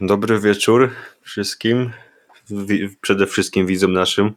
[0.00, 0.90] Dobry wieczór
[1.22, 1.92] wszystkim,
[3.00, 4.32] przede wszystkim widzom naszym.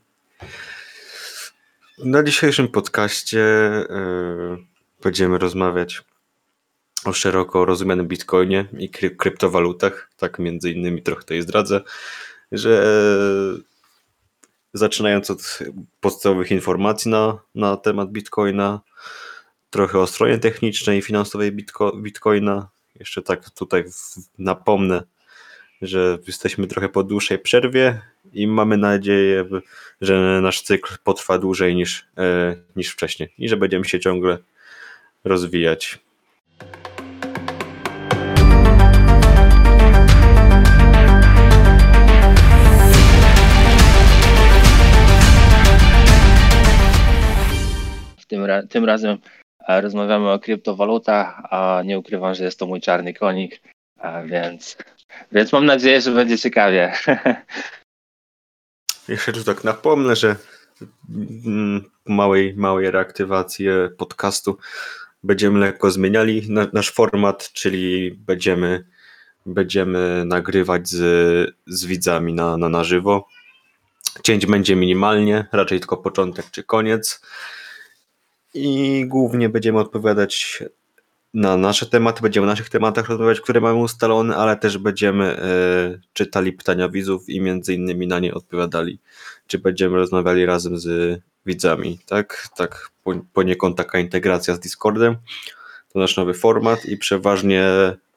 [1.98, 4.66] Na dzisiejszym podcaście yy,
[5.04, 6.04] będziemy rozmawiać
[7.06, 10.10] o szeroko rozumianym bitcoinie i kry kryptowalutach.
[10.18, 11.82] Tak między innymi trochę to zdradzę,
[12.52, 12.86] że
[14.74, 15.60] zaczynając od
[16.00, 18.82] podstawowych informacji na, na temat bitcoina,
[19.70, 22.70] trochę o stronie technicznej i finansowej bitco bitcoina.
[22.96, 23.84] Jeszcze tak tutaj
[24.38, 25.04] napomnę,
[25.82, 28.02] że jesteśmy trochę po dłuższej przerwie
[28.34, 29.46] i mamy nadzieję,
[30.02, 34.38] że nasz cykl potrwa dłużej niż, e, niż wcześniej i że będziemy się ciągle
[35.24, 36.00] rozwijać.
[48.28, 49.18] Tym, ra tym razem
[49.68, 53.62] e, rozmawiamy o kryptowalutach, a nie ukrywam, że jest to mój czarny konik,
[54.26, 54.78] więc
[55.32, 56.94] więc mam nadzieję, że będzie ciekawie.
[59.08, 60.36] Jeszcze tu tak napomnę, że
[62.06, 64.58] małej, małej reaktywacji podcastu
[65.24, 68.88] będziemy lekko zmieniali nasz format, czyli będziemy,
[69.46, 73.28] będziemy nagrywać z, z widzami na, na, na żywo.
[74.24, 77.22] Cięć będzie minimalnie, raczej tylko początek czy koniec.
[78.54, 80.64] I głównie będziemy odpowiadać
[81.34, 85.44] na nasze tematy, będziemy o naszych tematach rozmawiać, które mamy ustalone, ale też będziemy
[85.96, 89.00] y, czytali pytania widzów i między innymi na nie odpowiadali,
[89.48, 92.48] czy będziemy rozmawiali razem z widzami, tak?
[92.56, 92.90] Tak
[93.34, 95.16] poniekąd taka integracja z Discordem,
[95.94, 97.64] to nasz nowy format i przeważnie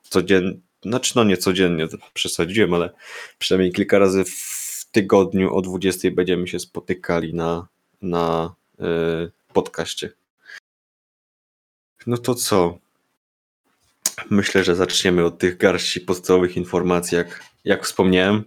[0.03, 2.91] codziennie, znaczy no nie codziennie, przesadziłem, ale
[3.39, 7.69] przynajmniej kilka razy w tygodniu o 20 będziemy się spotykali na,
[8.03, 10.13] na y, podcaście.
[12.07, 12.79] No to co?
[14.31, 18.45] Myślę, że zaczniemy od tych garści podstawowych informacji, jak, jak wspomniałem.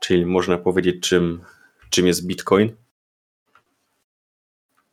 [0.00, 1.44] Czyli można powiedzieć, czym,
[1.90, 2.76] czym jest Bitcoin.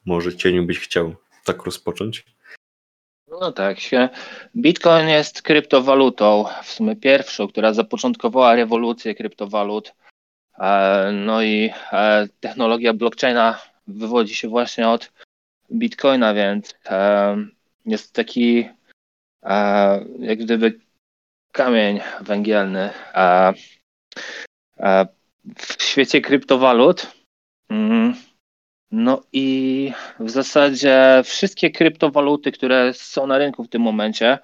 [0.05, 1.15] Może Cieniu byś chciał
[1.45, 2.25] tak rozpocząć?
[3.41, 3.77] No tak.
[4.55, 9.93] Bitcoin jest kryptowalutą, w sumie pierwszą, która zapoczątkowała rewolucję kryptowalut.
[10.59, 15.11] E, no i e, technologia blockchaina wywodzi się właśnie od
[15.71, 17.37] Bitcoina, więc e,
[17.85, 18.69] jest taki
[20.19, 20.79] jak gdyby
[21.51, 22.89] kamień węgielny
[25.57, 27.11] w świecie kryptowalut.
[27.69, 28.15] Mm,
[28.91, 34.39] no i w zasadzie wszystkie kryptowaluty, które są na rynku w tym momencie,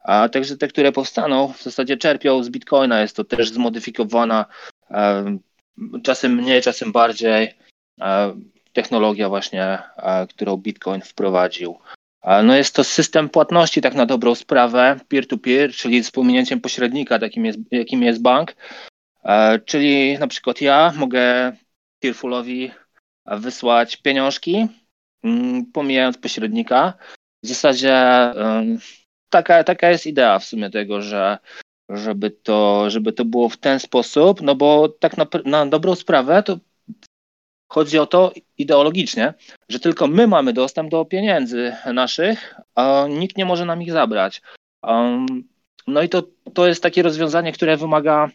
[0.00, 3.00] a także te, które powstaną, w zasadzie czerpią z Bitcoina.
[3.00, 4.46] Jest to też zmodyfikowana,
[6.02, 7.54] czasem mniej, czasem bardziej,
[8.72, 9.78] technologia właśnie,
[10.28, 11.78] którą Bitcoin wprowadził.
[12.44, 17.44] No jest to system płatności, tak na dobrą sprawę, peer-to-peer, czyli z pominięciem pośrednika, takim
[17.44, 18.54] jest, jakim jest bank.
[19.24, 21.52] E, czyli na przykład ja mogę
[22.00, 22.70] Tearfulowi
[23.26, 24.68] wysłać pieniążki,
[25.24, 26.94] mm, pomijając pośrednika.
[27.44, 27.94] W zasadzie
[29.30, 31.38] taka, taka jest idea w sumie tego, że
[31.88, 36.42] żeby to, żeby to było w ten sposób, no bo tak na, na dobrą sprawę
[36.42, 36.58] to
[37.72, 39.34] Chodzi o to ideologicznie,
[39.68, 44.42] że tylko my mamy dostęp do pieniędzy naszych, a nikt nie może nam ich zabrać.
[44.82, 45.26] Um,
[45.86, 46.22] no i to,
[46.54, 48.28] to jest takie rozwiązanie, które wymaga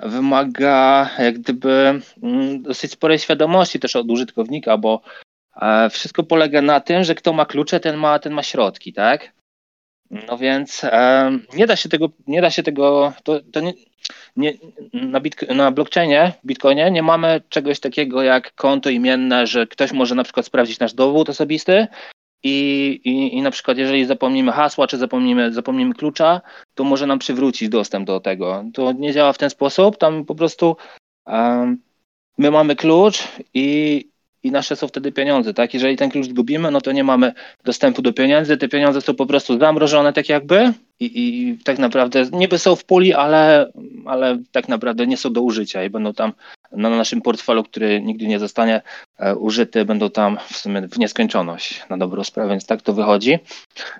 [0.00, 5.00] wymaga jak gdyby mm, dosyć sporej świadomości też od użytkownika, bo
[5.62, 9.32] e, wszystko polega na tym, że kto ma klucze, ten ma, ten ma środki, tak?
[10.10, 10.82] No więc
[11.54, 13.72] nie da się tego, nie da się tego, to, to nie,
[14.36, 14.52] nie,
[14.92, 20.14] na, bitco- na blockchainie, bitcoinie nie mamy czegoś takiego jak konto imienne, że ktoś może
[20.14, 21.86] na przykład sprawdzić nasz dowód osobisty
[22.42, 26.40] i, i, i na przykład jeżeli zapomnimy hasła, czy zapomnimy, zapomnimy klucza,
[26.74, 28.64] to może nam przywrócić dostęp do tego.
[28.74, 30.76] To nie działa w ten sposób, tam po prostu
[31.26, 31.78] um,
[32.38, 34.04] my mamy klucz i,
[34.42, 35.74] i nasze są wtedy pieniądze, tak?
[35.74, 37.32] Jeżeli ten klucz zgubimy, no to nie mamy
[37.64, 42.26] dostępu do pieniędzy, te pieniądze są po prostu zamrożone tak jakby i, i tak naprawdę
[42.32, 43.72] niby są w puli, ale,
[44.06, 46.32] ale tak naprawdę nie są do użycia i będą tam
[46.72, 48.82] na naszym portfelu, który nigdy nie zostanie
[49.18, 53.38] e, użyty, będą tam w sumie w nieskończoność na dobrą sprawę, więc tak to wychodzi.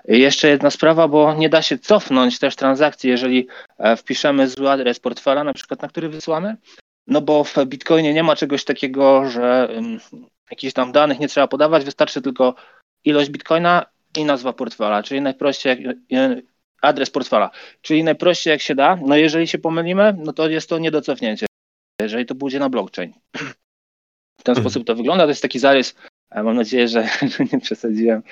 [0.07, 3.47] I jeszcze jedna sprawa, bo nie da się cofnąć też transakcji, jeżeli
[3.77, 6.55] e, wpiszemy zły adres portfela, na przykład na który wysłamy,
[7.07, 9.99] no bo w Bitcoinie nie ma czegoś takiego, że um,
[10.51, 12.55] jakichś tam danych nie trzeba podawać, wystarczy tylko
[13.03, 13.85] ilość Bitcoina
[14.17, 16.29] i nazwa portfela, czyli najprościej jak,
[16.81, 17.51] adres portfela,
[17.81, 18.97] czyli najprościej jak się da.
[19.01, 21.45] No jeżeli się pomylimy, no to jest to nie do cofnięcia,
[22.01, 23.13] jeżeli to pójdzie na blockchain.
[24.39, 24.63] W ten mhm.
[24.63, 25.23] sposób to wygląda.
[25.23, 25.95] To jest taki zarys.
[26.35, 28.23] Mam nadzieję, że, że nie przesadziłem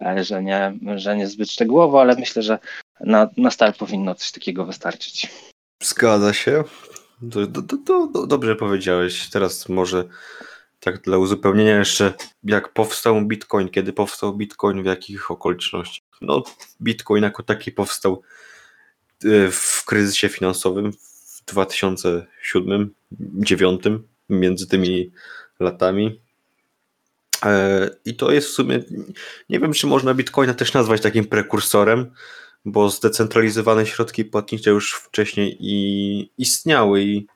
[0.00, 2.58] e, że nie, że nie zbyt szczegółowo, ale myślę, że
[3.00, 5.28] na, na start powinno coś takiego wystarczyć.
[5.82, 6.64] Zgadza się.
[7.32, 9.30] To, to, to, dobrze powiedziałeś.
[9.30, 10.04] Teraz może
[10.80, 12.14] tak dla uzupełnienia jeszcze,
[12.44, 16.18] jak powstał Bitcoin, kiedy powstał Bitcoin, w jakich okolicznościach.
[16.20, 16.42] No,
[16.82, 18.22] Bitcoin jako taki powstał
[19.24, 25.12] y, w kryzysie finansowym w 2007-2009, między tymi
[25.60, 26.20] latami.
[27.44, 28.80] E, I to jest w sumie,
[29.48, 32.10] nie wiem, czy można Bitcoina też nazwać takim prekursorem,
[32.64, 37.26] bo zdecentralizowane środki płatnicze już wcześniej i istniały i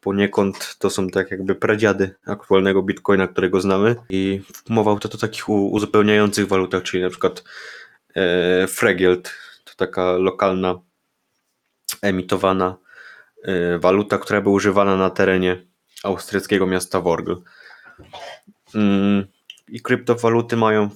[0.00, 5.48] poniekąd to są tak jakby pradziady aktualnego bitcoina, którego znamy i mowa to o takich
[5.48, 7.44] uzupełniających walutach, czyli na przykład
[8.16, 8.66] e,
[9.64, 10.80] to taka lokalna
[12.02, 12.76] emitowana
[13.42, 15.62] e, waluta, która była używana na terenie
[16.02, 17.36] austriackiego miasta Worgl.
[18.74, 19.26] Mm,
[19.68, 20.90] I kryptowaluty mają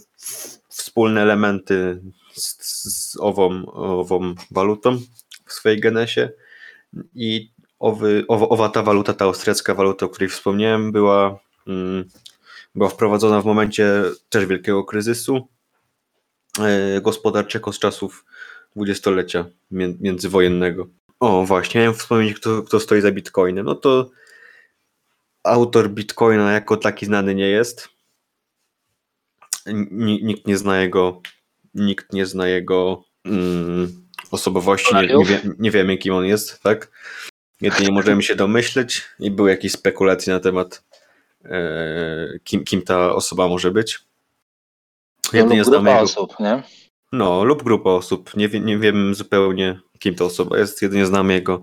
[0.68, 2.02] wspólne elementy
[2.40, 4.98] z, z ową, ową walutą
[5.46, 6.30] w swojej genesie
[7.14, 12.04] i owy, owa, owa ta waluta, ta austriacka waluta, o której wspomniałem, była, mm,
[12.74, 15.48] była wprowadzona w momencie też wielkiego kryzysu
[16.58, 18.24] e, gospodarczego z czasów
[18.76, 19.44] dwudziestolecia
[20.00, 20.86] międzywojennego.
[21.20, 23.66] O, właśnie, miałem wspomnieć, kto, kto stoi za Bitcoinem.
[23.66, 24.10] No to
[25.44, 27.88] autor Bitcoina jako taki znany nie jest.
[29.90, 31.22] Nikt nie zna jego,
[31.74, 36.90] nikt nie zna jego mm, osobowości, nie, nie, wie, nie wiemy kim on jest, tak?
[37.60, 40.84] Jedynie możemy się domyśleć i były jakieś spekulacje na temat
[41.44, 43.98] e, kim, kim ta osoba może być.
[45.32, 46.02] Jedynie no, lub grupa jego...
[46.02, 46.62] osób, nie?
[47.12, 48.36] No, lub grupa osób.
[48.36, 51.62] Nie, nie wiem zupełnie kim ta osoba jest, jedynie znamy jego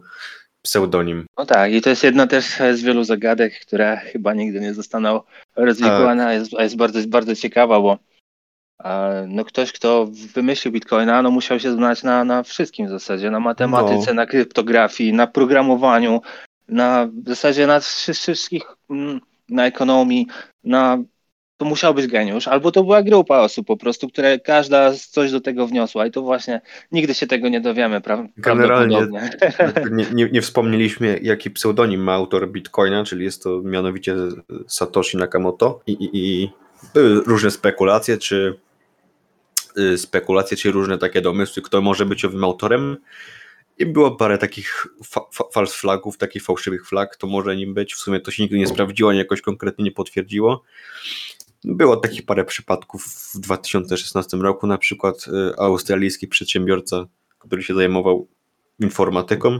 [0.62, 1.26] pseudonim.
[1.38, 5.22] No tak, i to jest jedna też z wielu zagadek, która chyba nigdy nie zostaną
[5.56, 6.34] rozwikłana, tak.
[6.34, 7.98] jest, jest bardzo, bardzo ciekawa, bo
[9.28, 13.40] no ktoś, kto wymyślił Bitcoina, no musiał się znać na, na wszystkim w zasadzie, na
[13.40, 14.14] matematyce, no.
[14.14, 16.22] na kryptografii, na programowaniu,
[16.68, 20.28] na w zasadzie na wszystkich, mm, na ekonomii,
[20.64, 20.98] na
[21.58, 25.42] to musiał być geniusz, albo to była grupa osób po prostu, które każda coś do
[25.42, 29.08] tego wniosła i to właśnie nigdy się tego nie dowiemy, pra Generalnie
[29.92, 34.16] nie, nie, nie, wspomnieliśmy jaki pseudonim ma autor Bitcoina, czyli jest to mianowicie
[34.68, 36.50] Satoshi Nakamoto i, i, i
[36.94, 38.60] były różne spekulacje, czy
[39.78, 42.98] Y, spekulacje, czy różne takie domysły, kto może być owym autorem.
[43.78, 45.22] I było parę takich fa
[45.54, 47.94] false flagów, takich fałszywych flag, to może nim być.
[47.94, 50.64] W sumie to się nigdy nie sprawdziło, ani jakoś konkretnie nie potwierdziło.
[51.64, 57.06] Było takich parę przypadków w 2016 roku, na przykład y, australijski przedsiębiorca,
[57.40, 58.28] który się zajmował
[58.80, 59.60] informatyką,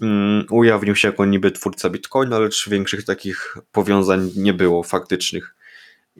[0.00, 5.54] um, ujawnił się jako niby twórca Bitcoina, lecz większych takich powiązań nie było faktycznych.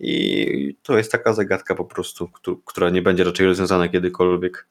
[0.00, 2.28] I to jest taka zagadka po prostu,
[2.64, 4.66] która nie będzie raczej rozwiązana kiedykolwiek.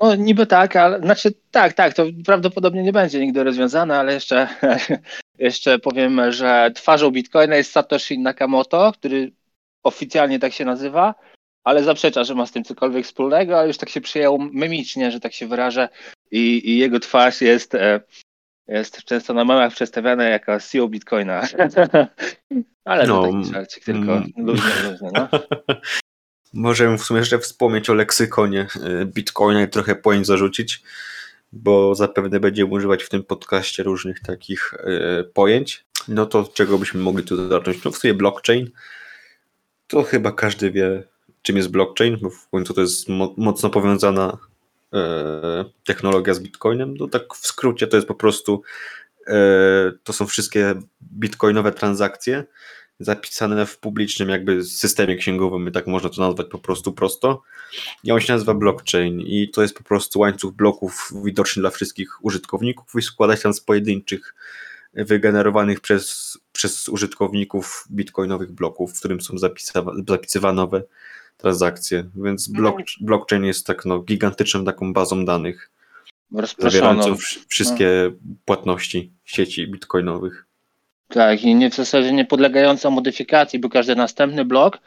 [0.00, 4.48] No niby tak, ale znaczy tak, tak, to prawdopodobnie nie będzie nigdy rozwiązane, ale jeszcze,
[5.38, 9.32] jeszcze powiem, że twarzą Bitcoina jest Satoshi Nakamoto, który
[9.82, 11.14] oficjalnie tak się nazywa,
[11.64, 15.20] ale zaprzecza, że ma z tym cokolwiek wspólnego, a już tak się przyjął memicznie, że
[15.20, 15.88] tak się wyrażę
[16.30, 18.00] i, i jego twarz jest e,
[18.68, 21.42] jest często na memach przedstawiana jako CEO Bitcoina.
[22.88, 24.32] Ale no, to taki żarcik, tylko mm.
[24.46, 25.28] luźnie, no.
[26.52, 28.66] Możemy w sumie jeszcze wspomnieć o leksykonie
[29.02, 30.82] y, Bitcoina i trochę pojęć zarzucić,
[31.52, 35.84] bo zapewne będziemy używać w tym podcaście różnych takich y, pojęć.
[36.08, 37.84] No to czego byśmy mogli tu zacząć?
[37.84, 38.70] No w sumie blockchain.
[39.86, 41.02] To chyba każdy wie,
[41.42, 44.38] czym jest blockchain, bo w końcu to jest mo mocno powiązana
[44.94, 48.62] E, technologia z Bitcoinem, no tak w skrócie to jest po prostu
[50.04, 52.44] to są wszystkie bitcoinowe transakcje
[53.00, 57.42] zapisane w publicznym jakby systemie księgowym, tak można to nazwać po prostu prosto.
[58.04, 62.24] I on się nazywa blockchain i to jest po prostu łańcuch bloków widoczny dla wszystkich
[62.24, 64.34] użytkowników i składa się tam z pojedynczych
[64.94, 69.34] wygenerowanych przez, przez użytkowników bitcoinowych bloków, w którym są
[70.06, 70.82] zapisywane nowe
[71.36, 72.62] transakcje, więc mhm.
[72.62, 75.70] blok, blockchain jest tak no, gigantyczną taką bazą danych
[76.58, 77.16] zawierającą
[77.48, 78.34] wszystkie no.
[78.44, 80.47] płatności sieci bitcoinowych.
[81.08, 84.78] Tak, i nie, w zasadzie nie podlegająca modyfikacji, bo każdy następny blok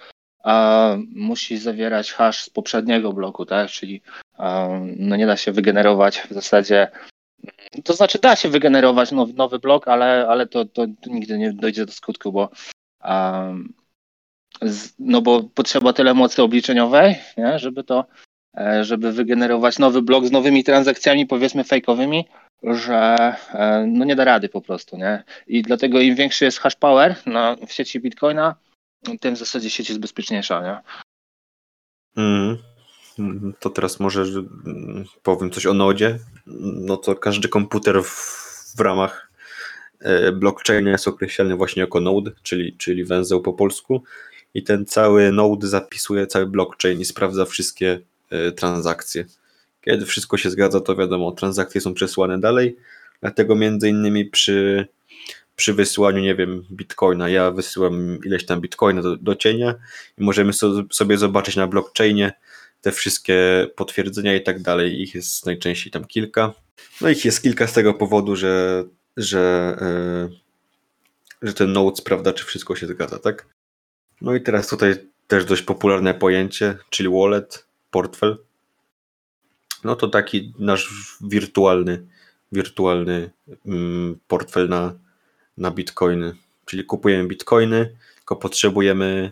[0.44, 3.70] a, musi zawierać hash z poprzedniego bloku, tak?
[3.70, 4.01] Czyli
[4.38, 6.92] a, no nie da się wygenerować w zasadzie.
[7.84, 11.86] To znaczy da się wygenerować nowy, nowy blok, ale, ale to, to, nigdy nie dojdzie
[11.86, 12.50] do skutku, bo
[13.00, 13.44] a,
[15.00, 18.06] no bo potrzeba tyle mocy obliczeniowej, nie, żeby to,
[18.58, 22.25] e, żeby wygenerować nowy blok z nowymi transakcjami, powiedzmy fejkowymi,
[22.63, 25.24] że e, no nie da rady po prostu, nie?
[25.48, 28.56] I dlatego im większy jest hash power na, w sieci Bitcoina,
[29.20, 30.77] tym w zasadzie sieć jest bezpieczniejsza, nie?
[32.18, 32.58] Mm.
[33.60, 36.20] To teraz może mm, powiem coś o nodzie.
[36.75, 39.32] No to każdy komputer w, w ramach
[40.00, 44.03] e, blockchaina jest określany właśnie jako node, czyli, czyli węzeł po polsku.
[44.53, 48.00] I ten cały node zapisuje cały blockchain i sprawdza wszystkie
[48.30, 49.25] e, transakcje.
[49.82, 52.78] Kiedy wszystko się zgadza, to wiadomo, transakcje są przesłane dalej.
[53.22, 54.88] Dlatego między innymi przy,
[55.56, 59.76] przy wysyłaniu, nie wiem, bitcoina, ja wysyłam ileś tam bitcoina do, do cienia
[60.18, 62.34] i możemy so, sobie zobaczyć na blockchainie
[62.82, 65.02] te wszystkie potwierdzenia i tak dalej.
[65.02, 66.54] Ich jest najczęściej tam kilka.
[67.02, 68.84] No ich jest kilka z tego powodu, że,
[69.18, 69.78] że,
[71.42, 73.46] yy, że ten node sprawdza, czy wszystko się zgadza, tak?
[74.22, 74.96] No i teraz tutaj
[75.28, 78.38] też dość popularne pojęcie, czyli wallet, portfel.
[79.84, 82.06] No to taki nasz wirtualny,
[82.52, 83.30] wirtualny
[83.66, 84.94] mm, portfel na,
[85.58, 86.36] na bitcoiny.
[86.66, 89.32] Czyli kupujemy bitcoiny, tylko potrzebujemy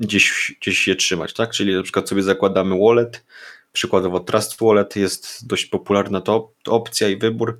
[0.00, 1.50] gdzieś, gdzieś je trzymać, tak?
[1.50, 3.24] Czyli na przykład sobie zakładamy wallet,
[3.72, 7.58] przykładowo Trust Wallet jest dość popularna to, opcja i wybór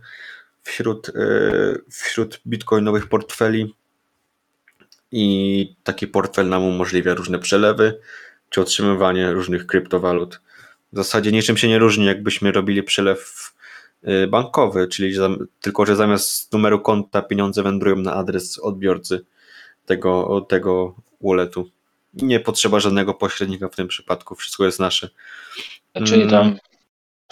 [0.62, 3.74] wśród, yy, wśród bitcoinowych portfeli
[5.12, 8.00] i taki portfel nam umożliwia różne przelewy
[8.50, 10.40] czy otrzymywanie różnych kryptowalut.
[10.92, 13.52] W zasadzie niczym się nie różni, jakbyśmy robili przelew
[14.08, 15.14] y, bankowy, czyli
[15.60, 19.24] tylko, że zamiast numeru konta pieniądze wędrują na adres odbiorcy
[19.86, 21.70] tego, tego walletu.
[22.14, 25.08] Nie potrzeba żadnego pośrednika w tym przypadku, wszystko jest nasze.
[26.06, 26.58] Czyli tam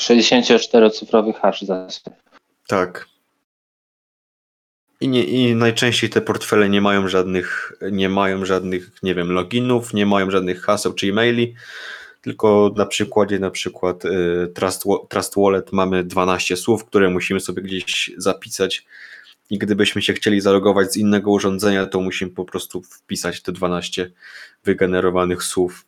[0.01, 2.15] 64-cyfrowy hash zasób.
[2.67, 3.09] Tak.
[5.01, 9.95] I, nie, I najczęściej te portfele nie mają żadnych, nie mają żadnych, nie wiem, loginów,
[9.95, 11.55] nie mają żadnych haseł czy e-maili,
[12.29, 17.63] tylko na przykładzie na przykład y, Trust, Trust Wallet mamy 12 słów, które musimy sobie
[17.63, 18.87] gdzieś zapisać
[19.51, 24.11] i gdybyśmy się chcieli zalogować z innego urządzenia, to musimy po prostu wpisać te 12
[24.65, 25.87] wygenerowanych słów.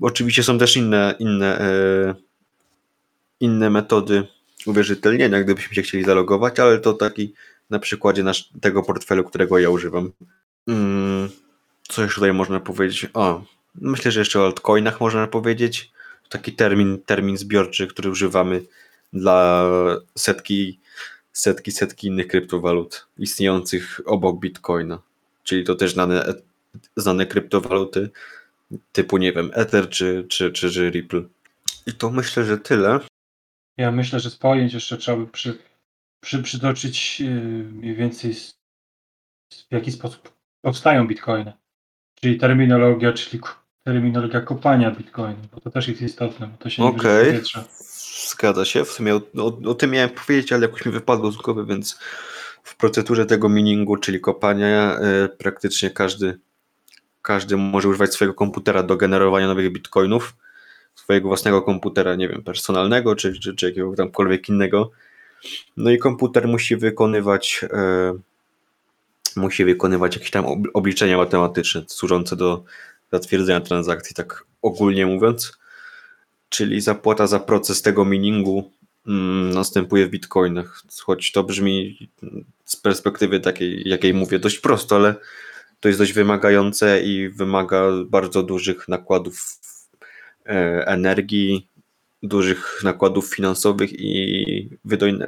[0.00, 2.14] Oczywiście są też inne, inne, e,
[3.40, 4.26] inne metody
[4.66, 7.34] uwierzytelnienia, gdybyśmy się chcieli zalogować, ale to taki
[7.70, 10.12] na przykładzie nasz, tego portfelu, którego ja używam.
[10.68, 11.28] Mm,
[11.88, 13.06] co jeszcze tutaj można powiedzieć?
[13.14, 13.42] O,
[13.74, 15.92] myślę, że jeszcze o altcoinach można powiedzieć.
[16.28, 18.62] Taki termin, termin zbiorczy, który używamy
[19.12, 19.64] dla
[20.18, 20.80] setki
[21.32, 25.02] setki, setki innych kryptowalut istniejących obok Bitcoina.
[25.42, 26.24] Czyli to też znane,
[26.96, 28.10] znane kryptowaluty
[28.92, 31.22] typu, nie wiem, Ether czy, czy, czy, czy Ripple.
[31.86, 33.00] I to myślę, że tyle.
[33.76, 35.58] Ja myślę, że z pojęć jeszcze trzeba by przy,
[36.20, 37.30] przy, przytoczyć yy,
[37.64, 38.58] mniej więcej z,
[39.70, 41.52] w jaki sposób powstają bitcoiny.
[42.20, 43.42] Czyli terminologia, czyli
[43.84, 47.64] terminologia kopania bitcoinu, bo to też jest istotne, bo to się nie powietrza.
[48.30, 48.84] Zgadza się.
[48.84, 51.98] W sumie o, o, o, tym miałem powiedzieć, ale jakoś mi wypadło z głowy, więc
[52.62, 56.38] w procedurze tego miningu, czyli kopania, e, praktycznie każdy,
[57.22, 60.36] każdy może używać swojego komputera do generowania nowych bitcoinów,
[60.94, 64.90] swojego własnego komputera, nie wiem, personalnego czy, czy, czy jakiegoś tamkolwiek innego.
[65.76, 68.14] No i komputer musi wykonywać e,
[69.36, 72.64] musi wykonywać jakieś tam obliczenia matematyczne służące do
[73.12, 75.62] zatwierdzenia transakcji, tak ogólnie mówiąc
[76.52, 78.70] czyli zapłata za proces tego miningu
[79.06, 80.82] mm, następuje w bitcoinach.
[81.02, 82.08] Choć to brzmi
[82.64, 85.14] z perspektywy takiej, jakiej mówię, dość prosto, ale
[85.80, 89.58] to jest dość wymagające i wymaga bardzo dużych nakładów
[90.46, 91.68] e, energii,
[92.22, 94.68] dużych nakładów finansowych i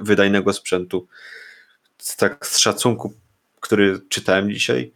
[0.01, 1.07] wydajnego sprzętu.
[2.17, 3.15] Tak z szacunku,
[3.61, 4.93] który czytałem dzisiaj,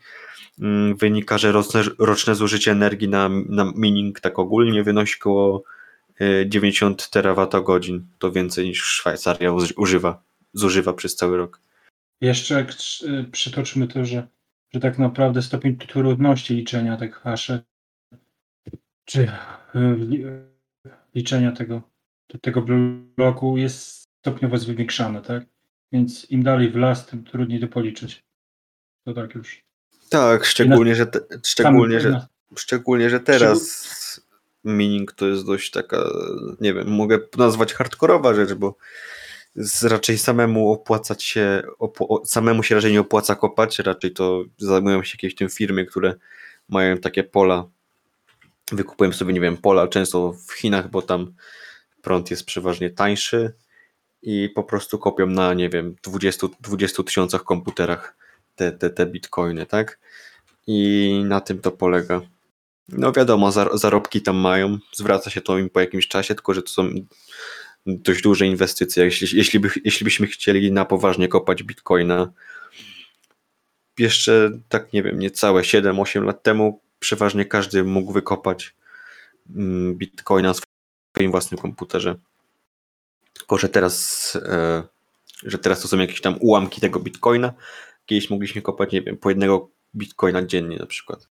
[0.97, 1.53] wynika, że
[1.99, 5.63] roczne, zużycie energii na, na mining tak ogólnie wynosi około
[6.47, 8.07] 90 terawatogodzin.
[8.19, 10.23] To więcej niż Szwajcaria używa,
[10.53, 11.61] zużywa przez cały rok.
[12.21, 12.67] Jeszcze
[13.33, 14.29] przytoczmy to, że,
[14.75, 17.61] że tak naprawdę stopień trudności liczenia tych haszy,
[19.05, 19.97] czy e,
[21.15, 21.83] liczenia tego,
[22.41, 22.63] tego
[23.17, 25.47] bloku jest stopniowo zwiększane, tak?
[25.93, 28.25] Więc im dalej w las, tym trudniej to policzyć.
[29.05, 29.68] To tak już.
[30.11, 33.89] Tak, szczególnie, że, te, szczególnie, że, szczególnie, że teraz
[34.65, 36.05] mining to jest dość taka,
[36.61, 38.77] nie wiem, mogę nazwać hardkorowa rzecz, bo
[39.83, 41.63] raczej samemu opłacać się,
[42.25, 46.15] samemu się raczej nie opłaca kopać, raczej to zajmują się jakieś tym firmy, które
[46.69, 47.65] mają takie pola.
[48.73, 51.35] Wykupuję sobie, nie wiem, pola często w Chinach, bo tam
[52.03, 53.53] prąd jest przeważnie tańszy
[54.23, 58.17] i po prostu kopią na, nie wiem, 20, 20 tysiącach komputerach
[58.59, 59.99] te, te, te bitcoiny, tak?
[60.67, 62.21] I na tym to polega.
[62.89, 66.69] No wiadomo, zarobki tam mają, zwraca się to im po jakimś czasie, tylko że to
[66.69, 66.91] są
[67.87, 69.05] dość duże inwestycje.
[69.05, 72.33] Jeśli, jeśli, by, jeśli byśmy chcieli na poważnie kopać bitcoina,
[73.99, 78.75] jeszcze tak nie wiem, niecałe 7-8 lat temu przeważnie każdy mógł wykopać
[79.57, 82.17] mm, bitcoina na swoim własnym komputerze.
[83.33, 84.83] Tylko, że teraz, e,
[85.43, 87.53] że teraz to są jakieś tam ułamki tego bitcoina.
[88.09, 91.29] Kiedyś mogliśmy kopać, nie wiem, po jednego bitcoina dziennie na przykład.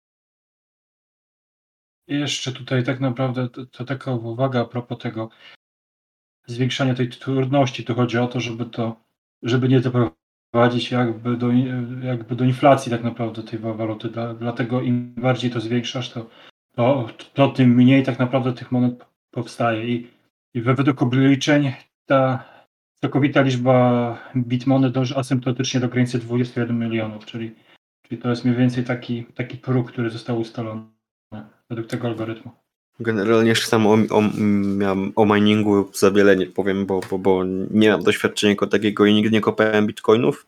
[2.09, 5.29] Jeszcze tutaj tak naprawdę to, to taka uwaga a propos tego
[6.47, 7.85] zwiększania tej trudności.
[7.85, 8.97] Tu chodzi o to, żeby to,
[9.43, 11.49] żeby nie doprowadzić jakby do,
[12.03, 14.09] jakby do inflacji tak naprawdę tej wa- waluty.
[14.09, 16.31] Dla, dlatego im bardziej to zwiększasz, to,
[16.77, 19.89] to, to tym mniej tak naprawdę tych monet powstaje.
[19.89, 20.11] I,
[20.55, 21.73] i we- według obliczeń
[22.07, 22.54] ta
[23.05, 27.55] całkowita liczba bitmonet dąży asymptotycznie do granicy 21 milionów, czyli,
[28.03, 30.83] czyli to jest mniej więcej taki, taki próg, który został ustalony
[31.71, 32.51] według tego algorytmu.
[33.01, 34.23] Generalnie jeszcze tam o, o,
[35.17, 39.15] o miningu za wiele nie powiem, bo, bo, bo nie mam doświadczenia jako takiego i
[39.15, 40.47] nigdy nie kopałem bitcoinów,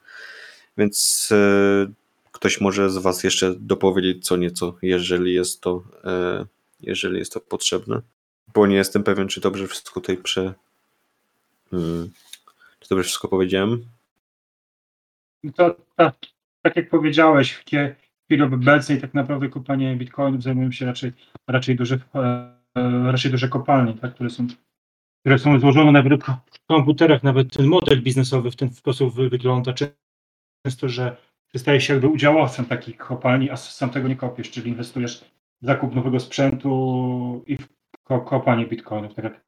[0.78, 1.86] więc e,
[2.32, 6.46] ktoś może z Was jeszcze dopowiedzieć co nieco, jeżeli jest to, e,
[6.80, 8.00] jeżeli jest to potrzebne,
[8.54, 10.54] bo nie jestem pewien, czy dobrze wszystko tutaj prze...
[11.70, 12.10] Hmm,
[12.87, 13.85] czy dobrze wszystko powiedziałem?
[15.45, 16.14] No To, tak,
[16.62, 17.64] tak jak powiedziałeś, w
[18.25, 21.12] chwili obecnej tak naprawdę kopanie bitcoinów zajmują się raczej,
[21.49, 22.19] raczej, duże, e,
[22.78, 24.47] e, raczej duże kopalnie, tak, które, są,
[25.21, 29.73] które są złożone nawet w komputerach, nawet ten model biznesowy w ten sposób wy- wygląda
[30.64, 31.16] często, że
[31.57, 35.25] stajesz się jakby udziałowcem takich kopalni, a sam tego nie kopiesz, czyli inwestujesz
[35.62, 37.69] w zakup nowego sprzętu i w
[38.05, 39.14] ko- kopanie bitcoinów.
[39.14, 39.45] Tak jak,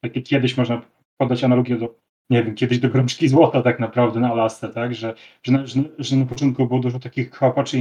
[0.00, 0.82] tak jak kiedyś można
[1.16, 1.99] podać analogię do,
[2.30, 5.66] nie wiem, kiedyś do grączki złota tak naprawdę na Alasce, tak, że, że, na,
[5.98, 7.78] że, na początku było dużo takich kopaczy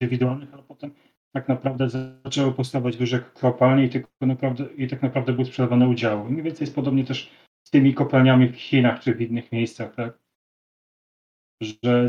[0.00, 0.90] indywidualnych, ale potem
[1.32, 1.88] tak naprawdę
[2.24, 6.30] zaczęły powstawać duże kopalnie i, tylko naprawdę, i tak naprawdę były sprzedawane udziały.
[6.30, 7.30] Mniej więcej jest podobnie też
[7.66, 10.18] z tymi kopalniami w Chinach czy w innych miejscach, tak,
[11.62, 12.08] że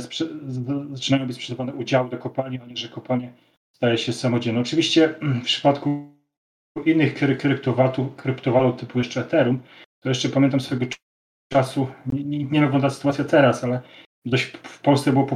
[0.92, 3.34] zaczynają być sprzedawane udziały do kopalni, a nie, że kopalnie
[3.76, 4.62] staje się samodzielne.
[4.62, 6.16] Oczywiście w przypadku
[6.86, 9.60] innych kry- kryptowalut, kryptowalut typu jeszcze Ethereum,
[10.00, 10.86] to jeszcze pamiętam swego
[11.52, 13.82] czasu, nie, nie, wygląda sytuacja teraz, ale
[14.26, 15.28] dość w Polsce było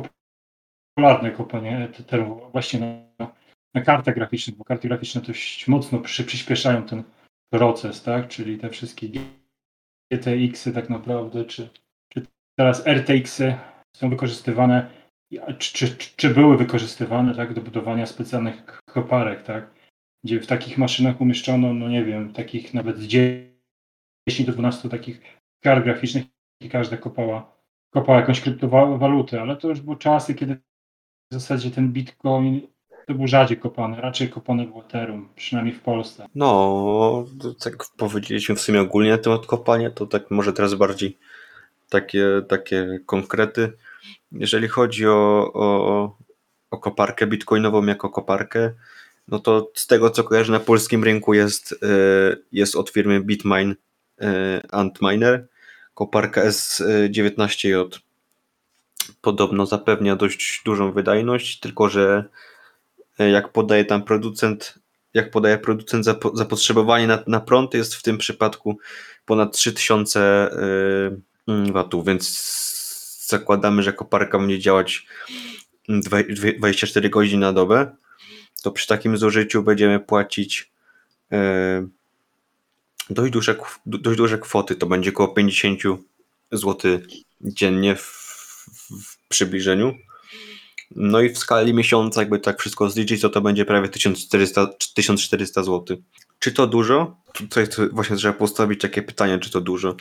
[0.95, 3.32] popularne kopanie Ethereum właśnie na,
[3.73, 7.04] na kartach graficznych, bo karty graficzne dość mocno przy, przyspieszają ten
[7.54, 9.08] proces, tak, czyli te wszystkie
[10.12, 11.69] GTX-y tak naprawdę, czy,
[12.10, 12.25] czy
[12.60, 13.56] teraz RTX-y
[13.95, 14.89] są wykorzystywane,
[15.58, 19.69] czy, czy, czy były wykorzystywane tak, do budowania specjalnych koparek, tak,
[20.23, 23.56] gdzie w takich maszynach umieszczono, no nie wiem, takich nawet 10
[24.45, 25.21] do 12 takich
[25.65, 26.25] kart graficznych
[26.62, 27.51] i każda kopała,
[27.89, 30.56] kopała jakąś kryptowalutę, ale to już były czasy, kiedy
[31.32, 32.62] w zasadzie ten bitcoin
[33.08, 36.25] to był rzadziej kopany, raczej kopany był Ethereum, przynajmniej w Polsce.
[36.36, 37.25] No,
[37.63, 41.17] tak powiedzieliśmy w sumie ogólnie na temat kopania, to tak może teraz bardziej
[41.89, 43.73] takie, takie konkrety.
[44.32, 46.17] Jeżeli chodzi o, o,
[46.71, 48.71] o koparkę bitcoinową jako koparkę,
[49.28, 51.78] no to z tego co kojarzę na polskim rynku jest, e,
[52.51, 53.75] jest od firmy Bitmine
[54.21, 55.47] e, Antminer.
[55.95, 57.99] Koparka S19J
[59.21, 62.25] podobno zapewnia dość dużą wydajność, tylko że
[63.19, 64.79] e, jak podaje tam producent,
[65.13, 68.77] jak podaje producent zapo- zapotrzebowanie na, na prąd jest w tym przypadku
[69.25, 70.19] ponad 3000
[71.47, 72.55] y, mm, watów, więc
[73.27, 75.08] zakładamy, że koparka będzie działać
[75.89, 77.95] dwa- dwie- 24 godziny na dobę,
[78.63, 80.71] to przy takim zużyciu będziemy płacić
[81.34, 81.36] y,
[83.09, 85.79] dość duże, dość duże kwoty, to będzie około 50
[86.51, 86.99] zł
[87.41, 88.01] dziennie w,
[89.03, 89.95] w przybliżeniu.
[90.95, 95.63] No i w skali miesiąca, jakby tak wszystko zliczyć, to to będzie prawie 1400, 1400
[95.63, 95.97] zł.
[96.39, 97.21] Czy to dużo?
[97.33, 99.95] Tutaj właśnie trzeba postawić takie pytanie, czy to dużo.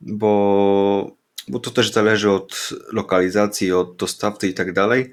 [0.00, 1.16] Bo,
[1.48, 5.12] bo to też zależy od lokalizacji, od dostawcy i tak dalej.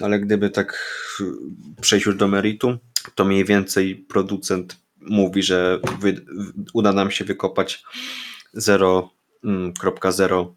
[0.00, 0.96] Ale gdyby tak
[1.80, 2.78] przejść już do meritum,
[3.14, 6.24] to mniej więcej producent mówi, że wy,
[6.74, 7.84] uda nam się wykopać
[8.54, 10.52] 0,0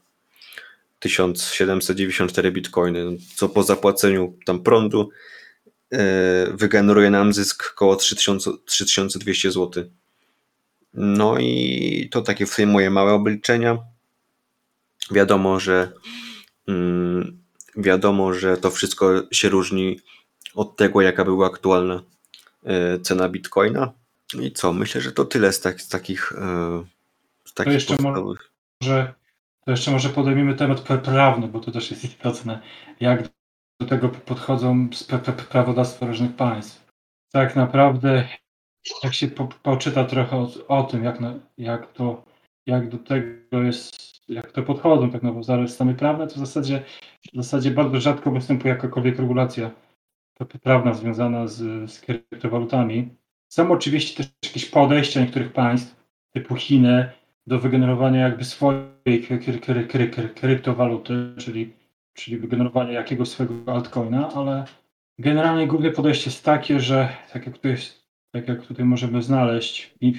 [1.00, 5.10] 1794 bitcoiny, co po zapłaceniu tam prądu
[5.92, 6.00] yy,
[6.54, 9.84] wygeneruje nam zysk około 3000, 3200 zł.
[10.94, 13.78] No i to takie sumie moje małe obliczenia.
[15.12, 15.92] Wiadomo, że
[16.68, 17.44] mm,
[17.76, 20.00] wiadomo, że to wszystko się różni
[20.56, 22.04] od tego, jaka była aktualna
[22.64, 23.94] yy, cena bitcoina.
[24.42, 24.74] I co?
[24.74, 26.86] Myślę, że to tyle z, tak, z takich, yy,
[27.46, 28.52] z takich jeszcze mo- podstawowych.
[28.82, 29.14] Może,
[29.66, 32.62] to jeszcze może podejmiemy temat pra- prawny, bo to też jest istotne,
[33.00, 33.24] jak
[33.80, 34.90] do tego podchodzą
[35.50, 36.86] prawodawstwa różnych państw.
[37.32, 38.28] Tak naprawdę,
[39.04, 42.26] jak się po, poczyta trochę o, o tym, jak, na, jak, to,
[42.66, 43.96] jak do tego jest,
[44.30, 46.84] jak to podchodzą, tak naprawdę zaraz stany prawne, to w zasadzie,
[47.34, 49.72] w zasadzie bardzo rzadko występuje jakakolwiek regulacja
[50.40, 53.16] pra- prawna związana z, z kryptowalutami.
[53.54, 55.96] Są oczywiście też jakieś podejścia niektórych państw,
[56.32, 57.10] typu Chiny,
[57.48, 61.74] do wygenerowania jakby swojej kry, kry, kry, kry, kryptowaluty, czyli,
[62.14, 64.66] czyli wygenerowania jakiegoś swojego altcoina, ale
[65.20, 67.76] generalnie główne podejście jest takie, że tak jak tutaj,
[68.32, 70.16] tak jak tutaj możemy znaleźć w,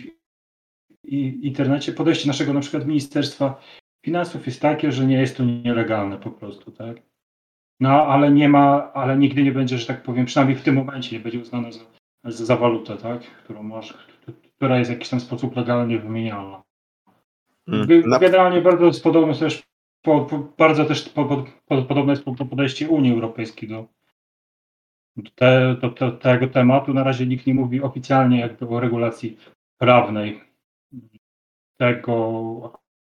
[1.04, 3.60] w internecie, podejście naszego na przykład Ministerstwa
[4.04, 6.96] Finansów jest takie, że nie jest to nielegalne po prostu, tak?
[7.80, 11.16] No, ale nie ma, ale nigdy nie będzie, że tak powiem, przynajmniej w tym momencie
[11.16, 11.80] nie będzie uznane za,
[12.24, 13.22] za, walutę, tak?
[13.22, 13.94] Którą masz,
[14.56, 16.62] która jest w jakiś tam sposób legalnie wymienialna.
[17.68, 19.62] Mm, na- Generalnie bardzo jest podobne też,
[20.58, 21.24] bardzo też po,
[21.68, 23.86] po, podobne jest po- podejście Unii Europejskiej do,
[25.34, 26.94] te, do, do tego tematu.
[26.94, 29.38] Na razie nikt nie mówi oficjalnie jakby o regulacji
[29.78, 30.40] prawnej
[31.78, 32.72] tego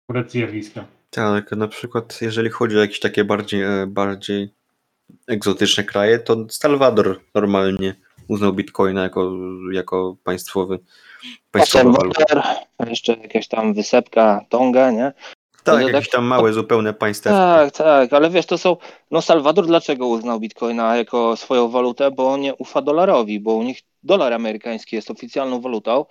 [0.09, 0.85] akurat zjawiska.
[1.11, 4.55] Tak, na przykład jeżeli chodzi o jakieś takie bardziej, bardziej
[5.27, 7.95] egzotyczne kraje, to Salwador normalnie
[8.29, 9.33] uznał Bitcoina jako,
[9.73, 10.79] jako państwowy,
[11.93, 12.25] walutę.
[12.35, 12.43] Water,
[12.89, 15.13] jeszcze jakaś tam wysepka, Tonga, nie?
[15.65, 17.31] Tak, to jakieś tak- tam małe zupełne państwa.
[17.31, 18.77] Tak, tak, ale wiesz, to są.
[19.11, 22.11] No, Salwador dlaczego uznał bitcoina jako swoją walutę?
[22.11, 26.05] Bo nie ufa dolarowi, bo u nich dolar amerykański jest oficjalną walutą.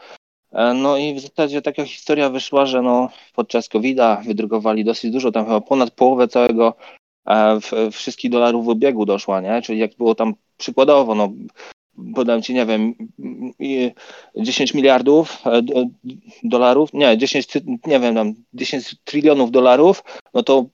[0.51, 5.31] E, No i w zasadzie taka historia wyszła, że no, podczas COVID-a wydrukowali dosyć dużo,
[5.31, 6.73] tam chyba ponad połowę całego
[7.27, 9.61] e, w, wszystkich dolarów w obiegu doszła, nie?
[9.61, 11.31] Czyli jak było tam przykładowo, no
[12.15, 12.93] podam ci, nie wiem,
[13.59, 13.91] i
[14.35, 15.85] 10 miliardów e, do-
[16.43, 20.03] dolarów, nie, 10, ty- nie wiem, tam 10 trylionów dolarów,
[20.33, 20.65] no to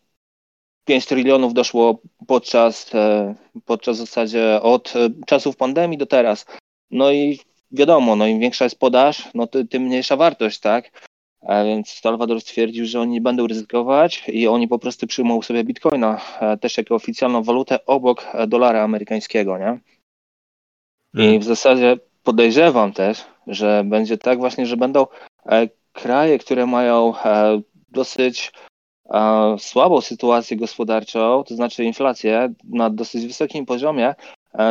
[0.86, 6.46] 5 trylionów doszło podczas, e, podczas w zasadzie od e, czasów pandemii do teraz.
[6.92, 7.40] No i
[7.72, 11.08] wiadomo, no im większa jest podaż, no tym mniejsza wartość, tak?
[11.48, 15.64] A więc Salvador stwierdził, że oni nie będą ryzykować i oni po prostu przyjmą sobie
[15.64, 19.80] bitcoina e, też jako oficjalną walutę obok e, dolara amerykańskiego, nie?
[21.14, 21.40] I Mm.
[21.40, 25.08] w zasadzie podejrzewam też, że będzie tak właśnie, że będą
[25.46, 28.52] e, kraje, które mają e, dosyć
[29.10, 34.16] e, słabą sytuację gospodarczą, to znaczy inflację na dosyć wysokim poziomie,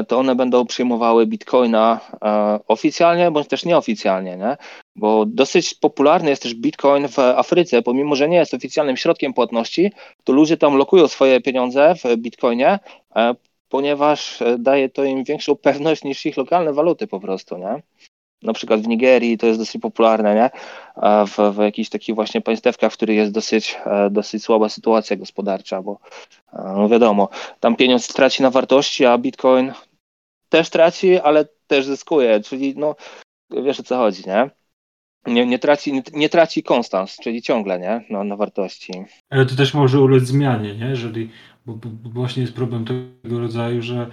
[0.09, 2.01] to one będą przyjmowały bitcoina
[2.69, 4.57] oficjalnie bądź też nieoficjalnie, nie?
[4.97, 9.93] Bo dosyć popularny jest też bitcoin w Afryce, pomimo że nie jest oficjalnym środkiem płatności,
[10.25, 12.79] to ludzie tam lokują swoje pieniądze w bitcoinie,
[13.69, 17.83] ponieważ e, daje to im większą pewność niż ich lokalne waluty po prostu, nie?
[18.43, 20.51] Na przykład w Nigerii to jest dosyć popularne, nie?
[21.27, 25.83] W, w jakichś takich właśnie państewkach, w których jest dosyć, e, dosyć słaba sytuacja gospodarcza,
[25.83, 25.99] bo
[26.53, 27.29] e, no wiadomo,
[27.61, 29.73] tam pieniądz traci na wartości, a bitcoin
[30.49, 32.97] też traci, ale też zyskuje, czyli no
[33.51, 34.51] wiesz o co chodzi, nie?
[35.27, 38.05] Nie, nie, traci, nie, nie traci konstans, czyli ciągle, nie?
[38.11, 38.93] No, na wartości.
[39.31, 40.87] Ale to też może ulec zmianie, nie?
[40.87, 41.31] Jeżeli,
[41.69, 44.11] bo, bo, bo właśnie jest problem tego rodzaju, że,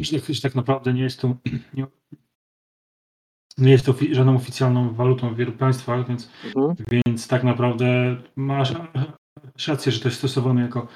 [0.00, 1.36] że tak- że tak naprawdę nie jest to
[1.74, 1.86] nie,
[3.58, 6.74] nie jest to ofi- żadną oficjalną walutą w wielu państwach, więc, Mhm.
[6.90, 8.72] więc tak naprawdę masz
[9.68, 10.88] rację, że to jest stosowane jako,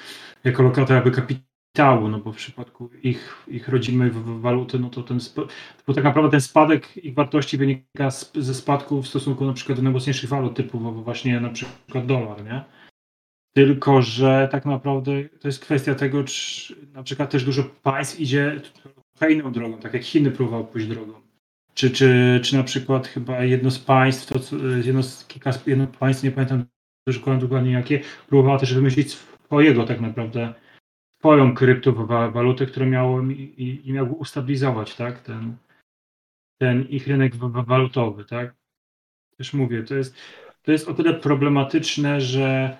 [0.44, 5.18] jako lokata jakby kapitału, no bo w przypadku ich, ich rodzimej waluty, no to ten,
[5.86, 9.78] bo tak naprawdę ten spadek ich wartości wynika z, ze spadku w stosunku na przykład
[9.78, 12.64] do najmocniejszych walut typu właśnie na przykład dolar, nie?
[13.52, 18.60] Tylko, że tak naprawdę to jest kwestia tego, czy na przykład też dużo państw idzie
[19.30, 21.12] inną drogą, tak jak Chiny próbowały pójść drogą.
[21.74, 26.22] Czy, czy, czy na przykład chyba jedno z państw, to, jedno z kilka jedno państw,
[26.24, 26.64] nie pamiętam
[27.06, 30.54] dokładnie, dokładnie jakie, próbowało też wymyślić swojego tak naprawdę,
[31.18, 35.56] swoją kryptowalutę, która miało i, i, miało ustabilizować tak, ten,
[36.58, 38.24] ten ich rynek wa- wa- walutowy.
[38.24, 38.54] Tak?
[39.36, 40.16] Też mówię, to jest,
[40.62, 42.76] to jest o tyle problematyczne, że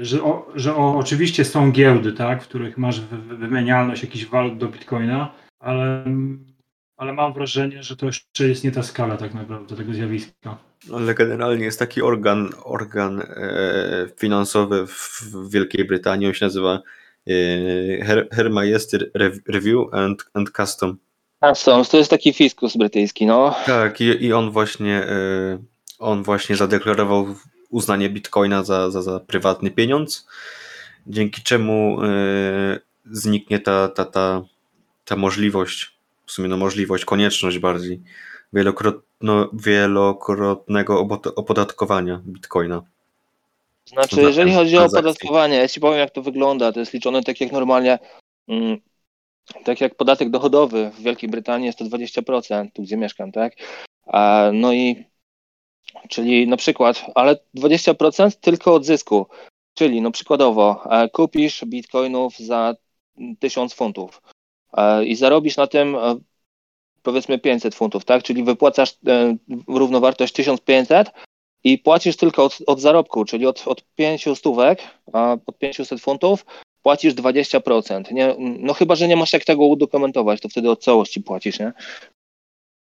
[0.00, 4.24] że, o, że o, oczywiście są giełdy, tak, w których masz wy- wy- wymienialność jakichś
[4.26, 6.04] walut do bitcoina, ale,
[6.96, 10.58] ale mam wrażenie, że to jeszcze jest nie ta skala tak naprawdę tego zjawiska.
[10.94, 13.26] Ale generalnie jest taki organ, organ e,
[14.18, 16.82] finansowy w Wielkiej Brytanii, on się nazywa
[17.28, 17.32] e,
[18.04, 20.96] Her, Her Majesty Rev- Review and, and Custom.
[21.44, 23.54] Customs to jest taki fiskus brytyjski, no.
[23.66, 25.58] Tak, i, i on właśnie e,
[25.98, 27.26] on właśnie zadeklarował
[27.72, 30.26] uznanie bitcoina za, za, za prywatny pieniądz,
[31.06, 32.80] dzięki czemu e,
[33.10, 34.42] zniknie ta, ta, ta,
[35.04, 38.00] ta możliwość, w sumie no możliwość, konieczność bardziej
[38.52, 42.82] wielokrotno, wielokrotnego opodatkowania bitcoina.
[43.84, 46.72] Znaczy, jeżeli chodzi o opodatkowanie, ja ci powiem, jak to wygląda.
[46.72, 47.98] To jest liczone tak jak normalnie,
[48.48, 48.78] mm,
[49.64, 53.52] tak jak podatek dochodowy w Wielkiej Brytanii jest to 20%, tu gdzie mieszkam, tak?
[54.06, 55.04] A, no i,
[56.08, 59.26] czyli na przykład, ale 20% tylko od zysku.
[59.74, 62.74] Czyli, no przykładowo, e, kupisz bitcoinów za
[63.38, 64.22] 1000 funtów
[64.76, 66.16] e, i zarobisz na tym e,
[67.02, 68.22] powiedzmy 500 funtów, tak?
[68.22, 68.94] Czyli wypłacasz
[69.68, 71.10] równowartość 1500
[71.64, 76.44] i płacisz tylko od, od zarobku, czyli od, od 5 stówek, a od 500 funtów
[76.82, 78.12] płacisz 20%.
[78.12, 81.72] Nie, no chyba, że nie masz jak tego udokumentować, to wtedy od całości płacisz, nie?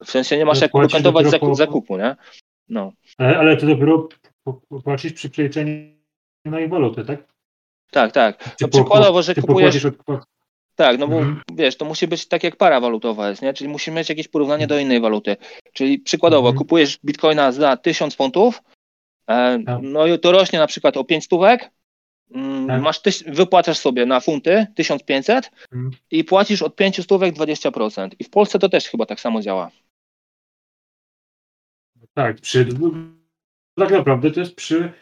[0.05, 2.17] W sensie nie masz jak udokumentować zakup, zakupu, nie?
[2.73, 2.93] No.
[3.19, 4.09] Ale, ale to dopiero
[4.85, 5.93] płacisz przy przeliczeniu
[6.45, 7.23] na ich walutę, tak?
[7.91, 8.57] Tak, tak.
[8.61, 9.87] No przykładowo, że kupujesz...
[10.77, 11.41] Tak, no bo Mhm.
[11.55, 13.53] wiesz, to musi być tak jak para walutowa jest, nie?
[13.55, 15.37] Czyli musi mieć jakieś porównanie do innej waluty.
[15.73, 16.59] Czyli przykładowo Mhm.
[16.59, 18.63] kupujesz bitcoina za 1000 funtów,
[19.29, 19.79] e, Tak.
[19.83, 21.71] no i to rośnie na przykład o 5 stówek,
[22.35, 22.83] mm, Tak.
[22.83, 25.91] masz tyś, wypłacasz sobie na funty 1500 Mhm.
[26.11, 28.15] i płacisz od 5 stówek 20%.
[28.19, 29.71] I w Polsce to też chyba tak samo działa.
[32.15, 32.67] Tak, przy...
[33.79, 34.93] Tak naprawdę to jest przy...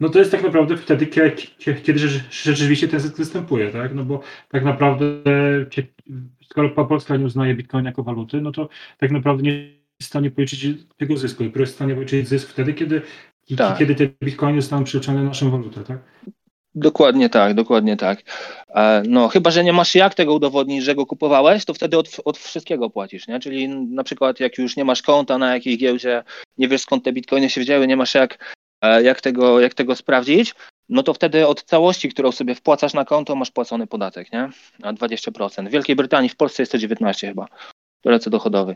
[0.00, 3.94] No to jest tak naprawdę wtedy, kie- kie- kiedy rze- rzeczywiście ten zysk występuje, tak?
[3.94, 5.04] No bo tak naprawdę
[6.42, 10.30] skoro Polska nie uznaje Bitcoin jako waluty, no to tak naprawdę nie jest w stanie
[10.30, 11.44] policzyć tego zysku.
[11.44, 13.02] Dopiero jest w stanie policzyć zysk wtedy, kiedy,
[13.56, 13.78] Tak.
[13.78, 15.98] kiedy te Bitcoiny zostaną przeliczone na naszą walutę, tak?
[16.80, 18.22] Dokładnie tak, dokładnie tak.
[18.74, 22.16] E, No, chyba, że nie masz jak tego udowodnić, że go kupowałeś, to wtedy od,
[22.24, 23.40] od wszystkiego płacisz, nie?
[23.40, 26.24] Czyli na przykład jak już nie masz konta na jakiejś giełdzie,
[26.58, 29.96] nie wiesz skąd te bitcoiny się wzięły, nie masz jak, e, jak, tego, jak tego
[29.96, 30.54] sprawdzić,
[30.88, 34.50] no to wtedy od całości, którą sobie wpłacasz na konto, masz płacony podatek, nie?
[34.78, 35.68] Na 20%.
[35.68, 37.46] W Wielkiej Brytanii, w Polsce jest to 19 chyba,
[38.02, 38.74] polecę dochodowy.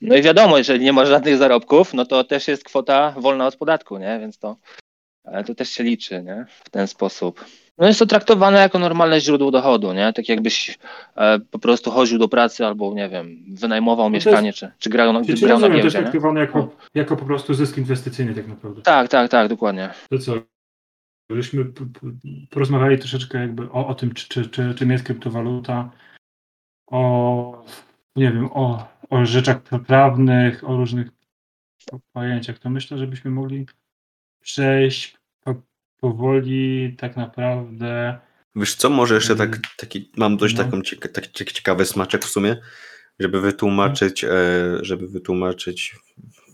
[0.00, 3.56] No i wiadomo, jeżeli nie masz żadnych zarobków, no to też jest kwota wolna od
[3.56, 4.18] podatku, nie?
[4.20, 4.56] Więc to,
[5.26, 6.46] e, to też się liczy, nie?
[6.64, 7.44] W ten sposób.
[7.78, 10.12] No jest to traktowane jako normalne źródło dochodu, nie?
[10.12, 10.78] Tak jakbyś
[11.16, 14.70] e, po prostu chodził do pracy albo, nie wiem, wynajmował No to jest- mieszkanie, czy,
[14.78, 17.24] czy grał, na- Czy, czy grał na rozumiem, to jest giełdzie, traktowane jako, jako po
[17.24, 18.82] prostu zysk inwestycyjny tak naprawdę.
[18.82, 19.90] Tak, tak, tak, dokładnie.
[20.10, 20.34] To co?
[21.30, 21.64] Żeśmy
[22.50, 25.90] porozmawiali troszeczkę jakby o, o tym, czy, czy, czy, czym jest kryptowaluta,
[26.90, 27.64] o
[28.16, 31.08] nie wiem, o, o rzeczach prawnych, o różnych
[32.12, 33.66] pojęciach, to myślę, żebyśmy mogli
[34.50, 35.54] przejść po,
[36.00, 38.18] powoli tak naprawdę.
[38.56, 39.60] Wiesz co, może jeszcze tak, Mm.
[39.76, 40.64] taki, mam dość No.
[40.64, 42.56] taką cieka, taki cie- ciekawy smaczek w sumie,
[43.20, 44.30] żeby wytłumaczyć, e,
[44.80, 45.96] żeby wytłumaczyć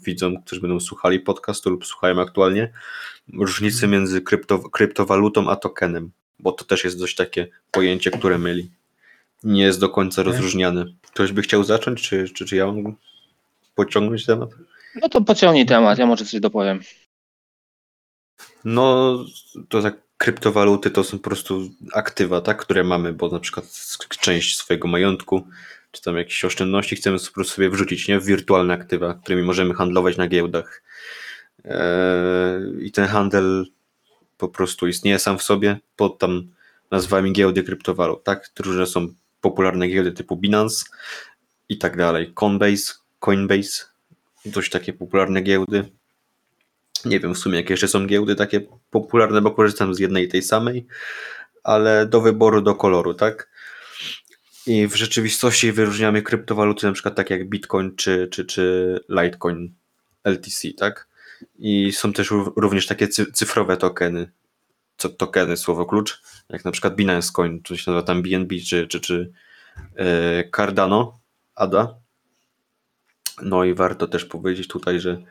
[0.06, 2.72] widzom, którzy będą słuchali podcastu lub słuchają aktualnie,
[3.34, 3.92] różnicę Mhm.
[3.92, 8.70] między krypto, kryptowalutą a tokenem, bo to też jest dość takie pojęcie, które myli.
[9.44, 10.84] Nie jest do końca rozróżniane.
[11.02, 12.96] Ktoś by chciał zacząć, czy, czy, czy ja mam
[13.74, 14.50] pociągnąć temat?
[15.02, 16.80] No to pociągnij temat, ja może coś dopowiem.
[18.64, 19.18] No,
[19.68, 23.64] to tak, kryptowaluty to są po prostu aktywa, tak, które mamy, bo na przykład
[24.20, 25.46] część swojego majątku,
[25.90, 29.74] czy tam jakieś oszczędności chcemy po prostu sobie wrzucić, nie, w wirtualne aktywa, którymi możemy
[29.74, 30.82] handlować na giełdach.
[31.64, 33.66] Eee, I ten handel
[34.38, 36.50] po prostu istnieje sam w sobie pod tam
[36.90, 38.50] nazwami giełdy kryptowalut, tak?
[38.58, 39.08] Różne są
[39.40, 40.84] popularne giełdy typu Binance
[41.68, 42.32] i tak dalej.
[42.34, 43.84] Coinbase, Coinbase,
[44.44, 45.84] dość takie popularne giełdy.
[47.04, 48.60] Nie wiem w sumie, jakie jeszcze są giełdy takie
[48.90, 50.86] popularne, bo korzystam z jednej i tej samej,
[51.64, 53.50] ale do wyboru, do koloru, tak?
[54.66, 59.74] I w rzeczywistości wyróżniamy kryptowaluty, na przykład takie jak Bitcoin czy, czy, czy Litecoin
[60.24, 61.08] LTC, tak?
[61.58, 64.30] I są też ró- również takie cy- cyfrowe tokeny,
[64.96, 68.86] co tokeny, słowo klucz, jak na przykład Binance Coin, to się nazywa tam BNB, czy,
[68.86, 69.32] czy, czy
[69.96, 71.18] e, Cardano,
[71.54, 71.94] ADA.
[73.42, 75.22] No i warto też powiedzieć tutaj, że,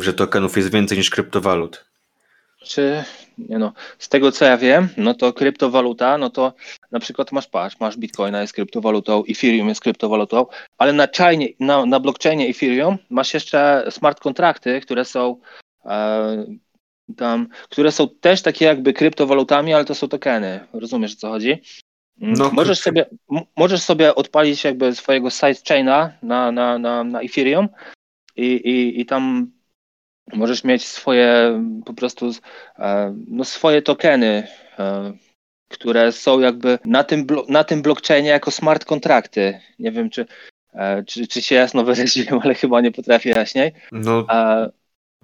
[0.00, 1.84] że tokenów jest więcej niż kryptowalut.
[2.66, 3.04] Czy,
[3.38, 6.54] nie no, z tego co ja wiem, no to kryptowaluta, no to
[6.92, 10.46] na przykład masz patrz, masz Bitcoina jest kryptowalutą, Ethereum jest kryptowalutą,
[10.78, 15.40] ale na, czajnie, na, na blockchainie Ethereum masz jeszcze smart kontrakty, które są
[15.84, 16.46] e,
[17.16, 20.60] tam, które są też takie jakby kryptowalutami, ale to są tokeny.
[20.72, 21.62] Rozumiesz o co chodzi?
[22.20, 23.06] Mm, No, możesz, sobie,
[23.56, 27.68] możesz sobie odpalić jakby swojego sidechaina na, na, na, na Ethereum
[28.36, 29.50] i, i, i tam
[30.32, 32.30] możesz mieć swoje po prostu
[32.78, 34.46] e, no swoje tokeny,
[34.78, 35.12] e,
[35.68, 39.60] które są jakby na tym, na tym blockchainie jako smart kontrakty.
[39.78, 40.26] Nie wiem, czy,
[40.74, 43.72] e, czy, czy się jasno wyraziłem, ale chyba nie potrafię jaśniej.
[43.92, 44.70] No E,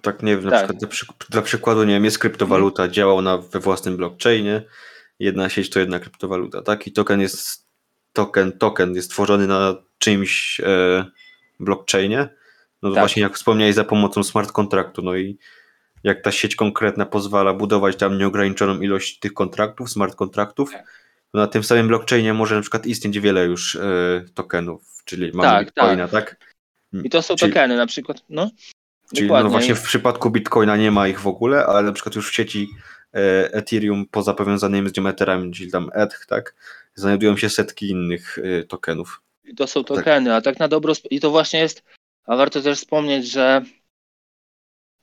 [0.02, 0.58] tak nie wiem, na Tak.
[0.58, 4.62] przykład dla, przyk- dla przykładu, nie wiem, jest kryptowaluta, działa ona we własnym blockchainie,
[5.18, 6.86] jedna sieć to jedna kryptowaluta, tak?
[6.86, 7.66] I token jest,
[8.12, 11.04] token, token jest tworzony na czymś e,
[11.60, 12.28] blockchainie,
[12.82, 13.02] no to Tak.
[13.02, 15.38] właśnie jak wspomniałeś, za pomocą smart kontraktu, no i
[16.04, 20.86] jak ta sieć konkretna pozwala budować tam nieograniczoną ilość tych kontraktów, smart kontraktów, Tak.
[21.32, 25.48] to na tym samym blockchainie może na przykład istnieć wiele już e, tokenów, czyli mamy
[25.48, 26.36] Tak, Bitcoina, tak?
[27.04, 28.22] I to są Czyli- tokeny na przykład.
[28.28, 28.50] No,
[29.14, 29.44] Czyli dokładnie.
[29.44, 32.34] no właśnie w przypadku Bitcoina nie ma ich w ogóle, ale na przykład już w
[32.34, 32.68] sieci
[33.14, 35.12] e, Ethereum poza powiązanymi z nią
[35.52, 36.54] czyli tam ETH, tak,
[36.94, 39.22] znajdują się setki innych e, tokenów.
[39.44, 41.82] I to są tokeny, a tak na dobro, i to właśnie jest,
[42.26, 43.62] a warto też wspomnieć, że,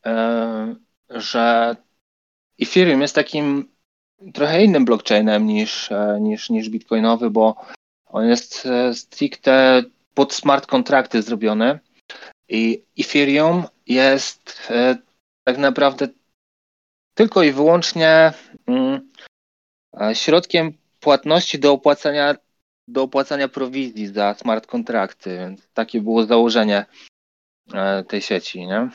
[0.06, 0.76] e,
[1.10, 1.76] że
[2.62, 3.76] Ethereum jest takim
[4.34, 7.56] trochę innym blockchainem niż, e, niż, niż bitcoinowy, bo
[8.06, 11.80] on jest e, stricte pod smart kontrakty zrobiony.
[12.50, 14.72] I Ethereum jest
[15.44, 16.08] tak naprawdę
[17.14, 18.34] tylko i wyłącznie
[18.68, 19.12] mm,
[20.14, 22.36] środkiem płatności do opłacania,
[22.88, 26.86] do opłacania prowizji za smart kontrakty, więc takie było założenie
[28.08, 28.90] tej sieci, nie?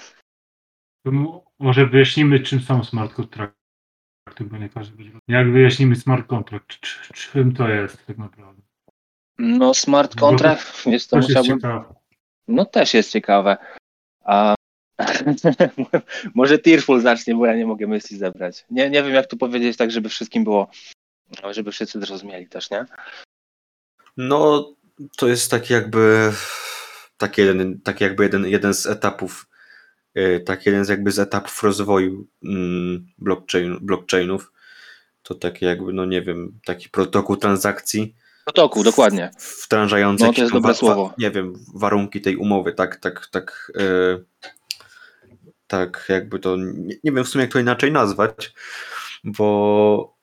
[1.59, 3.65] Może wyjaśnimy, czym są smart kontrakty
[4.41, 5.19] bo nie każdy będzie.
[5.29, 6.69] Jak wyjaśnimy smart contract?
[7.15, 8.63] Czym to jest tak naprawdę?
[9.39, 11.59] No, smart contract, jest to musiałbym.
[12.49, 13.57] No też jest ciekawe.
[14.25, 14.55] A
[16.35, 18.65] może Tearful zacznie, bo ja nie mogę myśli zebrać.
[18.71, 20.71] Nie, nie wiem, jak tu powiedzieć tak, żeby wszystkim było,
[21.51, 22.85] żeby wszyscy zrozumieli też, nie?
[24.17, 24.73] No,
[25.17, 26.33] to jest taki jakby
[27.17, 29.47] taki jeden, taki jakby jeden, jeden z etapów
[30.45, 34.53] tak jeden z jakby z etapów rozwoju mm, blockchain, blockchainów.
[35.23, 38.15] To takie jakby, no nie wiem, taki protokół transakcji.
[38.45, 39.31] Protokół, dokładnie.
[39.65, 41.15] Wdrażający no, to jest dobre wa- słowo.
[41.19, 44.19] nie wiem, warunki tej umowy, tak, tak, tak, e,
[45.67, 48.55] tak jakby to, nie, nie, wiem w sumie jak to inaczej nazwać,
[49.25, 50.17] bo,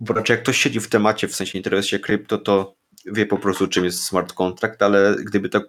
[0.00, 2.74] bo raczej jak ktoś siedzi w temacie, w sensie interesuje się krypto, to
[3.06, 5.60] wie po prostu czym jest smart contract, ale gdyby to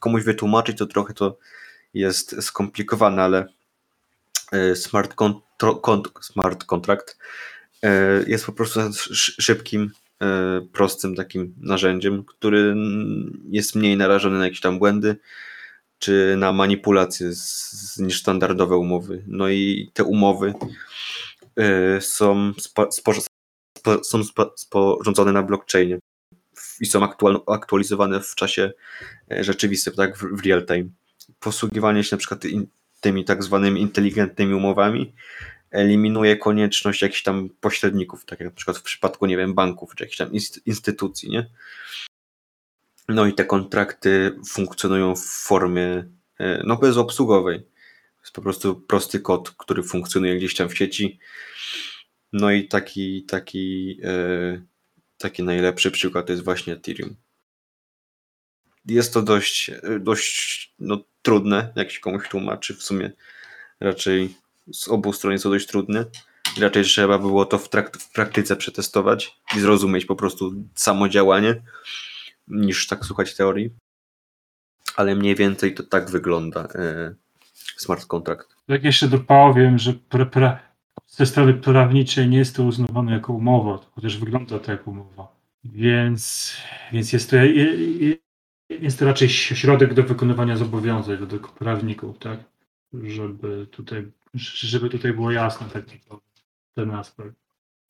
[0.00, 1.38] komuś wytłumaczyć, to trochę to
[1.94, 3.46] jest skomplikowane, ale
[4.52, 5.14] e, smart,
[6.20, 7.18] smart contract
[7.82, 8.80] e, jest po prostu
[9.14, 9.90] szybkim,
[10.22, 12.74] e, prostym takim narzędziem, który
[13.48, 15.16] jest mniej narażony na jakieś tam błędy
[15.98, 19.24] czy na manipulacje z, niż standardowe umowy.
[19.26, 20.54] No i te umowy
[22.00, 23.12] są, spo, spo,
[24.02, 24.20] są
[24.56, 25.98] sporządzone na blockchainie
[26.80, 28.72] i są aktual, aktualizowane w czasie
[29.30, 30.84] rzeczywistym, tak, w, real time
[31.40, 32.42] posługiwanie się na przykład
[33.00, 35.14] tymi tak zwanymi inteligentnymi umowami
[35.70, 40.04] eliminuje konieczność jakichś tam pośredników, tak jak na przykład w przypadku, nie wiem, banków czy
[40.04, 40.30] jakichś tam
[40.66, 41.50] instytucji, nie?
[43.08, 46.04] No i te kontrakty funkcjonują w formie
[46.38, 47.66] e, no bezobsługowej.
[48.20, 51.18] Jest po prostu prosty kod, który funkcjonuje gdzieś tam w sieci.
[52.32, 54.62] No i taki, taki, e,
[55.18, 57.16] taki najlepszy przykład to jest właśnie Ethereum
[58.88, 62.74] jest to dość, dość no, trudne, jak się komuś tłumaczy.
[62.74, 63.10] W sumie
[63.80, 64.34] raczej
[64.72, 66.04] z obu stron jest to dość trudne.
[66.60, 71.62] Raczej trzeba było to w, w praktyce przetestować i zrozumieć po prostu samo działanie,
[72.48, 73.70] niż tak słuchać teorii.
[74.96, 77.14] Ale mniej więcej to tak wygląda e,
[77.76, 78.56] smart contract.
[78.68, 80.67] Jak jeszcze dopowiem, że pra, pra,
[81.06, 85.28] ze strony prawniczej nie jest to uznawane jako umowa, chociaż wygląda to jak umowa.
[85.64, 86.52] Więc,
[86.92, 87.36] więc jest to
[88.70, 92.38] jest to raczej środek do wykonywania zobowiązań według prawników, tak?
[92.92, 95.84] Żeby tutaj, żeby tutaj było jasne tak
[96.74, 97.34] ten aspekt.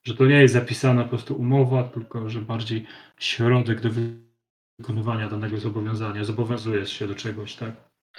[0.04, 2.86] Że to nie jest zapisana po prostu umowa, tylko że bardziej
[3.18, 3.90] środek do
[4.78, 6.24] wykonywania danego zobowiązania.
[6.24, 7.70] Zobowiązuje się do czegoś, tak?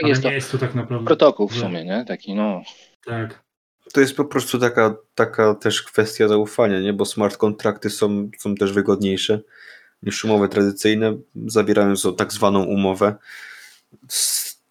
[0.01, 1.05] Ale jest nie jest to tak naprawdę.
[1.05, 2.05] Protokół w sumie, nie?
[2.05, 2.61] Taki no.
[3.05, 3.48] Tak.
[3.93, 6.93] To jest po prostu taka, taka też kwestia zaufania, nie?
[6.93, 9.41] Bo smart kontrakty są, są też wygodniejsze
[10.03, 13.15] niż umowy tradycyjne, zawierając tak zwaną umowę.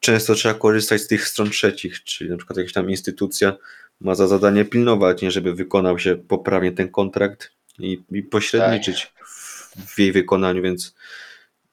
[0.00, 3.56] Często trzeba korzystać z tych stron trzecich, czyli na przykład jakaś tam instytucja
[4.00, 9.26] ma za zadanie pilnować, nie żeby wykonał się poprawnie ten kontrakt i, i pośredniczyć tak.
[9.26, 10.94] w, w jej wykonaniu, więc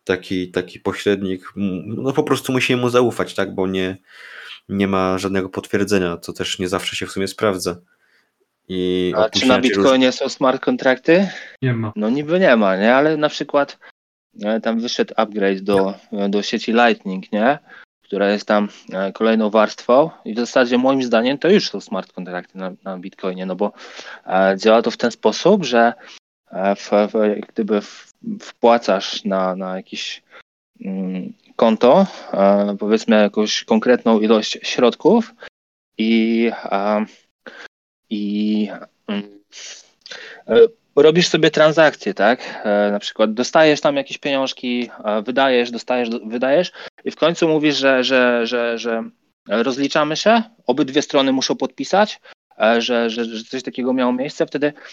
[0.04, 1.54] taki, taki pośrednik,
[1.86, 3.98] no po prostu musi mu zaufać, tak, bo nie,
[4.70, 7.78] nie ma żadnego potwierdzenia, co też nie zawsze się w sumie sprawdza.
[8.68, 10.16] I A czy na Bitcoinie róż...
[10.16, 11.30] są smart kontrakty?
[11.62, 11.94] Nie ma.
[11.96, 12.96] No niby nie ma, nie?
[12.96, 13.78] Ale na przykład
[14.44, 17.60] e, tam wyszedł upgrade do, e, do sieci Lightning, nie?
[18.04, 22.14] Która jest tam e, kolejną warstwą i w zasadzie moim zdaniem to już są smart
[22.14, 23.72] kontrakty na, na Bitcoinie, no bo
[24.58, 25.94] działa to w ten sposób, że
[26.76, 27.82] w, w, gdyby
[28.42, 30.24] wpłacasz na, na jakiś
[31.56, 32.08] konto,
[32.80, 35.34] powiedzmy jakąś konkretną ilość środków
[35.98, 36.52] i
[38.10, 38.70] i
[39.08, 39.40] mm,
[40.48, 40.56] e,
[40.96, 42.62] robisz sobie transakcje, tak?
[42.64, 44.90] E, na przykład dostajesz tam jakieś pieniążki,
[45.24, 46.72] wydajesz, dostajesz, wydajesz
[47.06, 49.04] i w końcu mówisz, że, że, że, że
[49.48, 52.20] rozliczamy się, obydwie strony muszą podpisać,
[52.60, 54.84] e, że, że, że coś takiego miało miejsce, wtedy mm,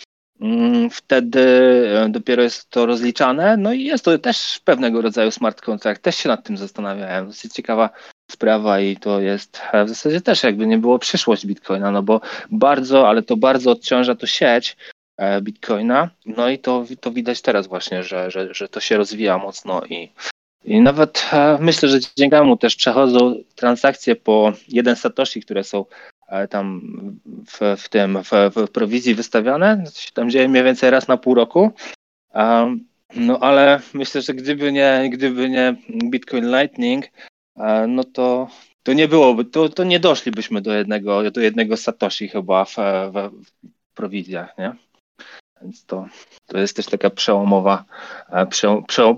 [0.91, 1.47] wtedy
[2.09, 3.57] dopiero jest to rozliczane.
[3.57, 6.03] No i jest to też pewnego rodzaju smart contract.
[6.03, 7.27] Też się nad tym zastanawiałem.
[7.27, 7.91] Dosyć ciekawa
[8.33, 12.21] sprawa i to jest w zasadzie też jakby nie było przyszłość Bitcoina, no bo
[12.51, 14.77] bardzo, ale to bardzo odciąża to sieć
[15.17, 19.39] e, Bitcoina, no i to, to widać teraz właśnie, że, że, że to się rozwija
[19.39, 20.13] mocno i,
[20.65, 25.81] I nawet e, myślę, że dzięki temu też przechodzą transakcje po jeden satoshi, które są
[25.81, 25.85] e,
[26.51, 26.81] tam
[27.47, 29.83] w, w tym w, w prowizji wystawiane.
[29.85, 31.73] To się tam dzieje mniej więcej raz na pół roku.
[33.17, 35.77] No ale myślę, że gdyby nie, gdyby nie
[36.11, 37.05] Bitcoin Lightning,
[37.57, 38.49] e, no to,
[38.83, 42.77] to nie byłoby, to, to nie doszlibyśmy do jednego, do jednego satoshi chyba w,
[43.13, 44.75] w, w prowizjach, nie?
[45.63, 46.07] Więc to,
[46.47, 47.85] to jest też taka przełomowa,
[48.51, 49.17] prze, prze,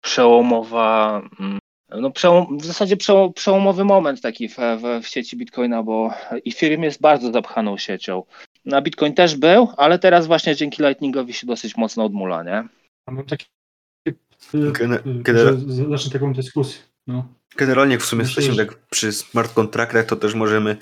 [0.00, 1.58] przełomowa, mm,
[1.88, 6.10] no przełom, w zasadzie przełom, przełomowy moment taki w, w, w sieci Bitcoina, bo
[6.46, 8.22] Ethereum jest bardzo zapchaną siecią.
[8.64, 12.68] Na Bitcoin też był, ale teraz właśnie dzięki Lightningowi się dosyć mocno odmula, nie?
[13.06, 13.46] A mam takie.
[14.08, 14.14] Y,
[15.26, 15.56] że
[15.90, 16.82] Zacznę taką dyskusję.
[17.06, 17.28] No.
[17.56, 20.76] Generalnie jak w sumie Myślę, jesteśmy że- tak przy smart kontraktach, to też możemy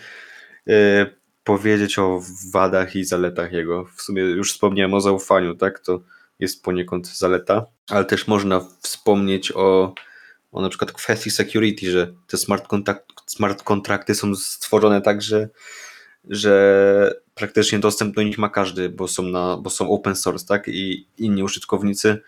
[0.68, 1.06] e,
[1.44, 2.20] powiedzieć o
[2.52, 3.84] wadach i zaletach jego.
[3.96, 5.80] W sumie już wspomniałem o zaufaniu, tak?
[5.80, 6.00] To
[6.38, 9.94] jest poniekąd zaleta, ale też można wspomnieć o,
[10.54, 15.48] o na przykład kwestii security, że te smart, kontakt, smart kontrakty są stworzone tak, że,
[16.30, 20.68] że praktycznie dostęp do nich ma każdy, bo są, na, bo są open source, tak?
[20.68, 22.22] I inni użytkownicy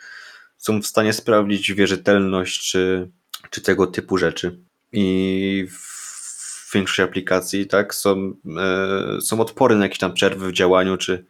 [0.58, 3.10] są w stanie sprawdzić wierzytelność czy,
[3.50, 4.58] czy tego typu rzeczy.
[4.92, 10.96] I w większości aplikacji tak, są, e, są odporne na jakieś tam przerwy w działaniu
[10.96, 11.26] czy,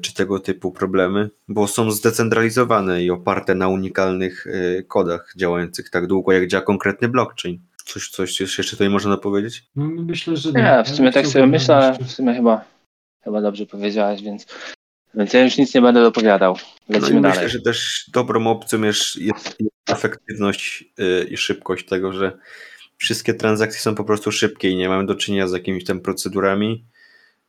[0.00, 6.06] czy tego typu problemy, bo są zdecentralizowane i oparte na unikalnych e, kodach działających tak
[6.06, 7.60] długo, jak działa konkretny blockchain.
[7.84, 9.64] Coś, coś jeszcze tutaj można powiedzieć?
[9.76, 12.64] No, myślę, że Nie, w sumie tak sobie myślę, w sumie chyba,
[13.24, 14.46] chyba dobrze powiedziałeś, więc,
[15.14, 16.56] więc ja już nic nie będę dopowiadał.
[16.88, 17.36] No i Lecimy dalej.
[17.36, 19.58] myślę, że też dobrą opcją jest, jest
[19.90, 22.38] efektywność y, i szybkość tego, że
[22.96, 26.84] wszystkie transakcje są po prostu szybkie i nie mamy do czynienia z jakimiś tam procedurami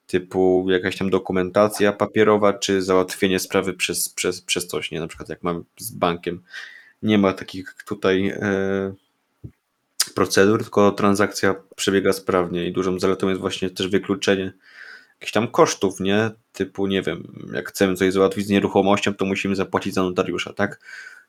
[0.08, 4.99] typu jakaś tam dokumentacja papierowa, czy załatwienie sprawy przez, przez, przez coś, nie?
[4.99, 6.41] Na przykład jak mamy z bankiem.
[7.04, 8.93] Nie ma takich tutaj e,
[10.16, 14.54] procedur, tylko transakcja przebiega sprawnie i dużą zaletą jest właśnie też wykluczenie
[15.24, 16.32] jakichś tam kosztów, nie?
[16.54, 20.80] Typu, nie wiem, jak chcemy coś załatwić z nieruchomością, to musimy zapłacić za notariusza, tak?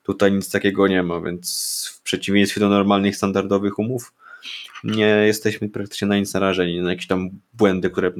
[0.03, 4.13] Tutaj nic takiego nie ma, więc w przeciwieństwie do normalnych, standardowych umów,
[4.83, 8.11] nie jesteśmy praktycznie na nic narażeni, na jakieś tam błędy, które,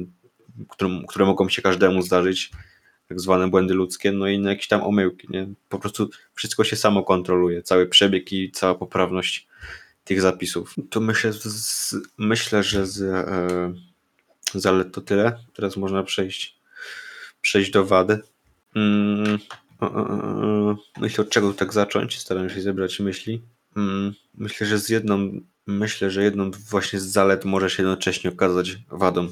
[0.68, 2.50] które, które mogą się każdemu zdarzyć,
[3.08, 5.48] tak zwane błędy ludzkie, no i na jakieś tam omyłki, nie?
[5.68, 9.48] Po prostu wszystko się samo kontroluje, cały przebieg i cała poprawność
[10.04, 10.74] tych zapisów.
[10.90, 13.74] To myślę, z, myślę że z e,
[14.54, 15.38] zalet to tyle.
[15.54, 16.58] Teraz można przejść,
[17.40, 18.20] przejść do wady.
[18.74, 19.38] Mm,
[21.00, 22.18] myślę, od czego tak zacząć.
[22.18, 23.42] Staram się zebrać myśli.
[23.76, 28.78] Mm, myślę, że z jedną, myślę, że jedną właśnie z zalet może się jednocześnie okazać
[28.88, 29.28] wadą,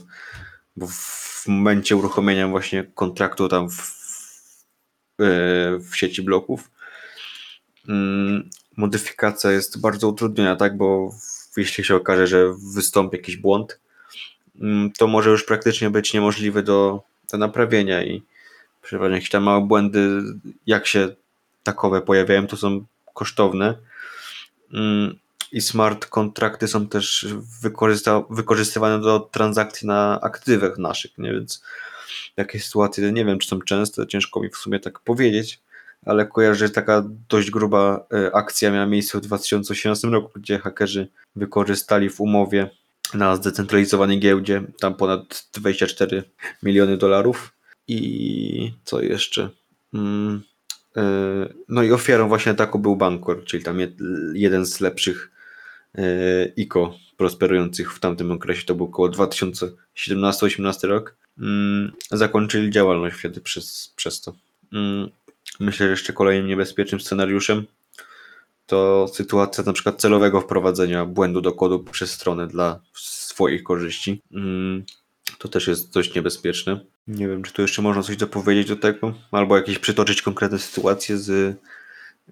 [0.76, 3.80] bo w momencie uruchomienia właśnie kontraktu tam w,
[5.20, 5.24] e,
[5.78, 6.70] w sieci bloków
[7.88, 11.10] mm, modyfikacja jest bardzo utrudniona, tak, bo
[11.56, 13.80] jeśli się okaże, że wystąpi jakiś błąd,
[14.60, 17.02] mm, to może już praktycznie być niemożliwe do,
[17.32, 18.22] do naprawienia i
[18.82, 20.22] przeważnie jakieś tam małe błędy,
[20.66, 21.08] jak się
[21.62, 23.74] takowe pojawiają, to są kosztowne.
[25.54, 27.26] I smart kontrakty są też
[28.30, 31.32] wykorzystywane do transakcji na aktywach naszych, nie?
[31.32, 31.62] więc
[32.36, 35.60] jakie sytuacje, nie wiem czy są częste, ciężko mi w sumie tak powiedzieć,
[36.06, 41.08] ale kojarzę, że taka dość gruba e, akcja miała miejsce w 2018 roku, gdzie hakerzy
[41.36, 42.70] wykorzystali w umowie
[43.14, 46.22] na zdecentralizowanej giełdzie tam ponad 24
[46.62, 47.52] miliony dolarów
[47.88, 49.50] i co jeszcze?
[49.94, 50.42] Mm,
[50.96, 51.02] e,
[51.68, 55.33] No i ofiarą właśnie ataku był Bancor, czyli tam jed- jeden z lepszych
[56.56, 61.16] ICO prosperujących w tamtym okresie, to był około 2017-18 rok.
[61.38, 64.34] Mm, Zakończyli działalność wtedy przez, przez to.
[64.72, 65.08] Mm,
[65.60, 67.66] Myślę, że jeszcze kolejnym niebezpiecznym scenariuszem
[68.66, 74.22] to sytuacja na przykład celowego wprowadzenia błędu do kodu przez stronę dla swoich korzyści.
[74.32, 74.84] Mm,
[75.38, 76.80] To też jest dość niebezpieczne.
[77.06, 81.18] Nie wiem, czy tu jeszcze można coś dopowiedzieć do tego, albo jakieś przytoczyć konkretne sytuacje
[81.18, 81.28] z,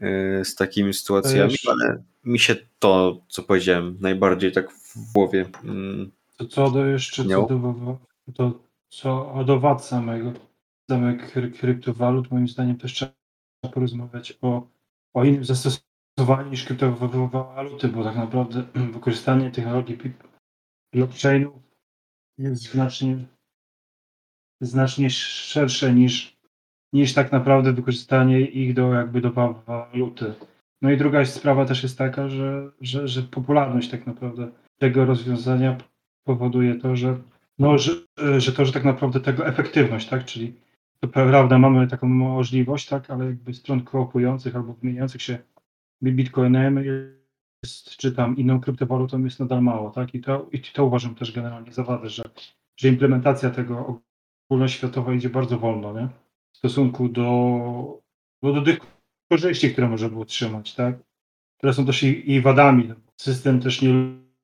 [0.00, 5.46] yy, z takimi sytuacjami, ale mi się to, co powiedziałem, najbardziej tak w głowie.
[5.64, 7.48] mm, To co do jeszcze Miał?
[7.48, 7.98] co do,
[8.34, 8.58] to,
[8.88, 10.32] co do wad samego,
[10.90, 13.12] kry- kryptowalut, moim zdaniem też trzeba
[13.72, 14.68] porozmawiać o,
[15.14, 18.62] o innym zastosowaniu niż kryptowaluty, bo tak naprawdę
[18.92, 19.98] wykorzystanie technologii
[20.92, 21.62] blockchainu
[22.38, 23.18] jest znacznie,
[24.60, 26.36] znacznie szersze niż,
[26.92, 30.34] niż tak naprawdę wykorzystanie ich do jakby do wa- waluty.
[30.82, 35.76] No i druga sprawa też jest taka, że, że, że popularność tak naprawdę tego rozwiązania
[36.24, 37.18] powoduje to, że,
[37.58, 37.92] no, że,
[38.38, 40.54] że to, że tak naprawdę tego efektywność, tak, czyli
[41.00, 45.38] to prawda mamy taką możliwość, tak, ale jakby stron koopujących albo wymieniających się
[46.02, 46.84] bitcoinem
[47.64, 50.14] jest, czy tam inną kryptowalutą jest nadal mało, tak?
[50.14, 52.22] I to, i to uważam też generalnie za wadę, że,
[52.76, 54.00] że implementacja tego
[54.50, 56.08] ogólnoświatowa idzie bardzo wolno, nie?
[56.52, 58.00] W stosunku do,
[58.42, 58.78] do, do tych
[59.32, 60.94] korzyści, które można było trzymać, tak?
[61.58, 62.92] Które są też i, i wadami.
[63.16, 63.92] System też nie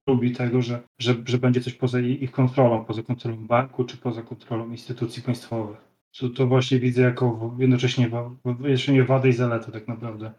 [0.09, 4.23] lubi tego, że, że, że będzie coś poza ich kontrolą, poza kontrolą banku, czy poza
[4.23, 5.77] kontrolą instytucji państwowych.
[6.19, 8.11] To, to właśnie widzę jako jednocześnie,
[8.45, 10.33] jednocześnie wadę i zaletę tak naprawdę.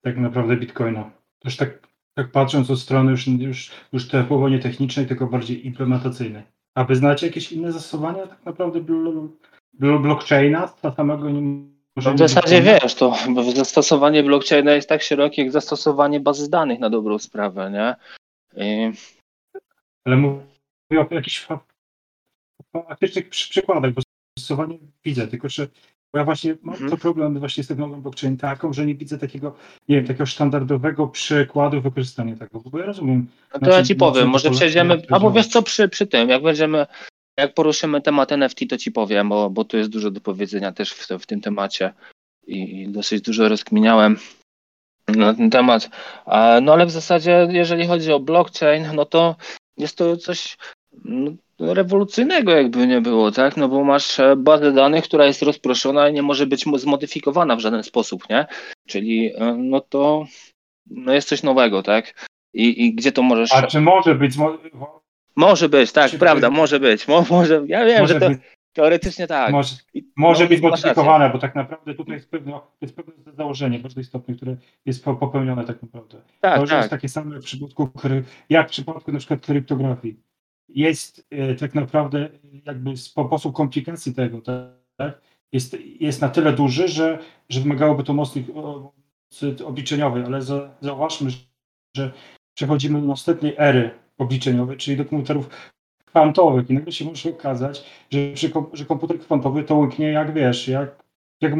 [0.00, 1.10] Tak naprawdę Bitcoina.
[1.38, 6.42] Też tak, tak patrząc od strony już, już, już typowo nie technicznej, tylko bardziej implementacyjnej.
[6.74, 9.28] A wy znacie jakieś inne zastosowania tak naprawdę blo,
[9.72, 15.42] blo, blockchaina samego nie No w zasadzie wiesz, to bo zastosowanie blockchaina jest tak szerokie
[15.42, 17.94] jak zastosowanie bazy danych na dobrą sprawę, nie?
[18.64, 18.92] I
[20.06, 20.40] Ale mówię
[21.10, 21.60] o jakichś fa-
[22.72, 24.02] faktycznych przy- przykładach, bo
[24.38, 25.68] zastosowanie widzę, tylko że
[26.12, 26.90] bo ja właśnie mam Mhm.
[26.90, 29.56] to problem właśnie z technologią blockchain taką, że nie widzę takiego,
[29.88, 34.28] nie wiem, takiego standardowego przykładu wykorzystania tego, bo ja rozumiem, No to ja ci powiem,
[34.28, 36.86] może przejdziemy, albo wiesz co, przy, przy tym, jak będziemy,
[37.38, 40.92] jak poruszymy temat NFT, to ci powiem, bo, bo tu jest dużo do powiedzenia też
[40.92, 41.92] w, w tym temacie
[42.46, 44.18] i, i dosyć dużo rozkminiałem
[45.08, 45.90] na ten temat.
[46.62, 49.36] No ale w zasadzie, jeżeli chodzi o blockchain, no to
[49.76, 50.56] jest to coś
[51.04, 53.56] no, rewolucyjnego, jakby nie było, tak?
[53.56, 57.56] No bo masz e, bazę danych, która jest rozproszona i nie może być mo- zmodyfikowana
[57.56, 58.46] w żaden sposób, nie?
[58.86, 60.26] Czyli e, no to
[60.86, 62.28] no jest coś nowego, tak?
[62.54, 63.52] I, i gdzie to możesz.
[63.52, 64.34] a czy może być,
[65.38, 67.08] Może być, tak, Czy- prawda, może być.
[67.08, 68.38] Mo, może, ja wiem, może że to być,
[68.72, 69.52] teoretycznie tak.
[69.52, 69.76] może,
[70.16, 74.34] może no, być modyfikowane, bo tak naprawdę tutaj jest pewne, jest pewne założenie bardzo istotne,
[74.34, 76.22] które jest po- popełnione tak naprawdę.
[76.40, 77.00] Tak, to, że jest tak.
[77.00, 77.90] takie same w przypadku,
[78.50, 80.20] jak w przypadku na przykład kryptografii.
[80.68, 82.28] Jest e, tak naprawdę
[82.66, 84.40] jakby sposób komplikacji tego,
[84.96, 85.20] tak?
[85.52, 87.18] Jest, jest na tyle duży, że,
[87.48, 88.92] że wymagałoby to mocnych o,
[89.64, 91.30] obliczeniowej, ale za, zauważmy,
[91.96, 92.12] że
[92.54, 95.48] przechodzimy do następnej ery obliczeniowej, czyli do komputerów
[96.06, 98.18] kwantowych i nagle się może okazać, że,
[98.72, 101.04] że komputer kwantowy to łyknie jak wiesz, jak,
[101.40, 101.52] jak,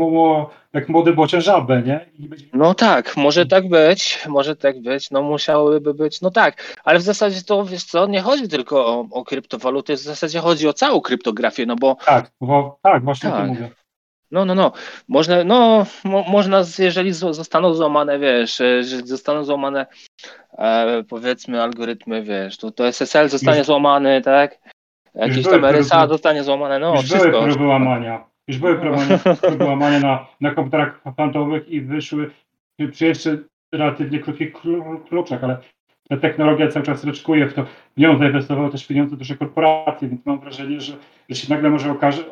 [0.72, 2.06] jak młody bocian żabę, nie?
[2.18, 6.98] Będzie No tak, może tak być, może tak być, no musiałyby być, no tak, ale
[6.98, 10.72] w zasadzie to, wiesz co, nie chodzi tylko o, o kryptowaluty, w zasadzie chodzi o
[10.72, 13.40] całą kryptografię, no bo Tak, bo, tak, właśnie o Tak.
[13.40, 13.70] tym mówię.
[14.30, 14.72] No, no, no.
[15.08, 19.86] Można, no, mo, można, jeżeli zo- zostaną złamane, wiesz, że zostaną złamane,
[20.58, 24.58] e, powiedzmy, algorytmy, wiesz, to, to SSL zostanie Już- złamany, tak?
[25.14, 27.42] Jakieś były tam RSA próby- zostanie złamane, no, Już były wszystko.
[27.42, 28.24] próby łamania.
[28.48, 32.30] Już były próby łamania- próby łamania na, na komputerach kwantowych i wyszły
[32.92, 33.38] przy jeszcze
[33.72, 35.58] relatywnie krótkich klu- kluczach, ale
[36.08, 37.64] ta technologia cały czas ryczkuje w to.
[37.64, 40.92] W nią zainwestowały też pieniądze duże korporacje, więc mam wrażenie, że,
[41.28, 42.22] że się nagle może okaże,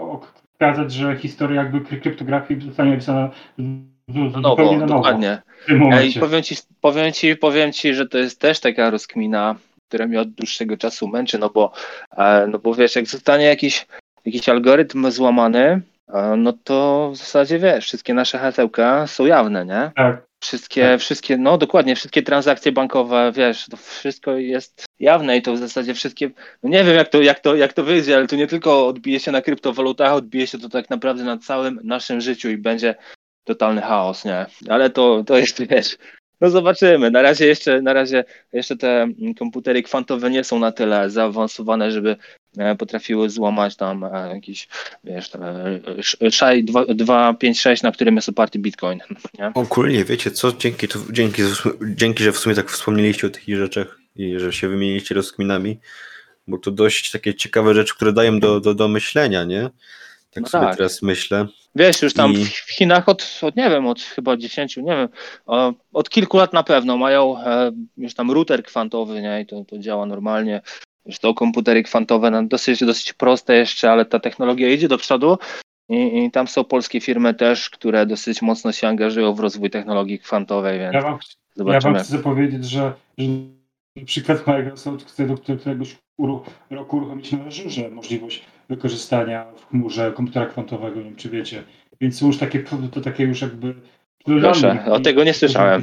[0.56, 5.42] okazać, że historia jakby kry- kryptografii zostanie napisana z, Na nowo, na dokładnie.
[5.68, 9.54] Ja, I powiem ci, powiem, ci, powiem ci, że to jest też taka rozkmina,
[9.88, 11.72] która mnie od dłuższego czasu męczy, no bo,
[12.16, 13.86] e, no bo wiesz, jak zostanie jakiś,
[14.24, 19.90] jakiś algorytm złamany, e, no to w zasadzie wiesz, wszystkie nasze hasełka są jawne, nie?
[19.96, 21.00] Tak, Wszystkie, Tak.
[21.00, 25.94] wszystkie, no dokładnie, wszystkie transakcje bankowe, wiesz, to wszystko jest jawne i to w zasadzie
[25.94, 26.30] wszystkie,
[26.62, 29.20] no nie wiem jak to, jak to, jak to wyjdzie, ale to nie tylko odbije
[29.20, 32.94] się na kryptowalutach, odbije się to tak naprawdę na całym naszym życiu i będzie
[33.44, 34.46] totalny chaos, nie?
[34.68, 35.96] Ale to, to jest, wiesz,
[36.40, 37.10] no zobaczymy.
[37.10, 41.92] Na razie jeszcze, na razie jeszcze te mm, komputery kwantowe nie są na tyle zaawansowane,
[41.92, 42.16] żeby
[42.58, 44.68] e, potrafiły złamać tam e, jakiś,
[45.04, 46.64] wiesz, e, sz- szaj
[46.94, 49.00] 256, na którym jest oparty Bitcoin,
[49.38, 49.50] nie?
[49.54, 51.42] Ogólnie wiecie co, dzięki, to, dzięki,
[51.82, 55.78] dzięki, że w sumie tak wspomnieliście o takich rzeczach i że się wymieniliście rozkminami,
[56.48, 59.70] bo to dość takie ciekawe rzeczy, które dają do, do, do myślenia, nie?
[60.44, 60.76] Tak No sobie tak.
[60.76, 61.46] teraz myślę.
[61.74, 65.08] Wiesz, już tam I- w Chinach od, od, nie wiem, od chyba 10, nie wiem,
[65.92, 69.78] od kilku lat na pewno mają e, już tam router kwantowy, nie, i to, to
[69.78, 70.60] działa normalnie.
[71.06, 75.38] Już to komputery kwantowe, no, dosyć, dosyć proste jeszcze, ale ta technologia idzie do przodu
[75.88, 80.18] i, i tam są polskie firmy też, które dosyć mocno się angażują w rozwój technologii
[80.18, 81.18] kwantowej, więc ja wam Ja
[81.56, 81.94] zobaczymy.
[81.94, 82.92] wam chcę powiedzieć, że,
[83.98, 85.96] że przykład Microsoft chce do któregoś
[86.70, 91.62] roku uruchomić na Azure możliwość wykorzystania w chmurze komputera kwantowego, nie wiem czy wiecie.
[92.00, 93.74] Więc są już takie, to takie już jakby...
[94.40, 95.80] Proszę, o tego nie słyszałem.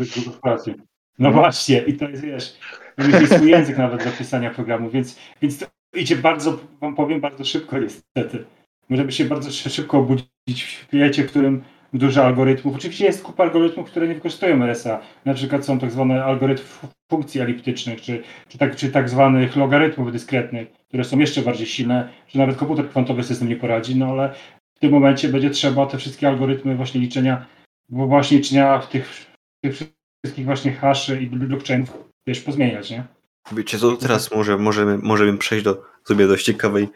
[1.19, 2.57] No właśnie, i to jest, wiesz,
[2.97, 5.65] wymyślili swój język nawet do pisania programu, więc, więc to
[5.95, 8.45] idzie bardzo, wam powiem, bardzo szybko niestety.
[8.89, 11.63] Możemy się bardzo szy- szybko obudzić w świecie, w którym
[11.93, 16.23] dużo algorytmów, oczywiście jest kupa algorytmów, które nie wykorzystują RSA, na przykład są tak zwane
[16.23, 21.41] algorytmy fu- funkcji eliptycznych, czy, czy, tak, czy tak zwanych logarytmów dyskretnych, które są jeszcze
[21.41, 24.33] bardziej silne, że nawet komputer kwantowy system nie poradzi, no ale
[24.75, 27.45] w tym momencie będzie trzeba te wszystkie algorytmy właśnie liczenia,
[27.89, 29.25] bo właśnie liczenia w tych,
[29.63, 29.75] tych
[30.23, 33.03] wszystkich właśnie haszy i blockchainów, wiesz, pozmieniać, nie?
[33.51, 36.87] Wiecie teraz może, możemy, możemy przejść do sobie dość ciekawej,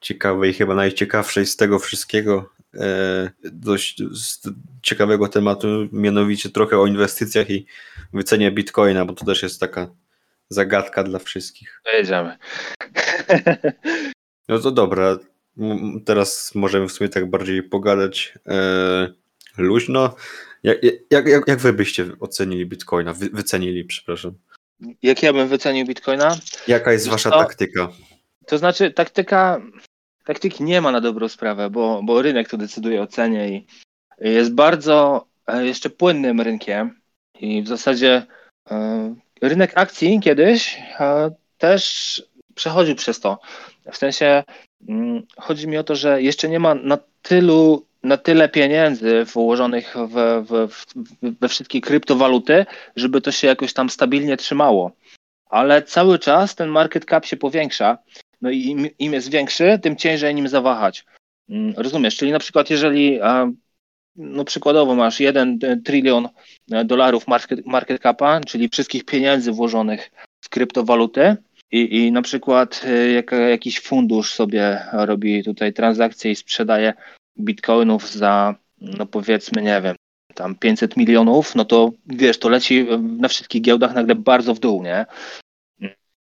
[0.00, 2.50] ciekawej, chyba najciekawszej z tego wszystkiego,
[3.44, 4.48] dość z
[4.82, 7.66] ciekawego tematu, mianowicie trochę o inwestycjach i
[8.12, 9.90] wycenie bitcoina, bo to też jest taka
[10.48, 11.80] zagadka dla wszystkich.
[11.84, 12.36] Pojedziemy.
[14.48, 15.18] No to dobra,
[16.04, 19.08] teraz możemy w sumie tak bardziej pogadać e,
[19.58, 20.16] luźno.
[20.62, 20.78] Jak,
[21.10, 24.34] jak, jak, jak wy byście ocenili bitcoina, wy, wycenili, przepraszam?
[25.02, 26.38] Jak ja bym wycenił Bitcoina?
[26.68, 27.38] Jaka jest Wiesz wasza co?
[27.38, 27.88] taktyka?
[28.46, 29.60] To znaczy, taktyka,
[30.26, 33.66] taktyki nie ma na dobrą sprawę, bo, bo rynek to decyduje o cenie i
[34.20, 37.00] jest bardzo e, jeszcze płynnym rynkiem
[37.40, 38.26] i w zasadzie
[38.70, 42.22] e, rynek akcji kiedyś e, też
[42.54, 43.38] przechodził przez to.
[43.92, 44.44] W sensie
[44.88, 49.94] mm, chodzi mi o to, że jeszcze nie ma na tylu na tyle pieniędzy włożonych
[49.96, 50.84] w, w, w,
[51.40, 52.66] we wszystkie kryptowaluty,
[52.96, 54.92] żeby to się jakoś tam stabilnie trzymało.
[55.50, 57.98] Ale cały czas ten market cap się powiększa.
[58.40, 61.04] No i im, im jest większy, tym ciężej nim zawahać.
[61.48, 62.16] Mm, Rozumiesz?
[62.16, 63.20] Czyli na przykład, jeżeli
[64.16, 66.28] no przykładowo masz 1 trylion
[66.72, 70.10] e, dolarów market, market capa, czyli wszystkich pieniędzy włożonych
[70.40, 71.36] w kryptowaluty,
[71.70, 76.94] i, i na przykład e, jak, jakiś fundusz sobie robi tutaj transakcje i sprzedaje
[77.40, 79.96] bitcoinów za, no powiedzmy, nie wiem,
[80.34, 84.82] tam 500 milionów, no to wiesz, to leci na wszystkich giełdach nagle bardzo w dół,
[84.82, 85.06] nie?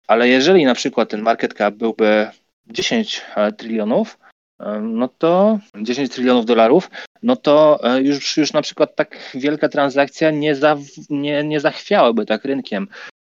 [0.09, 2.27] Ale jeżeli na przykład ten market cap byłby
[2.67, 3.21] 10
[3.57, 4.17] trylionów,
[4.59, 6.89] e, no to 10 trylionów dolarów,
[7.23, 10.77] no to e, już, już na przykład tak wielka transakcja nie, za,
[11.09, 12.87] nie, nie zachwiałaby tak rynkiem.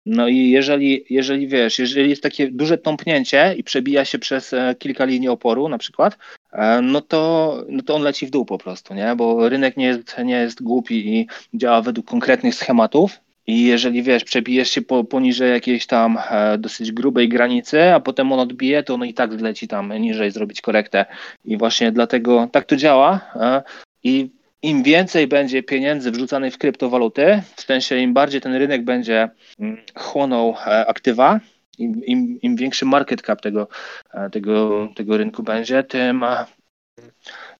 [0.06, 4.74] No i jeżeli, jeżeli wiesz, jeżeli jest takie duże tąpnięcie i przebija się przez e,
[4.78, 6.18] kilka linii oporu na przykład,
[6.52, 9.16] e, no to, no to on leci w dół po prostu, nie?
[9.16, 13.20] Bo rynek nie jest, nie jest głupi i działa według konkretnych schematów.
[13.48, 18.32] I jeżeli wiesz, przebijesz się po, poniżej jakiejś tam e, dosyć grubej granicy, a potem
[18.32, 21.06] on odbije, to on i tak zleci tam niżej zrobić korektę.
[21.44, 23.20] I właśnie dlatego tak to działa.
[23.34, 23.62] E,
[24.04, 24.30] I
[24.62, 29.28] im więcej będzie pieniędzy wrzucanych w kryptowaluty, w sensie im bardziej ten rynek będzie
[29.58, 31.40] mm, chłonął e, aktywa,
[31.78, 33.68] im, im, im większy market cap tego,
[34.14, 36.44] e, tego, tego rynku będzie, tym, e,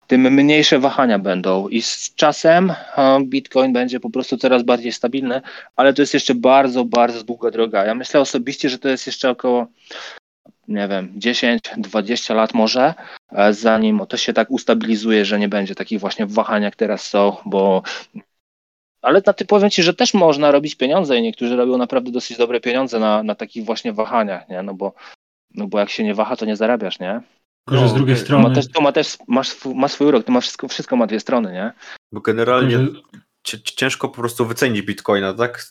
[0.09, 1.67] tym mniejsze wahania będą.
[1.67, 2.73] I z czasem
[3.25, 5.41] Bitcoin będzie po prostu coraz bardziej stabilny,
[5.75, 7.85] ale to jest jeszcze bardzo, bardzo długa droga.
[7.85, 9.67] Ja myślę osobiście, że to jest jeszcze około
[10.67, 12.93] nie wiem, 10-20 lat może,
[13.31, 17.37] e, zanim to się tak ustabilizuje, że nie będzie takich właśnie wahań jak teraz są,
[17.45, 17.83] bo
[19.01, 22.37] ale na ty powiem ci, że też można robić pieniądze i niektórzy robią naprawdę dosyć
[22.37, 24.63] dobre pieniądze na, na takich właśnie wahaniach, nie?
[24.63, 24.93] No bo,
[25.55, 27.21] no bo jak się nie waha, to nie zarabiasz, nie?
[27.69, 28.49] Tylko, że z No, drugiej to To strony...
[28.49, 31.07] ma też, to ma też masz swój, ma swój urok, to ma wszystko, wszystko ma
[31.07, 31.71] dwie strony, nie?
[32.11, 33.01] Bo generalnie tylko, że-
[33.43, 35.65] ci- ciężko po prostu wycenić bitcoina, tak?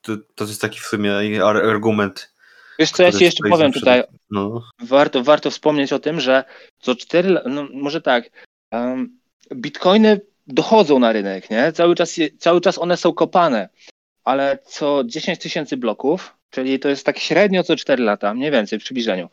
[0.00, 2.32] To, to jest taki w sumie ar- argument.
[2.78, 6.44] Wiesz co, ja ci jeszcze powiem tutaj, do- No, warto, warto wspomnieć o tym, że
[6.78, 8.30] co cztery, no może tak,
[8.72, 9.18] um,
[9.54, 11.72] bitcoiny dochodzą na rynek, nie?
[11.72, 13.68] Cały czas, je, cały czas one są kopane,
[14.24, 18.78] ale co 10 tysięcy bloków, czyli to jest tak średnio co 4 lata, mniej więcej
[18.80, 19.28] w przybliżeniu,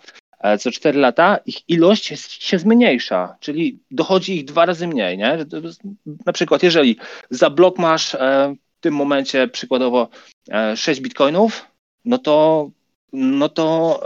[0.59, 2.05] co 4 lata ich ilość
[2.43, 5.37] się zmniejsza, czyli dochodzi ich dwa razy mniej, nie?
[6.25, 6.97] Na przykład jeżeli
[7.29, 10.09] za blok masz e, w tym momencie przykładowo
[10.51, 11.65] e, 6 bitcoinów,
[12.05, 12.69] no to
[13.13, 13.99] no to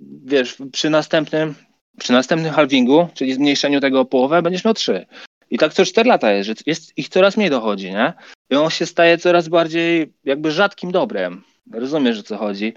[0.00, 1.54] wiesz, przy następnym,
[1.98, 5.06] przy następnym halvingu, czyli zmniejszeniu tego o połowę, będziesz miał trzy.
[5.50, 8.12] I tak co 4 lata jest, że jest, ich coraz mniej dochodzi, nie?
[8.50, 11.42] I on się staje coraz bardziej jakby rzadkim dobrem.
[11.72, 12.72] Rozumiesz, o co chodzi?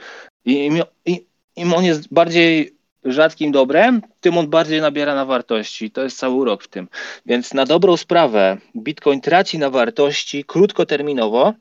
[0.46, 1.26] I im, i,
[1.56, 2.77] im on jest bardziej
[3.14, 5.92] rzadkim dobrem, tym on bardziej nabiera na wartości.
[5.92, 6.88] To jest cały urok w tym.
[7.26, 11.54] Więc na dobrą sprawę Bitcoin traci na wartości krótkoterminowo,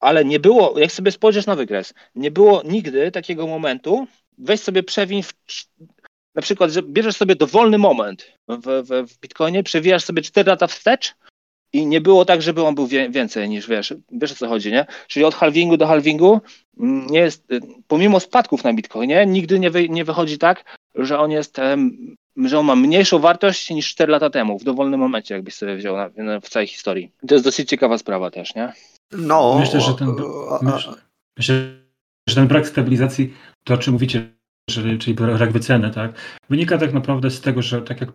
[0.00, 4.06] ale nie było, jak sobie spojrzysz na wykres, nie było nigdy takiego momentu,
[4.38, 5.32] weź sobie przewiń, w,
[6.34, 10.66] na przykład, że bierzesz sobie dowolny moment w, w, w Bitcoinie, przewijasz sobie 4 lata
[10.66, 11.14] wstecz
[11.72, 14.86] i nie było tak, żeby on był więcej niż, wiesz, wiesz o co chodzi, nie?
[15.08, 16.40] Czyli od halvingu do halvingu
[16.80, 21.18] mm, nie jest, y, pomimo spadków na Bitcoinie, nigdy nie, wy, nie wychodzi tak, że
[21.18, 21.56] on jest,
[22.36, 25.96] że on ma mniejszą wartość niż 4 lata temu, w dowolnym momencie, jakbyś sobie wziął
[25.96, 27.10] na, na, w całej historii.
[27.28, 28.72] To jest dosyć ciekawa sprawa też, nie?
[29.12, 30.08] no Myślę, że ten,
[30.62, 30.94] myślę,
[32.28, 34.28] że ten brak stabilizacji, to o czym mówicie,
[34.70, 36.12] że, czyli brak wyceny, tak,
[36.50, 38.12] wynika tak naprawdę z tego, że tak jak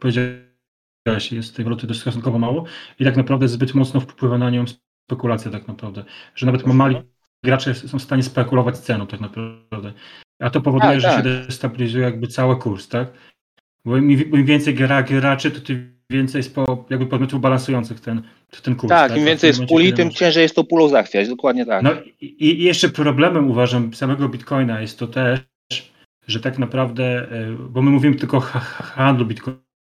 [1.12, 2.64] powiedziałeś, jest tej waluty dość stosunkowo mało
[3.00, 4.66] i tak naprawdę zbyt mocno wpływa na nią
[5.06, 6.04] spekulacja tak naprawdę,
[6.36, 6.96] że nawet mali
[7.44, 9.94] gracze są w stanie spekulować ceną tak naprawdę,
[10.40, 11.18] a to powoduje, Tak, że tak.
[11.18, 13.08] się destabilizuje jakby cały kurs, tak,
[13.86, 18.22] bo im, im więcej gra, graczy, to tym więcej jest po, jakby podmiotów balansujących ten,
[18.64, 18.90] ten kurs.
[18.90, 21.30] Tak, im A w więcej jest puli, tym masz- ciężej jest to pulą zachwiać.
[21.30, 21.84] Dokładnie tak.
[21.84, 21.92] No
[22.22, 25.40] i, i jeszcze problemem uważam samego Bitcoina jest to też,
[26.28, 29.14] że tak naprawdę, e, bo my mówimy tylko o ha- ha-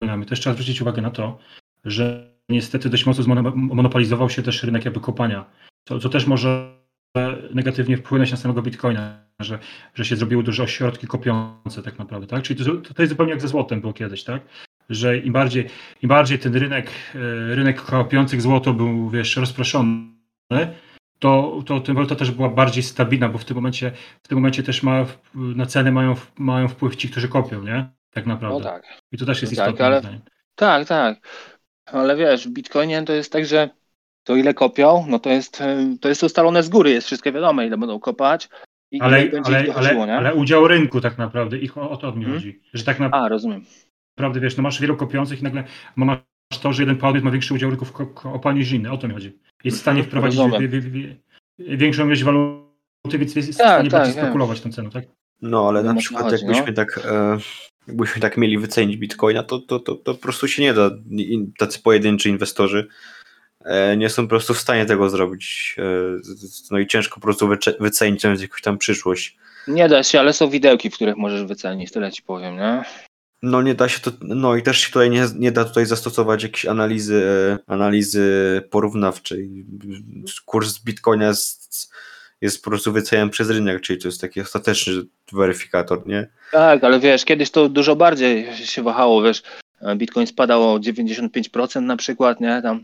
[0.01, 1.37] Bitcoinami, też trzeba zwrócić uwagę na to,
[1.85, 5.45] że niestety dość mocno zmonopolizował się też rynek jakby kopania,
[5.87, 6.75] co, co też może
[7.53, 9.59] negatywnie wpłynąć na samego Bitcoina, że,
[9.93, 12.43] że się zrobiły duże ośrodki kopiące tak naprawdę, tak?
[12.43, 14.41] Czyli to, to jest zupełnie jak ze złotem było kiedyś, tak?
[14.89, 15.67] Że im bardziej,
[16.01, 20.07] im bardziej ten rynek, e, rynek kopiących złoto był, wiesz, rozproszony,
[21.19, 23.91] to, to ta waluta też była bardziej stabilna, bo w tym momencie,
[24.23, 27.94] w tym momencie też ma, na ceny mają, mają wpływ ci, którzy kopią, nie?
[28.15, 28.59] Tak naprawdę.
[28.59, 28.83] No tak.
[29.11, 29.85] I to też jest Tak, istotne.
[29.85, 30.21] ale- moim zdaniem.
[30.55, 31.27] Tak, tak.
[31.85, 33.69] Ale wiesz, w Bitcoinie to jest tak, że
[34.23, 37.67] to ile kopią, no to jest, e, to jest ustalone z góry, jest wszystko wiadome,
[37.67, 38.49] ile będą kopać
[38.91, 40.17] i Ale, ile będzie ich ale, dochodziło, ale, nie?
[40.17, 42.33] ale udział rynku tak naprawdę, ich o, o to mi Mhm.
[42.35, 42.61] chodzi.
[42.73, 43.65] Że tak A, rozumiem.
[44.17, 45.63] naprawdę, wiesz, no masz wielu kopiących i nagle
[45.95, 46.19] masz
[46.61, 48.91] to, że jeden podmiot ma większy udział rynku w ko- kopaniu niż inny.
[48.91, 49.39] O to mi chodzi.
[49.63, 51.17] Jest w stanie Mhm, wprowadzić wi- wi- wi-
[51.77, 55.03] większą ilość waluty, więc jest w Tak, stanie tak, bardziej spekulować tą ceną, tak?
[55.41, 56.73] No, ale na przykład chodzi, jakbyśmy no.
[56.73, 57.37] tak e,
[57.87, 60.91] jakbyśmy tak mieli wycenić Bitcoina, to, to, to, to po prostu się nie da.
[61.57, 62.87] Tacy pojedynczy inwestorzy
[63.65, 65.75] e, nie są po prostu w stanie tego zrobić.
[65.77, 65.83] E,
[66.23, 69.37] z- no i ciężko po prostu wycenić jakąś tam przyszłość.
[69.67, 72.83] Nie da się, ale są widełki, w których możesz wycenić, tyle ci powiem, nie?
[73.41, 76.43] No nie da się to, no i też się tutaj nie, nie da tutaj zastosować
[76.43, 77.25] jakiejś analizy,
[77.67, 79.65] e, analizy porównawczej.
[80.45, 81.93] Kurs Bitcoina jest,
[82.45, 84.93] jest po prostu wyceniany przez rynek, czyli to jest taki ostateczny
[85.31, 86.27] weryfikator, nie?
[86.51, 89.43] Tak, ale wiesz, kiedyś to dużo bardziej się wahało, wiesz,
[89.95, 92.83] Bitcoin spadał o 95% na przykład, nie, tam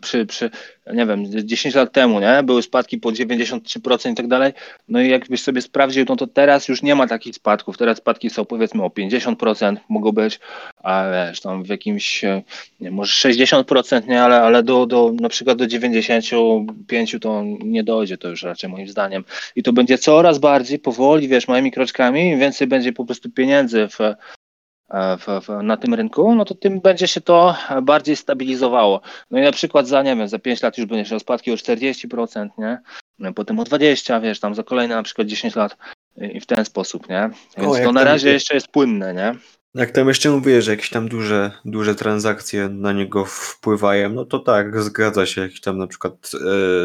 [0.00, 0.50] przy, przy,
[0.92, 4.52] nie wiem, 10 lat temu, nie, były spadki po 93% i tak dalej,
[4.88, 8.30] no i jakbyś sobie sprawdził, no to teraz już nie ma takich spadków, teraz spadki
[8.30, 10.40] są powiedzmy o 50% mogą być,
[10.82, 12.42] a wiesz, tam w jakimś, e,
[12.80, 18.18] nie, może 60%, nie, ale, ale do, do, na przykład do 95 to nie dojdzie,
[18.18, 19.24] to już raczej moim zdaniem.
[19.56, 24.00] I to będzie coraz bardziej powoli, wiesz, małymi kroczkami, więcej będzie po prostu pieniędzy w,
[24.00, 24.16] e,
[24.92, 29.00] w, w, na tym rynku, no to tym będzie się to bardziej stabilizowało.
[29.30, 31.54] No i na przykład za, nie wiem, za 5 lat już będziesz miał spadki o
[31.54, 32.78] 40%, nie?
[33.18, 35.76] No, Potem o 20, wiesz, tam za kolejne na przykład 10 lat
[36.16, 37.30] i w ten sposób, nie?
[37.58, 39.34] Więc jak to na razie jeszcze jest płynne, nie?
[39.74, 44.38] Jak tam jeszcze mówię, że jakieś tam duże, duże transakcje na niego wpływają, no to
[44.38, 45.40] tak, zgadza się.
[45.40, 46.38] Jakieś tam na przykład e,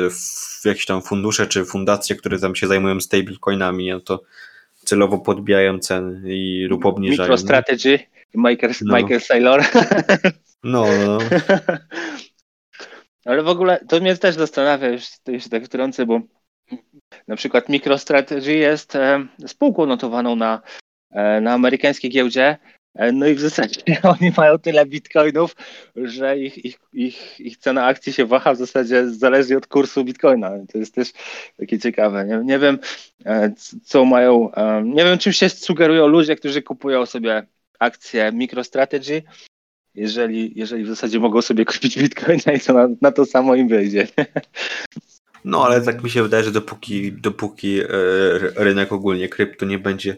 [0.09, 4.21] w jakieś tam fundusze czy fundacje, które tam się zajmują stablecoinami, no to
[4.87, 7.29] celowo podbijają ceny i lub obniżają.
[7.29, 7.99] MicroStrategy,
[8.35, 8.97] Michael, No.
[8.97, 9.61] Michael Saylor.
[10.63, 11.17] No, no.
[13.25, 15.03] Ale w ogóle to mnie też zastanawia, już
[15.43, 16.21] się tak wtrącę, bo
[17.27, 20.61] na przykład MicroStrategy jest e, spółką notowaną na,
[21.11, 22.57] e, na amerykańskiej giełdzie.
[22.97, 23.81] E, no i w zasadzie
[24.19, 25.55] oni mają tyle bitcoinów,
[25.95, 30.51] że ich, ich, ich, ich cena akcji się waha w zasadzie zależnie od kursu bitcoina.
[30.71, 31.11] To jest też
[31.57, 32.25] takie ciekawe.
[32.25, 32.79] Nie, nie wiem,
[33.25, 34.51] e, co mają.
[34.51, 37.47] e, Nie wiem, czym się sugerują ludzie, którzy kupują sobie
[37.79, 39.23] akcje MicroStrategy
[39.95, 43.67] jeżeli, jeżeli w zasadzie mogą sobie kupić bitcoina i to na, na to samo im
[43.67, 44.07] wyjdzie.
[45.45, 47.81] no, ale tak mi się wydaje, że dopóki, dopóki
[48.55, 50.17] rynek ogólnie krypto nie będzie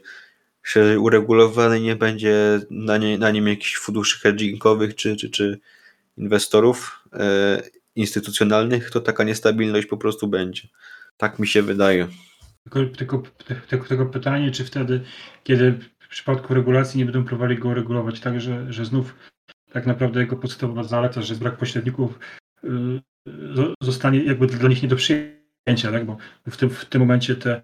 [0.64, 5.60] szerzej uregulowany, nie będzie na, nie, na nim jakichś funduszy hedgingowych czy, czy, czy
[6.18, 7.62] inwestorów e,
[7.96, 10.68] instytucjonalnych, to taka niestabilność po prostu będzie.
[11.18, 12.08] Tak mi się wydaje.
[12.64, 13.24] Tylko, tylko,
[13.68, 15.02] tylko, tylko pytanie, czy wtedy,
[15.44, 19.16] kiedy w przypadku regulacji nie będą próbowali go regulować tak, że, że znów
[19.72, 22.20] tak naprawdę jego podstawowa zaleta, że brak pośredników,
[22.64, 22.70] y,
[23.54, 26.06] zo- zostanie jakby dla nich nie do przyjęcia, tak?
[26.06, 26.18] bo
[26.50, 27.62] w tym, w tym momencie te,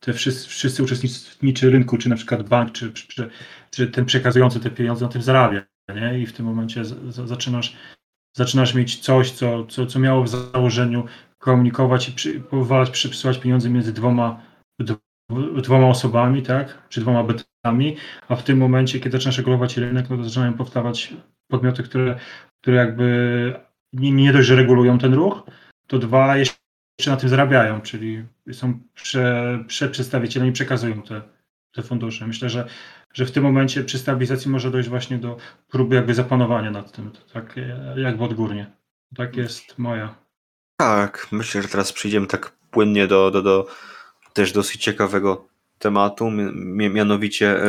[0.00, 3.30] te wszyscy, wszyscy uczestniczy rynku, czy na przykład bank, czy, czy,
[3.70, 5.62] czy ten przekazujący te pieniądze na tym zarabia,
[5.94, 6.20] nie?
[6.20, 7.76] I w tym momencie z, z, zaczynasz,
[8.36, 11.04] zaczynasz mieć coś, co, co, co miało w założeniu
[11.38, 12.42] komunikować i przy,
[12.92, 14.42] przesyłać pieniądze między dwoma,
[14.80, 16.88] dw- dwoma osobami, tak?
[16.88, 17.96] Czy dwoma bytami,
[18.28, 21.14] a w tym momencie, kiedy zaczynasz regulować rynek, no to zaczynają powstawać
[21.50, 22.18] podmioty, które,
[22.62, 23.54] które jakby
[23.92, 25.42] nie, nie dość, że regulują ten ruch,
[25.86, 26.60] to dwa jeszcze
[27.06, 31.22] na tym zarabiają, czyli są prze, przeprzedstawicielami i przekazują te,
[31.72, 32.26] te fundusze.
[32.26, 32.68] Myślę, że,
[33.14, 35.36] że w tym momencie przy stabilizacji może dojść właśnie do
[35.68, 37.54] próby jakby zapanowania nad tym, tak
[37.96, 38.70] jakby odgórnie.
[39.16, 40.14] Tak jest moja
[40.76, 43.66] Tak, myślę, że teraz przejdziemy tak płynnie do, do, do
[44.32, 45.48] też dosyć ciekawego
[45.78, 47.68] tematu, mi- mianowicie e,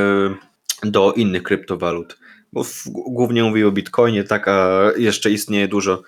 [0.84, 2.20] do innych kryptowalut.
[2.54, 6.04] Bo głównie mówię o Bitcoinie, tak, a jeszcze istnieje dużo,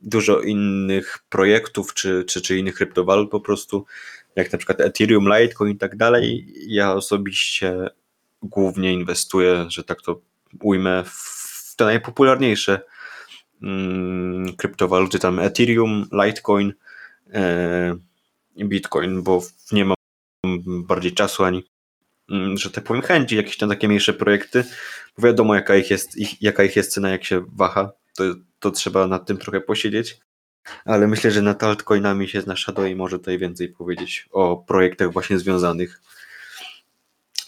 [0.00, 3.86] dużo innych projektów czy, czy, czy innych kryptowalut po prostu,
[4.36, 6.54] jak na przykład Ethereum, Litecoin i tak dalej.
[6.66, 7.90] Ja osobiście
[8.42, 10.20] głównie inwestuję, że tak to
[10.60, 12.80] ujmę, w te najpopularniejsze
[13.62, 16.72] mm, kryptowaluty, tam Ethereum, Litecoin,
[17.32, 17.96] e,
[18.56, 19.42] Bitcoin, bo
[19.72, 19.96] nie mam
[20.66, 21.64] bardziej czasu ani,
[22.30, 24.64] mm, że tak powiem, chęci, jakieś tam takie mniejsze projekty.
[25.18, 28.24] Bo wiadomo, jaka ich jest, ich, jaka ich jest cena, jak się waha, to,
[28.60, 30.20] to trzeba nad tym trochę posiedzieć.
[30.84, 35.12] Ale myślę, że nad altcoinami się zna Shadow i może tutaj więcej powiedzieć o projektach
[35.12, 36.00] właśnie związanych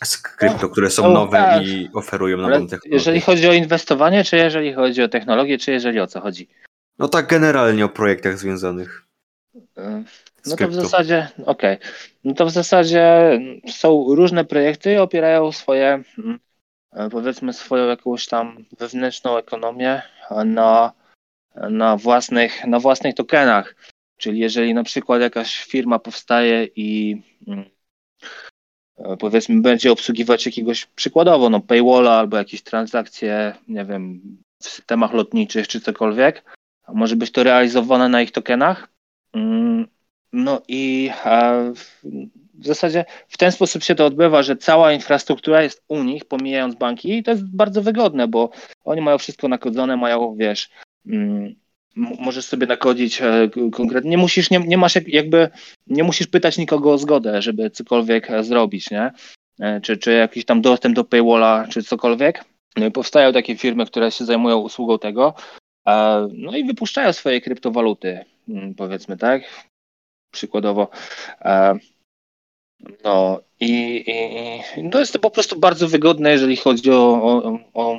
[0.04, 1.66] z krypto, które są No, nowe tak.
[1.66, 2.90] i oferują nową technologię.
[2.90, 6.48] jeżeli chodzi o inwestowanie, czy jeżeli chodzi o technologię, czy jeżeli o co chodzi?
[6.98, 9.06] No tak generalnie o projektach związanych
[9.78, 10.04] E,
[10.46, 11.78] No to w zasadzie, okej.
[12.24, 13.04] No to w zasadzie
[13.68, 16.38] są różne projekty i opierają swoje, mm,
[16.92, 20.02] e, powiedzmy, swoją jakąś tam wewnętrzną ekonomię
[20.44, 20.92] na,
[21.54, 23.74] na, własnych, na własnych tokenach.
[24.16, 27.64] Czyli jeżeli na przykład jakaś firma powstaje i mm,
[28.98, 34.20] e, powiedzmy będzie obsługiwać jakiegoś przykładowo, no paywalla albo jakieś transakcje, nie wiem,
[34.62, 36.44] w systemach lotniczych czy cokolwiek,
[36.88, 38.88] może być to realizowane na ich tokenach,
[39.32, 39.86] Mm,
[40.32, 41.72] No i e,
[42.54, 46.74] w zasadzie w ten sposób się to odbywa, że cała infrastruktura jest u nich, pomijając
[46.74, 48.50] banki, i to jest bardzo wygodne, bo
[48.84, 50.70] oni mają wszystko nakodzone, mają, wiesz,
[51.96, 55.48] możesz sobie nakodzić e, konkretnie, nie musisz, nie, nie masz jak- jakby,
[55.86, 59.10] nie musisz pytać nikogo o zgodę, żeby cokolwiek e, zrobić, nie?
[59.60, 62.44] E, Czy, czy jakiś tam dostęp do paywalla, czy cokolwiek.
[62.76, 65.34] No i powstają takie firmy, które się zajmują usługą tego,
[66.32, 69.42] no i wypuszczają swoje kryptowaluty, mm, powiedzmy, tak?
[70.32, 70.88] Przykładowo.
[73.04, 73.70] No i,
[74.06, 77.98] i, i to jest to po prostu bardzo wygodne, jeżeli chodzi o, o, o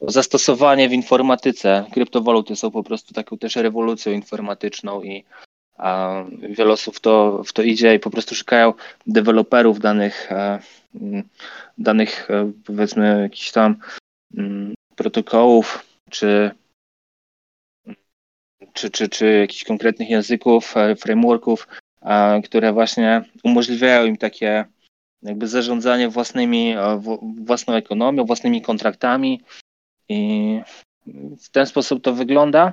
[0.00, 1.84] zastosowanie w informatyce.
[1.92, 5.24] Kryptowaluty są po prostu taką też rewolucją informatyczną i
[5.78, 8.72] a wiele osób to, w to idzie i po prostu szukają
[9.06, 10.58] deweloperów danych, e,
[11.78, 13.76] danych e, powiedzmy jakichś tam
[14.36, 16.50] mm, protokołów czy
[18.72, 21.68] czy, czy, czy jakichś konkretnych języków, e, frameworków,
[22.44, 24.64] które właśnie umożliwiają im takie
[25.22, 29.42] jakby zarządzanie własnymi, e, w- własną ekonomią, własnymi kontraktami
[30.08, 30.60] i
[31.38, 32.72] w ten sposób to wygląda.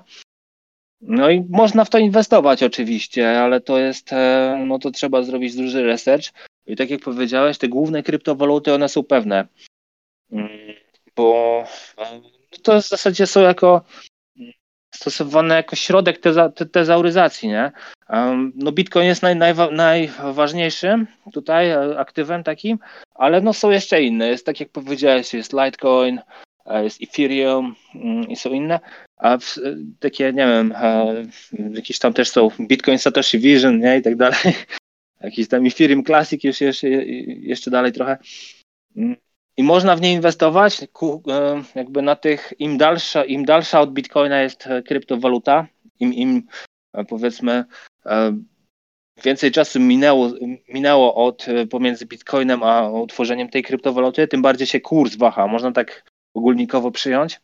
[1.01, 5.55] No i można w to inwestować oczywiście, ale to jest, e, no to trzeba zrobić
[5.55, 6.25] duży research
[6.65, 9.47] i tak jak powiedziałeś, te główne kryptowaluty, one są pewne,
[10.33, 10.49] Mm,
[11.15, 11.63] bo
[11.97, 12.21] e,
[12.63, 13.81] to w zasadzie są jako
[14.95, 17.71] stosowane jako środek teza, te, tezauryzacji, nie?
[18.55, 22.79] No Bitcoin jest naj, najwa, najważniejszym tutaj e, aktywem takim,
[23.15, 24.27] ale no są jeszcze inne.
[24.27, 26.21] Jest tak jak powiedziałeś, jest Litecoin,
[26.65, 28.79] jest Ethereum mm, i są inne,
[29.17, 31.23] a w, e, takie, nie wiem, e,
[31.73, 33.97] jakieś tam też są Bitcoin Satoshi Vision, nie?
[33.97, 34.39] I tak dalej.
[35.21, 38.17] Jakiś tam Ethereum Classic już jeszcze, jeszcze dalej trochę.
[38.95, 39.15] Mm.
[39.57, 40.87] I można w nie inwestować, e,
[41.75, 45.67] jakby na tych, im dalsza, im dalsza od Bitcoina jest e, kryptowaluta,
[45.99, 46.43] im, im
[46.93, 47.65] e, powiedzmy
[48.05, 48.37] e,
[49.23, 50.31] więcej czasu minęło,
[50.69, 55.47] minęło od e, pomiędzy Bitcoinem a utworzeniem tej kryptowaluty, tym bardziej się kurs waha.
[55.47, 57.39] Można tak ogólnikowo przyjąć.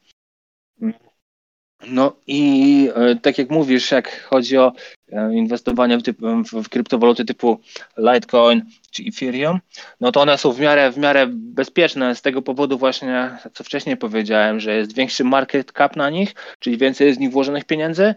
[1.88, 4.74] No i e, tak jak mówisz, jak chodzi o
[5.12, 6.18] e, inwestowanie w, typ,
[6.54, 7.60] w, kryptowaluty typu
[7.98, 9.60] Litecoin czy Ethereum,
[10.00, 13.98] no to one są w miarę, w miarę bezpieczne z tego powodu właśnie, co wcześniej
[13.98, 18.16] powiedziałem, że jest większy market cap na nich, czyli więcej jest w nich włożonych pieniędzy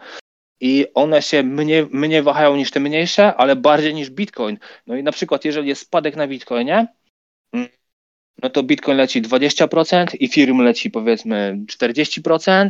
[0.60, 4.58] i one się mniej, mniej wahają niż te mniejsze, ale bardziej niż Bitcoin.
[4.86, 6.86] No i na przykład jeżeli jest spadek na Bitcoinie,
[8.42, 12.68] no to Bitcoin leci 20%, Ethereum leci powiedzmy 40%,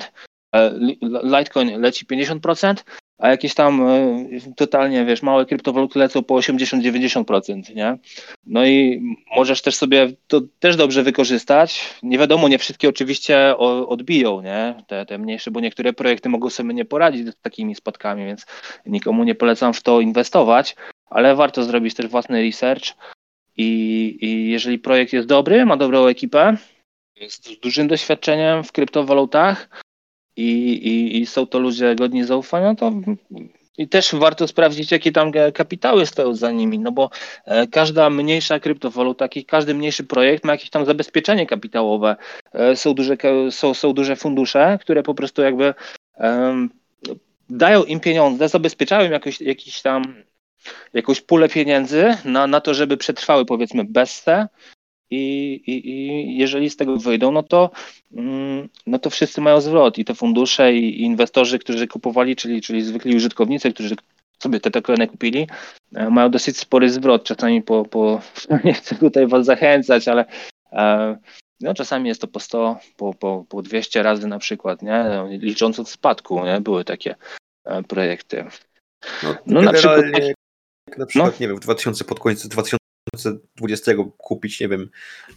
[0.53, 2.85] e, Li- Litecoin leci 50%,
[3.19, 7.99] a jakieś tam e, totalnie, wiesz, małe kryptowaluty lecą po 80-90%, nie?
[8.47, 9.03] No i
[9.37, 11.95] możesz też sobie to też dobrze wykorzystać.
[12.03, 13.57] Nie wiadomo, nie wszystkie oczywiście
[13.89, 14.75] odbiją, nie?
[14.87, 18.47] Te, te mniejsze, bo niektóre projekty mogą sobie nie poradzić z takimi spadkami, więc
[18.87, 20.77] nikomu nie polecam w to inwestować,
[21.11, 22.85] ale warto zrobić też własny research
[23.57, 26.57] i, i jeżeli projekt jest dobry, ma dobrą ekipę,
[27.17, 29.69] jest z dużym doświadczeniem w kryptowalutach
[30.37, 32.93] i, i, i są to ludzie godni zaufania, to
[33.79, 37.11] i też warto sprawdzić, jakie tam kapitały stoją za nimi, no bo
[37.45, 42.17] e, każda mniejsza kryptowaluta, każdy mniejszy projekt ma jakieś tam zabezpieczenie kapitałowe.
[42.53, 43.17] E, Są duże,
[43.51, 45.75] są, są duże fundusze, które po prostu jakby
[47.51, 50.15] dają im pieniądze, zabezpieczają jakoś, jakiś tam
[50.93, 54.49] jakąś pulę pieniędzy na, na to, żeby przetrwały powiedzmy bez te
[55.13, 57.71] i, i, i jeżeli z tego wyjdą, no to,
[58.13, 62.63] mm, no to wszyscy mają zwrot i te fundusze i, i inwestorzy, którzy kupowali, czyli,
[62.63, 63.97] czyli zwykli użytkownicy, którzy
[64.39, 65.47] sobie te tokeny kupili,
[65.95, 68.21] e, mają dosyć spory zwrot, czasami po, po
[68.65, 70.25] nie chcę tutaj was zachęcać, ale
[70.73, 71.17] e,
[71.61, 75.29] No, czasami jest to po 100, po, po, po 200 razy na przykład, nie?
[75.31, 76.61] licząc od spadku, nie?
[76.61, 77.15] były takie
[77.65, 78.45] e, projekty.
[79.23, 80.05] No, No, na przykład
[80.99, 84.91] na przykład, nie wiem, w 2000, pod koniec 2020 kupić, nie wiem,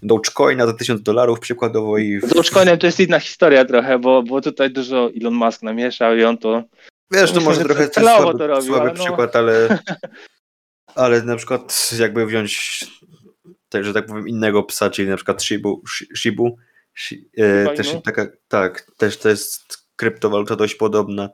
[0.03, 4.41] Dogecoina za 1000 dolarów przykładowo i Z Dogecoinem to jest inna historia trochę, bo, bo
[4.41, 6.63] tutaj dużo Elon Musk namieszał i on to
[7.11, 9.03] Wiesz, to Myślę, może że trochę celowo słaby, to robił, słaby ale no.
[9.03, 9.79] przykład, ale,
[10.95, 12.85] ale na przykład jakby wziąć
[13.69, 16.57] tak, że tak powiem innego psa, czyli na przykład Shibu, Shi- Shibu
[16.93, 21.29] Shi, e, też taka, tak, też to jest kryptowaluta dość podobna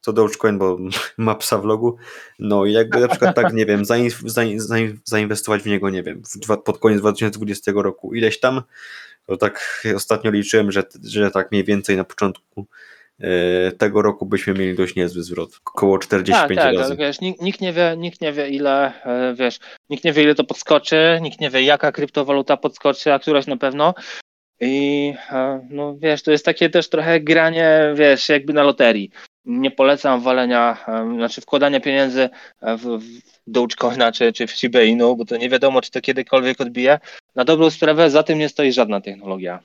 [0.00, 0.78] co Dogecoin, bo
[1.18, 1.96] ma psa w logu,
[2.38, 6.02] no i jakby na przykład tak, nie wiem, zain, zain, zain, zainwestować w niego, nie
[6.02, 6.22] wiem,
[6.64, 8.62] pod koniec 2020 roku ileś tam,
[9.26, 12.66] to tak ostatnio liczyłem, że, że tak mniej więcej na początku
[13.20, 15.50] e, tego roku byśmy mieli dość niezły zwrot.
[15.64, 16.96] Około 45 tak, tak, razy.
[16.96, 19.58] wiesz, nikt, nikt, nie wie, nikt nie wie ile, e, wiesz,
[19.90, 23.56] nikt nie wie ile to podskoczy, nikt nie wie jaka kryptowaluta podskoczy, a któraś na
[23.56, 23.94] pewno.
[24.60, 29.10] I e, no wiesz, to jest takie też trochę granie, wiesz, jakby na loterii.
[29.46, 32.28] Nie polecam walenia, e, znaczy wkładania pieniędzy
[32.62, 36.60] w, w Dogecoina czy, czy w Shiba Inu, bo to nie wiadomo, czy to kiedykolwiek
[36.60, 36.98] odbije.
[37.34, 39.58] Na dobrą sprawę za tym nie stoi żadna technologia.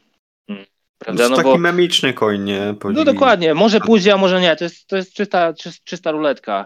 [0.49, 1.23] Mm, To Prawda?
[1.23, 2.73] jest No taki bo, memiczny coin, nie?
[2.93, 4.55] no dokładnie, może pójdzie, a może nie.
[4.55, 6.65] To jest, to jest czysta, czysta, czysta ruletka.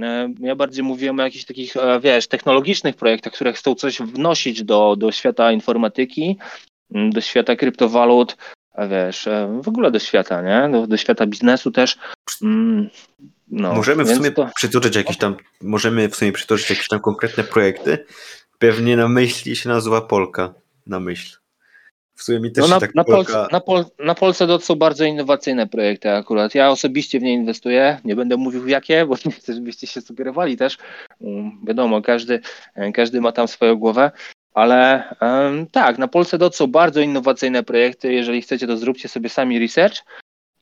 [0.00, 4.62] E, Ja bardziej mówiłem o jakichś takich, e, wiesz, technologicznych projektach, które chcą coś wnosić
[4.64, 6.38] do, do świata informatyki,
[6.94, 8.36] m, do świata kryptowalut,
[8.90, 10.72] wiesz, e, w ogóle do świata, nie?
[10.72, 11.98] Do, do świata biznesu też.
[12.42, 12.88] Mm,
[13.48, 17.44] No, możemy w sumie to- przytoczyć jakieś tam, możemy w sumie przytoczyć jakieś tam konkretne
[17.44, 18.04] projekty.
[18.58, 20.54] Pewnie na myśli się nazywa Polka.
[20.86, 21.36] Na myśl.
[22.14, 23.32] W sumie mi też No na, tak na, Polka...
[23.32, 26.54] Polsce, na, Pol, na Polsce DOT są bardzo innowacyjne projekty akurat.
[26.54, 28.00] Ja osobiście w nie inwestuję.
[28.04, 30.78] Nie będę mówił jakie, bo nie chcę, żebyście się sugerowali też.
[31.20, 32.40] Um, wiadomo, każdy,
[32.74, 34.10] e, każdy ma tam swoją głowę.
[34.56, 38.12] Ale em, tak, na Polsce DOT są bardzo innowacyjne projekty.
[38.12, 39.96] Jeżeli chcecie, to zróbcie sobie sami research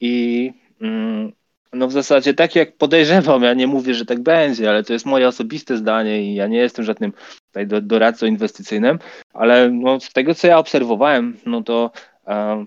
[0.01, 1.33] i mm,
[1.73, 5.07] no w zasadzie tak jak podejrzewam, ja nie mówię, że tak będzie, ale to jest
[5.07, 7.13] moje osobiste zdanie i ja nie jestem żadnym
[7.47, 8.99] tutaj do- doradcą inwestycyjnym,
[9.33, 11.91] ale no, z tego co ja obserwowałem, no to
[12.27, 12.67] em,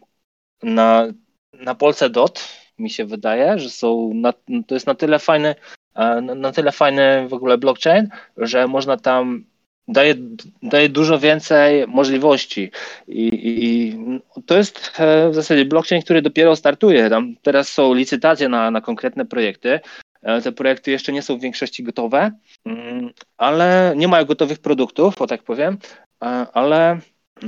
[0.63, 1.07] na,
[1.53, 2.47] na Polsce DOT
[2.79, 4.33] mi się wydaje, że są na,
[4.67, 5.55] to jest na tyle fajny,
[5.95, 9.45] e, na tyle fajny w ogóle blockchain, że można tam
[9.87, 10.15] daje,
[10.63, 12.71] daje dużo więcej możliwości
[13.07, 13.97] i, i,
[14.45, 17.09] to jest e, w zasadzie blockchain, który dopiero startuje.
[17.09, 19.79] Tam teraz są licytacje na, na konkretne projekty.
[20.21, 22.31] E, Te projekty jeszcze nie są w większości gotowe,
[22.65, 25.77] mm, ale nie mają gotowych produktów, o tak powiem,
[26.23, 26.99] e, ale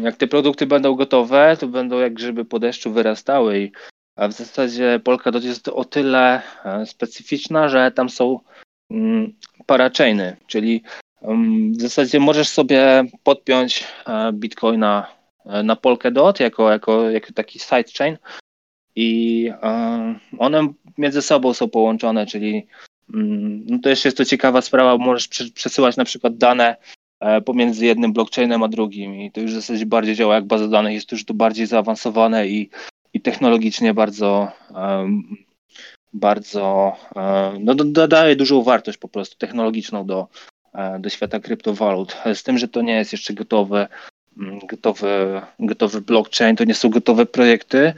[0.01, 3.71] jak te produkty będą gotowe, to będą jak grzyby po deszczu wyrastały i
[4.15, 6.41] a w zasadzie Polkadot jest o tyle
[6.85, 8.39] specyficzna, że tam są
[8.91, 9.33] mm,
[9.65, 10.83] parachainy, czyli
[11.21, 15.07] w zasadzie możesz sobie podpiąć e, Bitcoina
[15.45, 18.17] e, na Polkadot jako, jako, jako taki sidechain
[18.95, 19.51] i
[20.37, 22.67] one między sobą są połączone, czyli
[23.13, 26.75] mm, no to jeszcze jest to ciekawa sprawa, możesz prze- przesyłać na przykład dane
[27.19, 30.67] e, pomiędzy jednym blockchainem a drugim i to już w zasadzie bardziej działa jak baza
[30.67, 32.69] danych, jest to już to bardziej zaawansowane i,
[33.13, 34.51] i technologicznie bardzo
[36.13, 36.95] bardzo
[37.59, 40.27] no, do- dodaje dużą wartość po prostu technologiczną do,
[40.99, 42.17] do świata kryptowalut.
[42.33, 43.87] Z tym, że to nie jest jeszcze gotowy,
[44.37, 47.93] mm, gotowy, gotowy blockchain, to nie są gotowe projekty,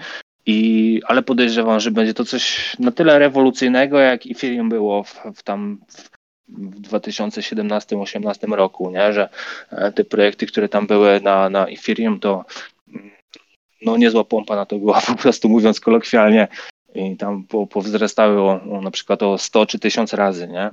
[0.46, 5.44] i, ale podejrzewam, że będzie to coś na tyle rewolucyjnego, jak Ethereum było w, w
[5.44, 6.10] tam w,
[6.50, 9.14] w 2017-2018 roku, nie?
[9.14, 9.30] że
[9.72, 12.46] e, te projekty, które tam były na, na Ethereum, to
[12.88, 13.12] mm,
[13.82, 16.48] no niezła pompa na to była, po prostu mówiąc kolokwialnie
[16.96, 20.72] i tam po, powzrastały o na przykład o 100 czy 1000 razy, nie?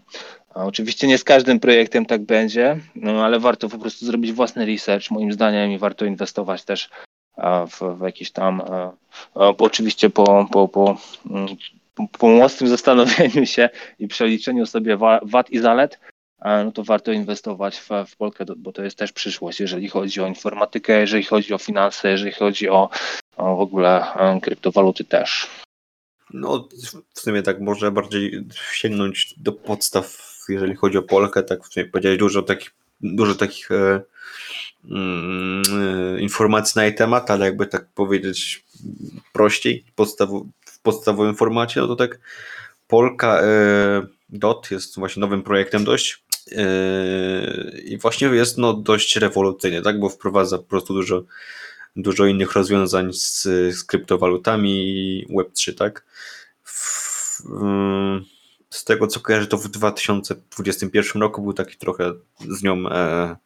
[0.55, 5.11] Oczywiście nie z każdym projektem tak będzie, no ale warto po prostu zrobić własny research,
[5.11, 6.91] moim zdaniem, i warto inwestować też
[7.71, 8.63] w, w jakieś tam,
[9.35, 10.97] oczywiście po, po, po,
[11.31, 11.49] mm,
[12.19, 15.99] po, mocnym zastanowieniu się i przeliczeniu sobie wa- wad i zalet,
[16.45, 20.27] no to warto inwestować w, w Polkę, bo to jest też przyszłość, jeżeli chodzi o
[20.27, 22.91] informatykę, jeżeli chodzi o finanse, jeżeli chodzi o,
[23.37, 25.51] o w ogóle e, kryptowaluty też.
[26.31, 26.69] No,
[27.15, 32.19] w sumie tak może bardziej sięgnąć do podstaw, jeżeli chodzi o Polkę, tak w powiedziałeś
[32.19, 32.71] dużo takich,
[33.01, 34.01] dużo takich e,
[34.91, 35.63] mm,
[36.17, 38.65] e, informacji na jej temat, ale jakby tak powiedzieć
[39.33, 42.19] prościej, podstawo, w podstawowym formacie, no to tak
[42.89, 46.23] Polka e, DOT jest właśnie nowym projektem dość
[46.53, 51.23] e, i właśnie jest no dość rewolucyjny, tak, bo wprowadza po prostu dużo
[51.97, 53.43] dużo innych rozwiązań z,
[53.77, 56.05] z kryptowalutami i Web3, tak?
[56.63, 58.25] W, ym,
[58.71, 62.13] z tego co kojarzę, to w 2021 roku był taki trochę
[62.49, 63.37] z nią e,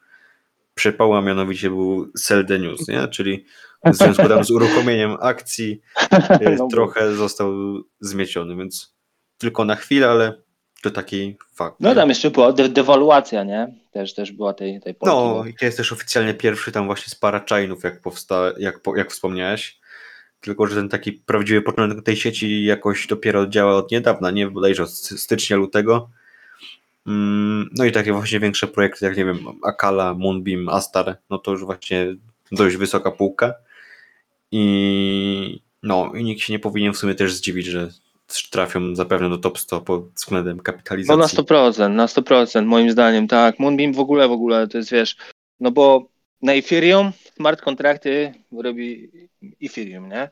[0.74, 3.08] przypał, a mianowicie był Sell the News, nie?
[3.08, 3.44] czyli
[3.84, 7.52] w związku tam z uruchomieniem akcji e, No bo- trochę został
[8.00, 8.94] zmieciony, więc
[9.38, 10.42] tylko na chwilę, ale
[10.82, 11.76] to taki fakt.
[11.80, 11.94] No nie?
[11.94, 13.74] tam jeszcze była de dewaluacja, nie?
[13.92, 15.16] Też, też była tej, tej Polki.
[15.16, 18.96] No i to jest też oficjalnie pierwszy tam właśnie z Parachainów, jak powsta, jak, po-
[18.96, 19.80] jak wspomniałeś.
[20.42, 24.82] Tylko, że ten taki prawdziwy początek tej sieci jakoś dopiero działa od niedawna, nie bodajże
[24.82, 26.10] od sty- stycznia, lutego.
[27.06, 31.50] Mm, No i takie właśnie większe projekty, jak nie wiem, Akala, Moonbeam, Astar, no to
[31.50, 32.06] już właśnie
[32.52, 33.54] dość wysoka półka.
[34.50, 37.88] I no, i nikt się nie powinien w sumie też zdziwić, że
[38.50, 41.18] trafią zapewne do top 100 pod względem No kapitalizacji.
[41.20, 43.58] na 100%, na 100% moim zdaniem, tak.
[43.58, 45.16] Moonbeam w ogóle, w ogóle to jest, wiesz,
[45.60, 46.08] no bo
[46.42, 49.10] na Ethereum smart kontrakty robi
[49.62, 50.28] Ethereum, nie?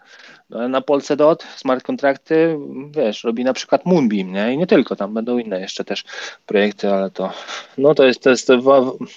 [0.50, 2.58] No, na Polsce.dot smart kontrakty,
[2.90, 4.54] wiesz, robi na przykład Moonbeam, nie?
[4.54, 6.04] I nie tylko, tam będą inne jeszcze też
[6.46, 7.32] projekty, ale to,
[7.78, 8.48] no to jest, to jest,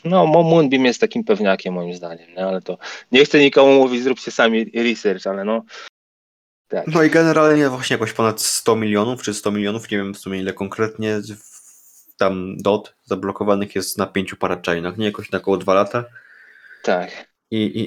[0.05, 2.45] no Mo- Moonbeam jest takim pewniakiem moim zdaniem, nie?
[2.45, 2.77] Ale to,
[3.11, 5.63] nie chcę nikomu mówić, zróbcie sami research, ale no,
[6.67, 6.87] tak.
[6.87, 10.39] No i generalnie właśnie jakoś ponad 100 milionów, czy 100 milionów, nie wiem w sumie
[10.39, 11.21] ile konkretnie,
[12.17, 16.05] tam DOT zablokowanych jest na pięciu parachainach, nie jakoś na około 2 lata.
[16.83, 17.32] Tak.
[17.53, 17.83] I, i,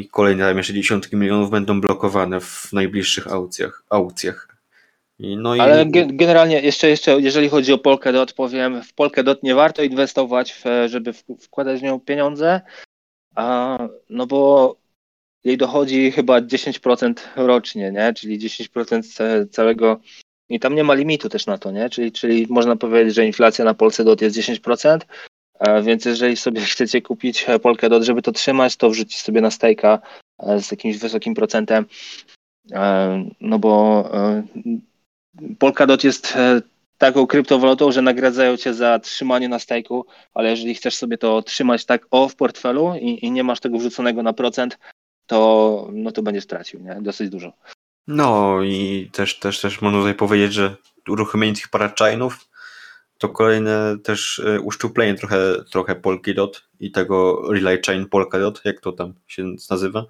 [0.00, 3.82] I kolejne tam jeszcze dziesiątki milionów będą blokowane w najbliższych aukcjach.
[3.90, 4.48] aukcjach.
[5.18, 9.54] No i Ale ge- generalnie jeszcze, jeszcze jeżeli chodzi o Polkadot, powiem, w Polkadot nie
[9.54, 12.60] warto inwestować, w, żeby wkładać w nią pieniądze,
[13.34, 13.78] a,
[14.10, 14.76] no bo
[15.44, 18.14] jej dochodzi chyba 10% rocznie, nie?
[18.14, 20.00] czyli 10% ca- całego
[20.48, 21.90] i tam nie ma limitu też na to, nie?
[21.90, 25.04] Czyli, czyli można powiedzieć, że inflacja na Polkadot jest 10%, a
[25.82, 29.98] więc jeżeli sobie chcecie kupić e, Polkadot, żeby to trzymać, to wrzucić sobie na stejka
[30.38, 31.86] e, z jakimś wysokim procentem,
[32.72, 34.42] e, no bo e,
[35.58, 36.62] Polkadot jest e,
[36.98, 41.84] taką kryptowalutą, że nagradzają cię za trzymanie na stejku, ale jeżeli chcesz sobie to trzymać
[41.84, 44.78] tak o w portfelu i, i nie masz tego wrzuconego na procent,
[45.26, 46.98] to no to będziesz tracił, nie?
[47.00, 47.52] Dosyć dużo.
[48.06, 50.76] No i też, też, też można tutaj powiedzieć, że
[51.08, 52.47] uruchomienie tych parachainów
[53.18, 58.92] to kolejne też e, uszczuplenie trochę, trochę Polkadot i tego Relay Chain Polkadot, jak to
[58.92, 60.04] tam się nazywa.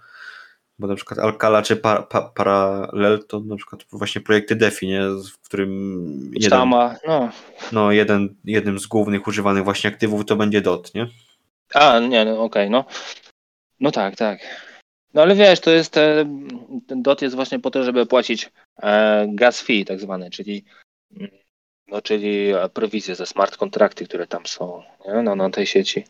[0.79, 5.01] Bo na przykład Alcala czy pa, pa, Parallel to na przykład właśnie projekty DeFi, nie?
[5.35, 6.71] w którym jeden,
[7.07, 7.31] no.
[7.73, 11.07] no, jeden, jednym z głównych używanych właśnie aktywów to będzie DOT, nie?
[11.75, 12.85] A, nie, no okej, no.
[13.81, 14.41] No tak, tak.
[15.15, 16.25] No ale wiesz, to jest, e,
[16.87, 18.51] ten DOT jest właśnie po to, żeby płacić
[18.83, 20.65] e, gas fee tak zwane, czyli
[21.17, 21.31] mm,
[21.89, 25.23] no, czyli e, prowizje za smart kontrakty, które tam są nie?
[25.23, 26.05] No, na tej sieci,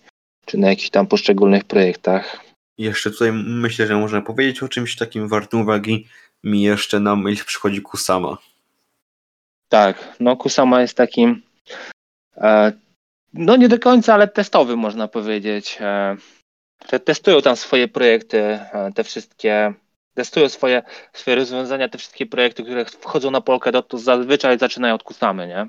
[0.47, 2.41] czy na jakichś tam poszczególnych projektach.
[2.79, 6.07] Jeszcze tutaj myślę, że można powiedzieć o czymś takim wartym uwagi.
[6.45, 8.39] Mi jeszcze na myśl przychodzi Kusama.
[9.69, 11.43] Tak, no Kusama jest takim
[12.37, 12.73] e,
[13.33, 15.79] no nie do końca, ale testowy można powiedzieć.
[15.81, 16.17] E,
[16.87, 19.75] te, testują tam swoje projekty, e, te wszystkie,
[20.19, 25.03] testują swoje, swoje rozwiązania, te wszystkie projekty, które wchodzą na Polkadot, to zazwyczaj zaczynają od
[25.03, 25.67] Kusamy, nie?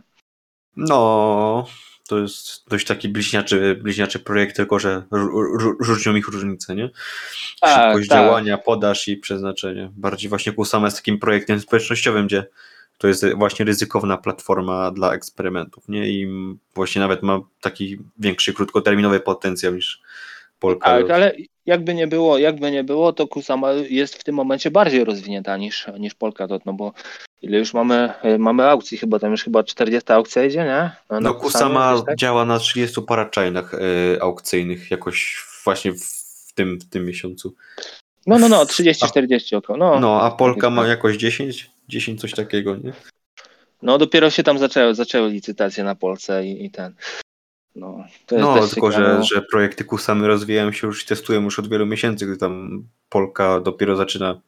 [0.75, 1.65] No,
[2.07, 6.89] to jest dość taki bliźniaczy, bliźniaczy projekt, tylko że ró- ró- różnią ich różnice, nie?
[7.61, 8.17] Tak, Szybkość tak.
[8.17, 9.91] działania, podaż i przeznaczenie.
[9.97, 12.45] Bardziej właśnie Kusama jest takim projektem społecznościowym, gdzie
[12.97, 16.09] to jest właśnie ryzykowna platforma dla eksperymentów, nie?
[16.09, 16.27] I
[16.75, 20.01] właśnie nawet ma taki większy, krótkoterminowy potencjał niż
[20.59, 21.07] Polkadot.
[21.07, 21.33] Tak, ale
[21.70, 25.88] jakby nie było, jakby nie było, to Kusama jest w tym momencie bardziej rozwinięta niż,
[25.99, 26.93] niż Polkadot, no bo
[27.41, 30.91] ile już mamy, e, mamy aukcji, chyba tam już chyba 40 aukcja idzie, nie?
[31.09, 32.15] Na- No Kusama gdzieś tak?
[32.15, 33.77] działa na 30 parachainach y,
[34.22, 37.56] aukcyjnych jakoś właśnie w, tym, w tym miesiącu.
[38.27, 39.77] No, no, no, 30-40 około.
[39.77, 41.72] No, No, a Polka ma jakoś 10?
[41.89, 42.93] 10 coś takiego, nie?
[43.81, 46.93] No dopiero się tam zaczęły, zaczęły licytacje na Polsce i, i ten.
[47.75, 51.59] No, to jest No, tylko że, że projekty Kusamy rozwijają się już i testują już
[51.59, 54.41] od wielu miesięcy, gdy tam Polka dopiero zaczyna.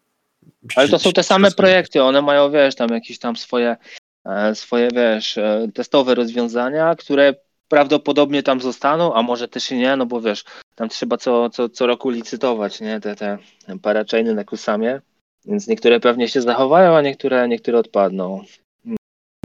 [0.76, 3.78] Ale to są te same projekty, one mają, wiesz, tam jakieś tam swoje,
[4.26, 7.36] e, swoje, wiesz, e, testowe rozwiązania, które
[7.68, 10.44] prawdopodobnie tam zostaną, a może też i nie, no bo wiesz,
[10.76, 13.38] tam trzeba co, co, co roku licytować, nie, te, te
[13.82, 15.02] parachainy na Kusamie,
[15.46, 18.44] więc niektóre pewnie się zachowają, a niektóre, niektóre odpadną.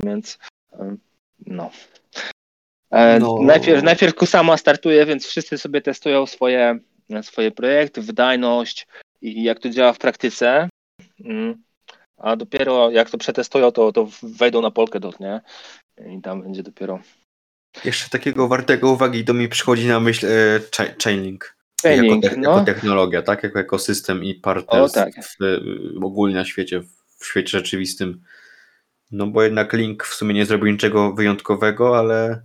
[0.05, 0.39] Więc,
[0.73, 0.97] e,
[1.47, 1.71] no.
[2.91, 3.39] E, No.
[3.43, 6.79] Najpierw, najpierw Kusama startuje, więc wszyscy sobie testują swoje,
[7.23, 8.87] swoje projekty, wydajność
[9.21, 10.69] i jak to działa w praktyce.
[11.25, 11.63] Mm.
[12.19, 15.41] A dopiero jak to przetestują, to, to wejdą na Polkadot, nie?
[16.17, 16.99] I tam będzie dopiero
[17.85, 21.57] Jeszcze takiego wartego uwagi to mi przychodzi na myśl e, Cha- Chainlink.
[21.83, 22.51] training, jako, te, no.
[22.51, 23.43] jako technologia, tak?
[23.43, 25.13] Jako ekosystem i partner O, tak.
[25.25, 25.37] w,
[26.01, 26.81] w, ogólnie na świecie,
[27.19, 28.23] w świecie rzeczywistym.
[29.11, 32.43] No bo jednak Link w sumie nie zrobił niczego wyjątkowego, ale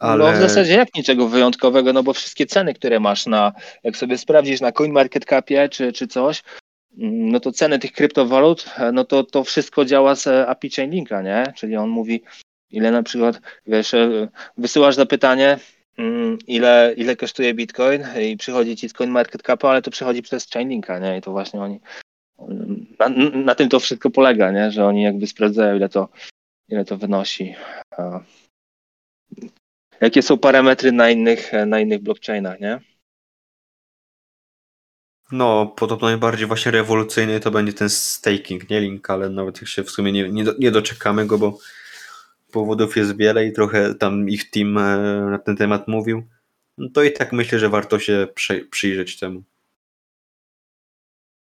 [0.00, 3.52] Ale No w zasadzie jak niczego wyjątkowego, no bo wszystkie ceny, które masz na,
[3.84, 6.42] jak sobie sprawdzisz na CoinMarketCapie czy, czy coś,
[6.98, 11.52] mm, no to ceny tych kryptowalut, no to to wszystko działa z API Chainlinka, nie?
[11.56, 12.22] Czyli on mówi,
[12.70, 14.28] ile na przykład, wiesz, e,
[14.58, 15.58] wysyłasz zapytanie,
[15.98, 20.98] mm, ile, ile kosztuje Bitcoin i przychodzi ci z CoinMarketCapa, ale to przychodzi przez Chainlinka,
[20.98, 21.18] nie?
[21.18, 21.80] I to właśnie oni,
[22.98, 23.08] na,
[23.44, 24.70] na tym to wszystko polega, nie?
[24.70, 26.08] Że oni jakby sprawdzają, ile to,
[26.68, 27.54] ile to wynosi.
[30.00, 32.80] Jakie są parametry na innych, na innych blockchainach, nie?
[35.32, 39.84] no, podobno najbardziej właśnie rewolucyjny to będzie ten staking, nie link, ale nawet jak się
[39.84, 41.58] w sumie nie, nie, nie doczekamy go, bo
[42.52, 44.96] powodów jest wiele i trochę tam ich team e,
[45.30, 46.22] na ten temat mówił,
[46.78, 48.28] no to i tak myślę, że warto się
[48.70, 49.42] przyjrzeć temu.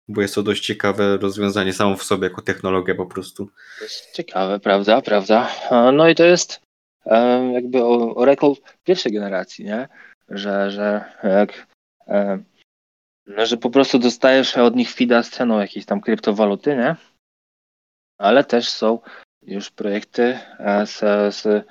[0.07, 3.49] Bo jest to dość ciekawe rozwiązanie samo w sobie jako technologia po prostu.
[4.13, 5.49] Ciekawe, prawda, prawda.
[5.93, 6.61] No i to jest
[7.53, 7.83] jakby
[8.15, 8.53] Oracle
[8.83, 9.87] pierwszej generacji, nie?
[10.29, 11.67] Że, że jak
[13.27, 16.95] no, że po prostu dostajesz od nich feeda z ceną jakiejś tam kryptowaluty, nie?
[18.17, 18.99] Ale też są
[19.41, 20.99] już projekty e, z,
[21.35, 21.65] z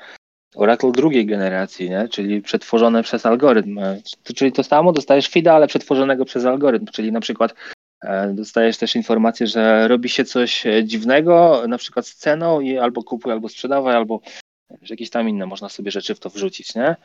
[0.55, 2.09] Oracle drugiej generacji, nie?
[2.09, 3.79] Czyli przetworzone przez algorytm.
[3.79, 4.01] E,
[4.37, 7.55] Czyli to samo, dostajesz feeda, ale przetworzonego przez algorytm, czyli na przykład
[8.01, 13.03] E, Dostajesz też informację, że robi się coś dziwnego, na przykład z ceną i albo
[13.03, 14.21] kupuj, albo sprzedawaj, albo
[14.71, 16.97] że jakieś tam inne można sobie rzeczy w to wrzucić, nie?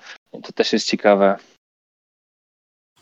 [0.43, 1.37] To też jest ciekawe.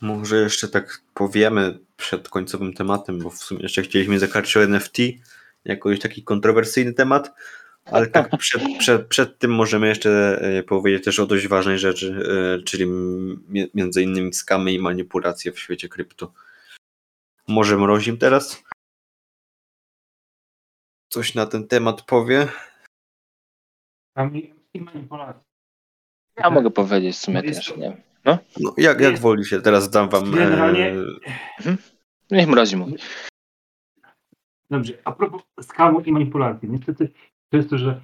[0.02, 4.98] Może jeszcze tak powiemy przed końcowym tematem, bo w sumie jeszcze chcieliśmy zakarczyć o NFT
[5.66, 7.34] jako już taki kontrowersyjny temat,
[7.86, 12.24] ale tak przed, przed, przed tym możemy jeszcze e, powiedzieć też o dość ważnej rzeczy,
[12.60, 16.34] e, czyli mi- między innymi skamy i manipulacje w świecie krypto.
[17.48, 18.64] Może Mrozim teraz
[21.10, 22.48] coś na ten temat powie?
[24.22, 25.44] Tam i, i manipulacja.
[26.38, 27.98] Ja mogę powiedzieć w sumie No też, nie?
[28.26, 28.38] No,
[28.78, 29.18] jak, jak Nie.
[29.20, 30.32] woli się, teraz dam wam...
[30.32, 30.94] Generalnie-
[31.66, 31.78] E,
[32.32, 32.96] Niech mrozi mówi.
[34.70, 36.70] Dobrze, a propos skamu i manipulacji.
[36.70, 37.12] Niestety
[37.50, 38.02] to jest to, że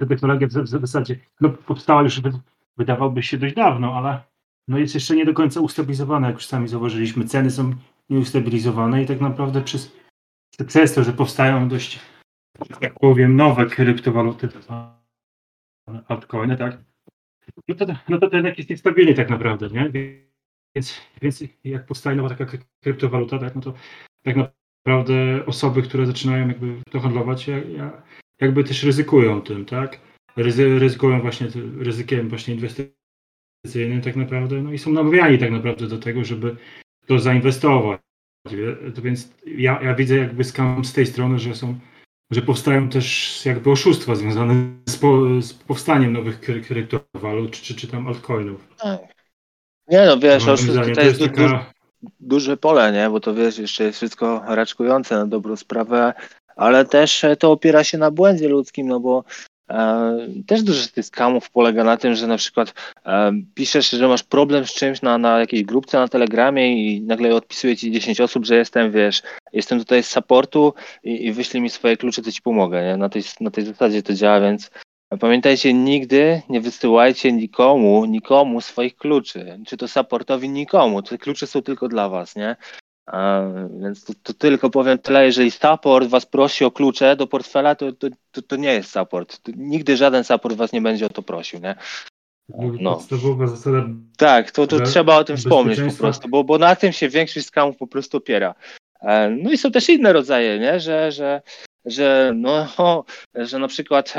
[0.00, 2.32] ta technologia w, w zasadzie no, powstała już wy,
[2.76, 4.22] wydawałoby się dość dawno, ale
[4.68, 7.24] no jest jeszcze nie do końca ustabilizowana, jak już sami zauważyliśmy.
[7.24, 7.74] Ceny są
[8.10, 9.96] nieustabilizowane i tak naprawdę przez,
[10.66, 12.00] przez to, że powstają dość,
[12.80, 14.97] jak powiem, nowe kryptowaluty, to są
[16.08, 16.78] altcoiny, tak?
[17.68, 19.90] No to, no to ten jest niestabilny tak naprawdę, nie?
[20.74, 23.74] Więc, więc jak powstaje nowa taka kry- kryptowaluta, tak, no to
[24.22, 28.02] tak naprawdę osoby, które zaczynają jakby to handlować, ja- ja-
[28.40, 30.00] jakby też ryzykują tym, tak?
[30.36, 31.46] Ryzy, ryzykują właśnie
[31.78, 36.56] ryzykiem właśnie inwestycyjnym tak naprawdę, no i są namawiani tak naprawdę do tego, żeby
[37.06, 38.00] to zainwestować.
[39.02, 41.78] Więc ja, ja widzę jakby skam z tej strony, że są,
[42.30, 44.54] że powstają też jakby oszustwa związane
[44.88, 48.68] z, po, z powstaniem nowych kry, kryptowalut czy, czy tam altcoinów.
[49.88, 51.72] Nie no, wiesz, oszustwo zdaniem to jest du, taka,
[52.20, 53.10] duże pole, nie?
[53.10, 56.14] Bo to wiesz, jeszcze jest wszystko raczkujące na dobrą sprawę,
[56.56, 59.24] ale też to opiera się na błędzie ludzkim, no bo
[60.46, 62.74] też dużo z tych skamów polega na tym, że na przykład
[63.06, 67.34] e, piszesz, że masz problem z czymś na, na jakiejś grupce na Telegramie i nagle
[67.34, 69.22] odpisuje ci 10 osób, że jestem, wiesz,
[69.52, 70.74] jestem tutaj z supportu
[71.04, 72.96] i, i wyślij mi swoje klucze, to ci pomogę, nie?
[72.96, 74.70] Na tej, na tej zasadzie to działa, więc
[75.20, 79.58] Pamiętajcie, nigdy nie wysyłajcie nikomu, nikomu swoich kluczy.
[79.66, 81.02] Czy to supportowi, nikomu.
[81.02, 82.56] Te klucze są tylko dla was, nie?
[83.80, 87.92] Więc to, to tylko powiem tyle, jeżeli support was prosi o klucze do portfela, to,
[87.92, 89.40] to, to, to nie jest support.
[89.56, 91.74] Nigdy żaden support was nie będzie o to prosił, nie?
[92.80, 92.94] no.
[92.94, 93.86] podstawowa zasada
[94.16, 97.46] Tak, to, to trzeba o tym wspomnieć po prostu, bo, bo na tym się większość
[97.46, 98.54] skamów po prostu opiera.
[99.00, 100.80] E, No i są też inne rodzaje, nie?
[100.80, 101.42] Że, że,
[101.84, 102.66] że, no,
[103.34, 104.14] że na przykład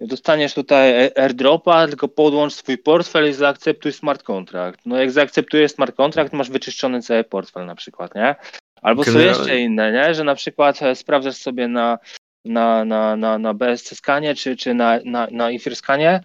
[0.00, 4.80] dostaniesz tutaj airdropa, tylko podłącz swój portfel i zaakceptuj smart contract.
[4.86, 8.34] No jak zaakceptujesz smart contract, masz wyczyszczony cały portfel na przykład, nie?
[8.82, 10.14] Albo są jeszcze inne, nie?
[10.14, 11.98] Że na przykład e, sprawdzasz sobie na,
[12.44, 16.20] na, na, na, na BSC skanie czy, czy na, na, na Ether skanie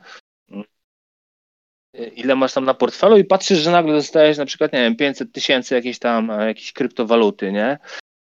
[1.93, 5.31] ile masz tam na portfelu i patrzysz, że nagle dostajesz na przykład, nie wiem, 500
[5.31, 7.77] tysięcy jakiejś tam, e, jakiejś kryptowaluty, nie?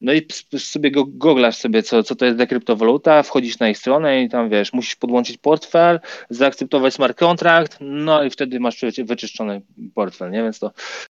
[0.03, 0.27] No i
[0.57, 4.29] sobie go, googlasz sobie, co, co to jest za kryptowaluta, wchodzisz na ich stronę i
[4.29, 5.99] tam, wiesz, musisz podłączyć portfel,
[6.29, 9.61] zaakceptować smart contract, no i wtedy masz wyczy- wyczyszczony
[9.95, 10.43] portfel, nie?
[10.43, 10.71] Więc to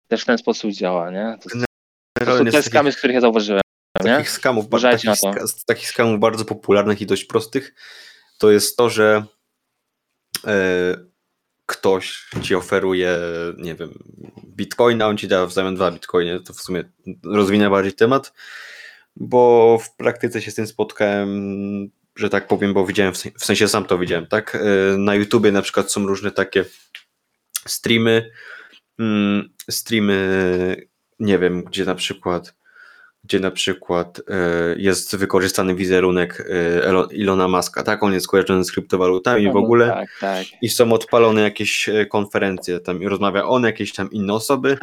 [0.07, 1.37] też w ten sposób działa, nie?
[1.43, 1.49] To,
[2.25, 3.61] to są te skamy, z których ja zauważyłem,
[4.03, 4.11] nie?
[4.11, 7.73] takich skamów, takich, z takich skamów bardzo popularnych i dość prostych,
[8.37, 9.23] to jest to, że
[10.47, 10.95] e,
[11.65, 13.17] ktoś ci oferuje,
[13.57, 13.93] nie wiem,
[14.45, 16.83] bitcoina, on ci da w zamian dwa bitcoiny, to w sumie
[17.23, 18.33] rozwinę bardziej temat,
[19.15, 23.45] bo w praktyce się z tym spotkałem że tak powiem, bo widziałem, w sen- w
[23.45, 24.55] sensie sam to widziałem, tak?
[24.55, 26.65] E, Na YouTubie na przykład są różne takie
[27.67, 28.31] streamy,
[28.99, 30.87] mm, streamy,
[31.19, 32.55] nie wiem, gdzie na przykład
[33.29, 38.03] gdzie na przykład e, jest wykorzystany wizerunek e, Ilona Maska, tak?
[38.03, 40.45] On jest kojarzony z kryptowalutami w No, ogóle Tak, tak.
[40.61, 44.77] i są odpalone jakieś e, konferencje, tam i rozmawia on, jakieś tam inne osoby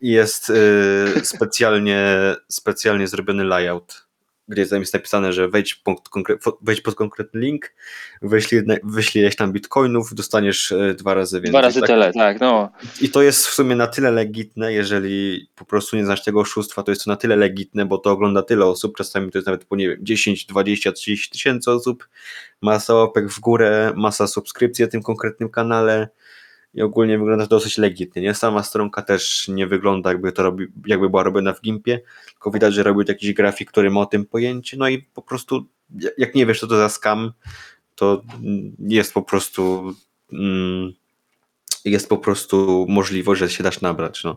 [0.00, 0.52] i jest
[1.22, 2.06] specjalnie,
[2.48, 4.05] specjalnie zrobiony layout,
[4.48, 7.74] gdzie tam jest napisane, że wejdź, punkt konkre- wejdź pod konkretny link,
[8.22, 11.52] wyślij, wyślij ileś tam bitcoinów, dostaniesz e, dwa razy więcej.
[11.52, 11.88] Dwa razy tak?
[11.88, 12.72] tyle, tak, no.
[13.00, 16.82] I to jest w sumie na tyle legitne, jeżeli po prostu nie znasz tego oszustwa,
[16.82, 19.64] to jest to na tyle legitne, bo to ogląda tyle osób, czasami to jest nawet
[19.64, 22.08] po nie wiem, 10, 20, 30 tysięcy osób,
[22.60, 26.08] masa łapek w górę, masa subskrypcji na tym konkretnym kanale
[26.76, 28.34] i ogólnie wygląda to dosyć legitnie, nie?
[28.34, 32.74] Sama stronka też nie wygląda jakby to robi, jakby była robiona w Gimpie, tylko widać,
[32.74, 35.66] że robił jakiś grafik, który ma o tym pojęcie, no i po prostu
[36.18, 37.32] jak nie wiesz, co to za scam,
[37.94, 38.22] to
[38.78, 39.94] jest po prostu
[40.32, 40.92] mm,
[41.84, 44.36] jest po prostu możliwość, że się dasz nabrać, no.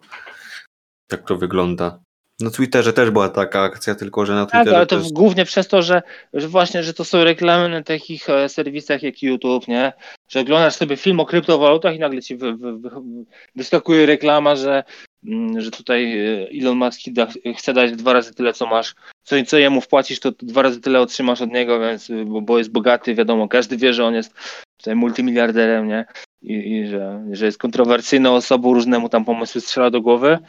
[1.07, 1.99] Tak to wygląda.
[2.39, 5.11] Na Twitterze też była taka akcja, tylko że na Tak, Twitterze ale to też...
[5.11, 6.01] głównie przez to, że,
[6.33, 9.93] że właśnie, że to są reklamy na takich e, serwisach jak YouTube, nie?
[10.30, 12.89] Że oglądasz sobie film o kryptowalutach i nagle ci wy, wy, wy,
[13.56, 14.84] wyskakuje reklama, że,
[15.26, 17.27] mm, że tutaj e, Elon Musk da,
[17.57, 21.01] chce dać dwa razy tyle, co masz, co, co jemu wpłacisz, to dwa razy tyle
[21.01, 24.34] otrzymasz od niego, więc, e, bo, bo jest bogaty, wiadomo, każdy wie, że on jest
[24.77, 26.06] tutaj multimiliarderem, nie?
[26.41, 30.39] I, i że, że jest kontrowersyjną osobą, różnemu tam pomysły strzela do głowy.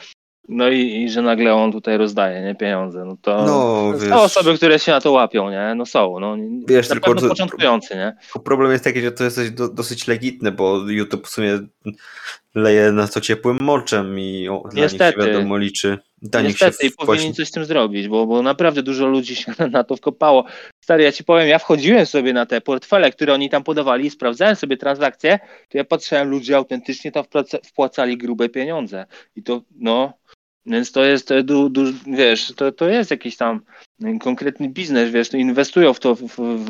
[0.48, 4.12] No i, i że nagle on tutaj rozdaje, nie, pieniądze, no to No, są wiesz,
[4.12, 6.36] osoby, które się na to łapią, nie, no są, no,
[6.68, 10.90] Wiesz, na tylko pewno początkujący, nie, problem jest taki, że to jest dosyć legitne, bo
[10.90, 11.58] YouTube w sumie
[12.54, 15.20] leje na to ciepłym moczem i o, dla nich Niestety.
[15.20, 15.98] się wiadomo liczy.
[16.22, 19.36] Dla nich niestety się i powinni coś z tym zrobić, bo, bo naprawdę dużo ludzi
[19.36, 20.44] się na to wkopało.
[20.80, 24.10] Stary, ja ci powiem, ja wchodziłem sobie na te portfele, które oni tam podawali i
[24.10, 27.24] sprawdzałem sobie transakcje, to ja patrzyłem, ludzie autentycznie tam
[27.64, 29.06] wpłacali grube pieniądze
[29.36, 30.12] i to, no,
[30.66, 33.60] więc to jest, to, du, du, wiesz, to, to jest jakiś tam
[34.20, 36.24] konkretny biznes, wiesz, inwestują w to, w,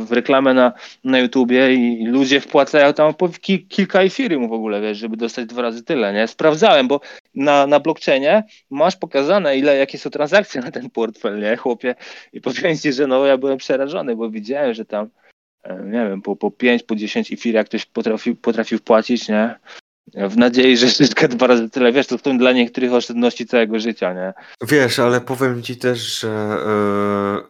[0.07, 0.73] w, reklamę na,
[1.05, 5.47] na YouTubie i, ludzie wpłacają tam po ki, kilka efirymów w ogóle, wiesz, żeby dostać
[5.47, 6.29] dwa razy tyle, nie?
[6.29, 7.01] Sprawdzałem, bo
[7.35, 11.95] na, na blockchainie masz pokazane, ile, jakie są transakcje na ten portfel, nie, chłopie?
[12.33, 15.09] I powiem ci, że no, ja byłem przerażony, bo widziałem, że tam,
[15.63, 19.55] e, nie wiem, po, po 5, po 10 efir, jak ktoś potrafił, potrafił wpłacić, nie?
[20.15, 23.81] W nadziei, że zyska dwa razy tyle, wiesz, to w tym dla niektórych oszczędności całego
[23.81, 24.33] życia, nie?
[24.69, 27.43] Wiesz, ale powiem ci też, że, e,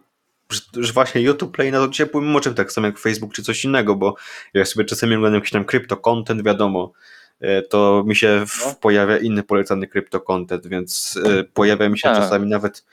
[0.82, 3.96] że, właśnie YouTube leje na to ciepłym moczem, tak samo jak Facebook czy coś innego,
[3.96, 4.14] bo
[4.54, 6.92] jak sobie czasami oglądam jakiś tam krypto-content, wiadomo,
[7.40, 8.74] e, to mi się No.
[8.80, 12.16] pojawia inny polecany krypto-content, więc e, pojawia mi się Tak.
[12.18, 12.84] czasami nawet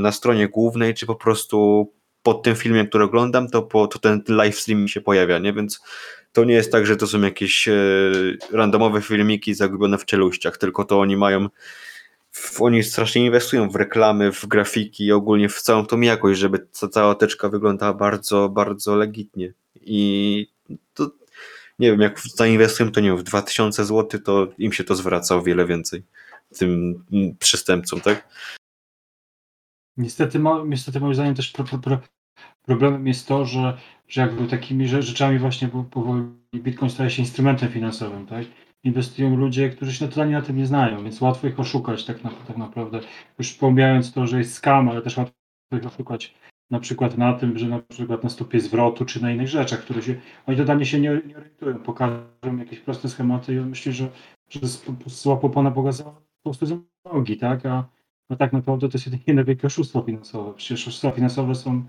[0.00, 1.88] na stronie głównej, czy po prostu
[2.28, 5.52] pod tym filmem, który oglądam, to, po, to ten live stream mi się pojawia, nie?
[5.52, 5.80] Więc
[6.32, 7.72] to nie jest tak, że to są jakieś e,
[8.52, 11.48] randomowe filmiki zagubione w czeluściach, tylko to oni mają
[12.60, 16.88] oni strasznie inwestują w reklamy, w grafiki i ogólnie w całą tą jakość, żeby ta
[16.88, 19.52] cała teczka wyglądała bardzo, bardzo legitnie.
[19.80, 20.46] I
[20.94, 21.10] to
[21.78, 25.36] nie wiem, jak zainwestują, to nie wiem, w 2000 zł, to im się to zwraca
[25.36, 26.02] o wiele więcej
[26.58, 27.04] tym
[27.38, 28.28] przestępcom, tak?
[29.96, 31.98] Niestety, niestety moim zdaniem też pro, pro, pro,
[32.62, 33.78] problemem jest to, że,
[34.08, 36.22] że jakby takimi rze- rzeczami właśnie po- powoli
[36.54, 38.44] Bitcoin staje się instrumentem finansowym, tak?
[38.84, 42.30] Inwestują ludzie, którzy się totalnie na tym nie znają, więc łatwo ich oszukać tak, na,
[42.30, 43.00] tak naprawdę.
[43.38, 45.34] Już pomijając to, że jest scam, ale też łatwo
[45.76, 46.34] ich oszukać
[46.70, 50.02] na przykład na tym, że na przykład na stopie zwrotu czy na innych rzeczach, które
[50.02, 50.14] się,
[50.46, 54.08] oni totalnie się nie, nie orientują, pokażą jakieś proste schematy i on myśli, że,
[54.50, 54.60] że
[55.06, 56.76] złapał Pana Boga za, po prostu za
[57.12, 57.66] nogi, tak?
[57.66, 57.88] A,
[58.30, 60.54] no tak naprawdę to jest jedynie wielkie oszustwo finansowe.
[60.54, 61.84] Przecież oszustwa finansowe są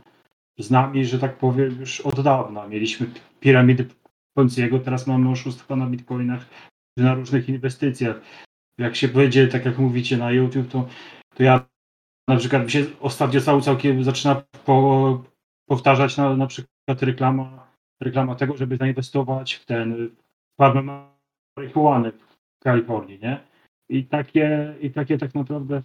[0.59, 2.67] z nami, że tak powiem, już od dawna.
[2.67, 3.07] Mieliśmy
[3.39, 3.85] piramidy
[4.33, 6.45] Ponziego, teraz mamy oszustwa na bitcoinach,
[6.97, 8.21] na różnych inwestycjach.
[8.77, 10.87] Jak się będzie, tak jak mówicie na YouTube, to,
[11.35, 11.65] to ja
[12.27, 15.23] na przykład mi się ostatnio cały całkiem zaczyna po,
[15.69, 17.67] powtarzać na, na przykład reklama,
[18.01, 20.09] reklama tego, żeby zainwestować w ten
[20.57, 21.09] farmę
[21.57, 23.39] marihuany w Kalifornii, nie?
[23.89, 25.81] I takie, i takie tak naprawdę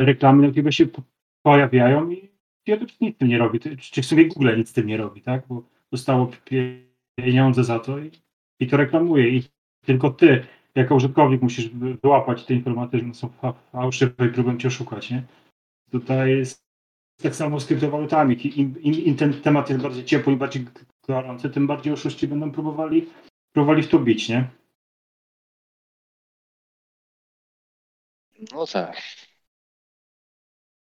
[0.00, 1.02] reklamy na YouTube się po-
[1.42, 2.29] pojawiają i
[2.70, 3.60] YouTube nic z tym nie robi.
[3.78, 5.46] Czy w sumie Google nic tym nie robi, tak?
[5.48, 6.82] Bo dostało pie-
[7.14, 8.10] pieniądze za to i,
[8.60, 9.28] i to reklamuje.
[9.28, 9.42] I
[9.86, 14.58] tylko ty, jako użytkownik, musisz wy- wyłapać te informacje, że są fa- fałszywe i próbują
[14.58, 15.22] cię oszukać, nie?
[15.90, 16.64] Tutaj jest
[17.22, 18.58] tak samo z kryptowalutami.
[18.60, 20.66] Im, im, Im ten temat jest bardziej ciepły i bardziej
[21.08, 23.06] gorący, tym bardziej oszuści będą próbowali,
[23.52, 24.50] próbowali w to bić, nie?
[28.52, 29.02] No tak.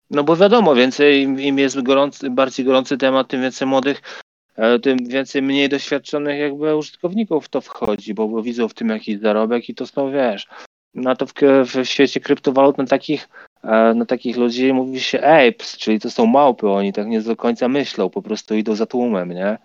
[0.09, 4.01] No bo wiadomo, więcej im, jest gorący, bardziej gorący temat, tym więcej młodych
[4.55, 8.89] e, tym więcej mniej doświadczonych jakby użytkowników w to wchodzi, bo, bo widzą w tym
[8.89, 10.47] jakiś zarobek i to są, wiesz,
[10.93, 11.33] na to w,
[11.65, 13.29] w świecie kryptowalut na takich,
[13.63, 17.35] e, na takich ludzi mówi się apes, czyli to są małpy, oni tak nie do
[17.35, 19.57] końca myślą, po prostu idą za tłumem, nie?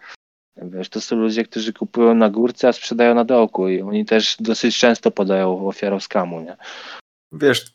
[0.56, 4.36] Wiesz, to są ludzie, którzy kupują na górce, a sprzedają na dołku i oni też
[4.40, 6.56] dosyć często podają ofiarą skamu, nie?
[7.32, 7.72] Wiesz,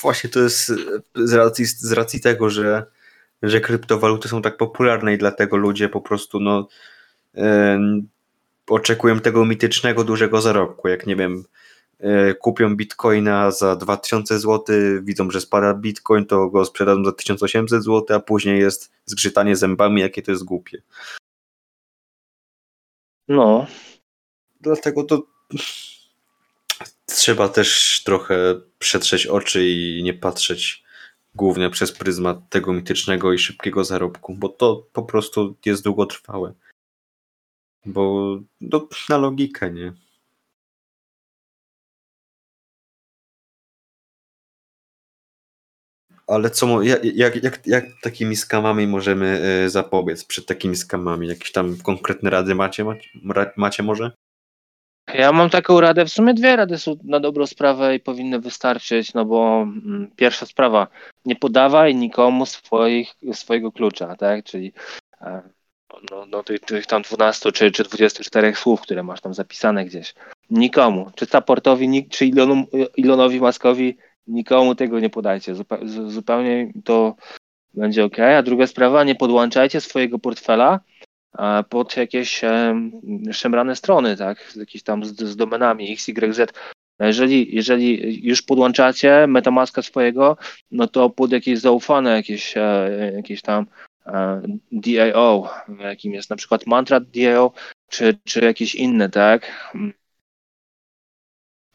[0.00, 0.72] właśnie to jest
[1.14, 2.86] z racji, z racji tego, że,
[3.42, 6.68] że kryptowaluty są tak popularne i dlatego ludzie po prostu no,
[7.34, 7.44] yy,
[8.66, 10.88] oczekują tego mitycznego dużego zarobku.
[10.88, 11.44] Jak nie wiem,
[12.00, 17.84] yy, kupią bitcoina za 2000 zł, widzą, że spada bitcoin, to go sprzedadzą za 1800
[17.84, 20.82] zł, a później jest zgrzytanie zębami, jakie to jest głupie.
[23.28, 23.66] No.
[24.60, 25.22] Dlatego to
[27.14, 30.84] trzeba też trochę przetrzeć oczy i nie patrzeć
[31.34, 36.54] głównie przez pryzmat tego mitycznego i szybkiego zarobku, bo to po prostu jest długotrwałe.
[37.86, 39.92] Bo no, na logikę, nie?
[46.26, 47.04] Ale co, jak,
[47.42, 50.24] jak, jak, takimi skamami możemy y, zapobiec?
[50.24, 51.28] Przed takimi skamami?
[51.28, 53.10] Jakieś tam konkretne rady macie, macie,
[53.56, 54.12] macie może?
[55.14, 59.14] Ja mam taką radę, w sumie dwie rady są na dobrą sprawę i powinny wystarczyć,
[59.14, 60.86] no bo mm, pierwsza sprawa,
[61.24, 64.72] nie podawaj nikomu swoich, swojego klucza, tak, czyli
[65.20, 65.42] e,
[66.10, 70.14] no, no tych, tych tam 12 czy, czy 24 słów, które masz tam zapisane gdzieś.
[70.50, 72.66] Nikomu, czy supportowi, czy Ilonu,
[72.96, 73.96] Ilonowi Maskowi,
[74.26, 75.54] nikomu tego nie podajcie.
[76.06, 77.14] Zupełnie to
[77.74, 78.18] będzie ok.
[78.18, 80.80] A druga sprawa, nie podłączajcie swojego portfela
[81.68, 82.40] pod jakieś
[83.32, 86.52] szemrane strony, tak, jakieś tam z, z domenami X, Y, Z.
[87.00, 90.36] Jeżeli, jeżeli już podłączacie Metamaska swojego,
[90.70, 93.66] no to pod jakieś zaufane, jakieś, e, jakieś tam
[94.06, 94.42] e,
[94.72, 97.52] DAO, jakim jest na przykład Mantra DAO,
[97.88, 99.72] czy, czy jakieś inne, tak?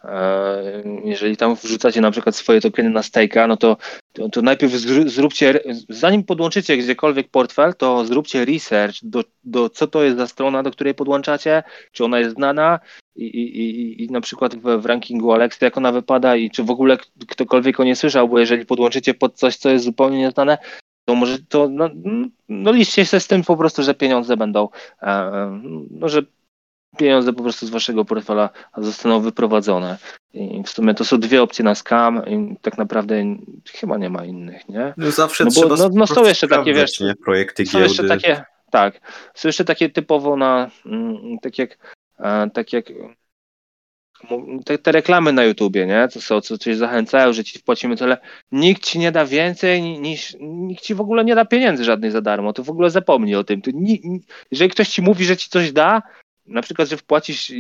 [0.06, 3.78] E, jeżeli tam wrzucacie na przykład swoje tokeny na stake'a, no to,
[4.14, 4.74] to, to, najpierw
[5.06, 5.60] zróbcie,
[5.90, 10.72] zanim podłączycie gdziekolwiek portfel, to zróbcie research do, do co to jest za strona, do
[10.72, 12.80] której podłączacie, czy ona jest znana
[13.16, 16.70] i, i, i, na przykład w, w rankingu Alexa jak ona wypada i czy w
[16.70, 20.58] ogóle ktokolwiek o nie słyszał, bo jeżeli podłączycie pod coś, co jest zupełnie nieznane,
[21.06, 21.90] to może to, no,
[22.50, 24.70] no liczcie się z tym po prostu, że pieniądze będą,
[25.02, 25.62] e,
[25.92, 26.24] no, że
[26.96, 29.98] pieniądze po prostu z waszego portfela zostaną wyprowadzone.
[30.34, 33.24] I w sumie to są dwie opcje na scam i tak naprawdę
[33.72, 34.94] chyba nie ma innych, nie?
[34.98, 37.16] No zawsze no, trzeba no, no są jeszcze takie, wiesz, nie?
[37.16, 37.88] projekty są giełdy.
[37.88, 39.02] jeszcze takie, tak,
[39.34, 41.96] są jeszcze takie typowo na, mm, tak jak,
[42.54, 42.86] tak jak
[44.66, 46.08] te, te, reklamy na YouTubie, nie?
[46.14, 48.18] To są, co coś zachęcają, że ci wpłacimy tyle.
[48.52, 52.22] Nikt ci nie da więcej niż, nikt ci w ogóle nie da pieniędzy żadnej za
[52.22, 52.54] darmo.
[52.54, 53.62] To w ogóle zapomnij o tym.
[53.74, 56.02] Ni, jeżeli ktoś ci mówi, że ci coś da,
[56.48, 57.52] na przykład, że wpłacisz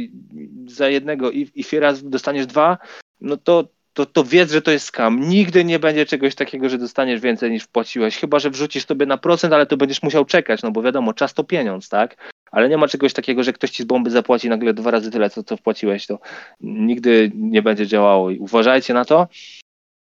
[0.67, 2.77] za jednego i, i raz dostaniesz dwa,
[3.21, 5.19] no to, to, to wiedz, że to jest skam.
[5.19, 9.17] Nigdy nie będzie czegoś takiego, że dostaniesz więcej niż wpłaciłeś, chyba, że wrzucisz sobie na
[9.17, 12.31] procent, ale to będziesz musiał czekać, no bo wiadomo, czas to pieniądz, tak?
[12.51, 15.29] Ale nie ma czegoś takiego, że ktoś ci z bomby zapłaci nagle dwa razy tyle,
[15.29, 16.19] co, co wpłaciłeś, to
[16.61, 19.27] nigdy nie będzie działało i uważajcie na to.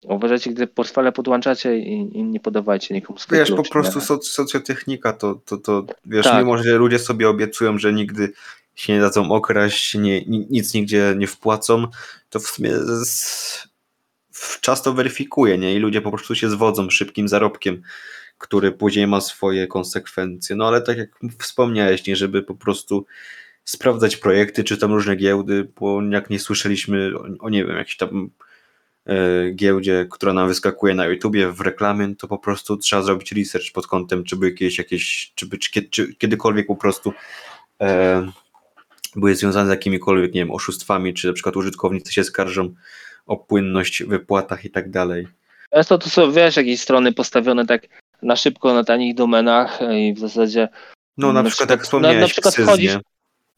[0.03, 5.13] Uważajcie, gdy portfele podłączacie i, i nie podawajcie nikomu swojego Wiesz, po prostu soc socjotechnika,
[5.13, 6.39] to, to, to wiesz, tak.
[6.39, 8.33] mimo że ludzie sobie obiecują, że nigdy
[8.75, 11.87] się nie dadzą okraść, nie, nic nigdzie nie wpłacą,
[12.29, 12.71] to w sumie
[13.05, 13.67] z,
[14.31, 15.75] w czas to weryfikuje, nie?
[15.75, 17.81] I ludzie po prostu się zwodzą szybkim zarobkiem,
[18.37, 20.55] który później ma swoje konsekwencje.
[20.55, 23.05] No ale tak jak wspomniałeś, nie, żeby po prostu
[23.63, 27.97] sprawdzać projekty, czy tam różne giełdy, bo jak nie słyszeliśmy o, o nie wiem, jakiś
[27.97, 28.29] tam
[29.05, 33.71] e, giełdzie, która nam wyskakuje na YouTubie w reklamie, to po prostu trzeba zrobić research
[33.73, 37.13] pod kątem, czy by jakieś, jakieś czy, by, czy, czy kiedykolwiek po prostu
[37.81, 38.31] e,
[39.15, 42.73] były związane z jakimikolwiek, nie wiem, oszustwami, czy na przykład użytkownicy się skarżą
[43.25, 45.27] o płynność w wypłatach i tak dalej.
[45.73, 47.87] Często to są, wiesz, jakieś strony postawione tak
[48.21, 50.69] na szybko na tanich domenach i w zasadzie
[51.17, 52.97] no na, na przykład, jak wspomniałeś, na, na przykład wchodzisz,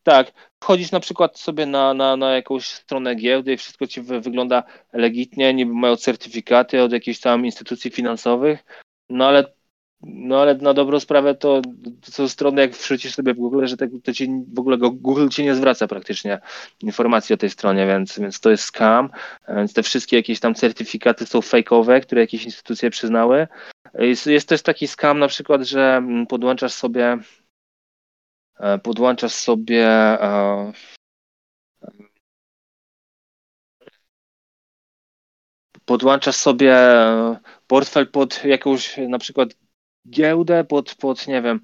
[0.04, 0.32] tak,
[0.64, 4.64] wchodzisz na przykład sobie na, na, na jakąś stronę giełdy i wszystko ci wygląda
[4.94, 8.64] legitnie, niby mają certyfikaty od jakichś tam instytucji finansowych,
[9.10, 9.54] no ale
[10.06, 11.62] no ale na dobrą sprawę to,
[12.02, 15.44] są strony, jak wrzucisz sobie w Google, że to, to ci w ogóle Google ci
[15.44, 16.42] nie zwraca praktycznie
[16.82, 19.10] informacji o tej stronie, więc, więc to jest scam.
[19.48, 23.48] Więc te wszystkie jakieś tam certyfikaty są fejkowe, które jakieś instytucje przyznały.
[23.94, 27.18] Jest, jest też taki scam na przykład, że podłączasz sobie
[28.60, 30.72] e, podłączasz sobie e,
[35.86, 36.76] podłączasz sobie
[37.68, 39.50] portfel pod jakąś na przykład
[40.10, 41.60] giełdę, pod, pod nie wiem,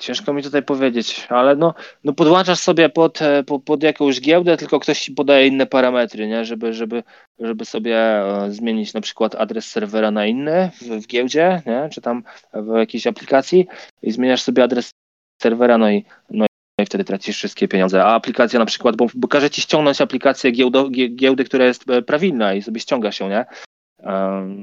[0.00, 1.74] Ciężko mi tutaj powiedzieć, ale no,
[2.04, 6.28] no podłączasz sobie pod, e, pod, pod jakąś giełdę, tylko ktoś ci podaje inne parametry,
[6.28, 6.44] nie?
[6.44, 7.02] Żeby, żeby,
[7.38, 11.88] żeby sobie e, zmienić na przykład adres serwera na inny w, w giełdzie, nie?
[11.92, 12.22] czy tam
[12.52, 13.66] w jakiejś aplikacji
[14.02, 14.90] i zmieniasz sobie adres
[15.42, 16.46] serwera, no i, no
[16.80, 18.04] i wtedy tracisz wszystkie pieniądze.
[18.04, 22.02] A aplikacja na przykład, bo, bo każe ci ściągnąć aplikację giełdo, giełdy, która jest e,
[22.02, 23.44] prawilna i sobie ściąga się, nie?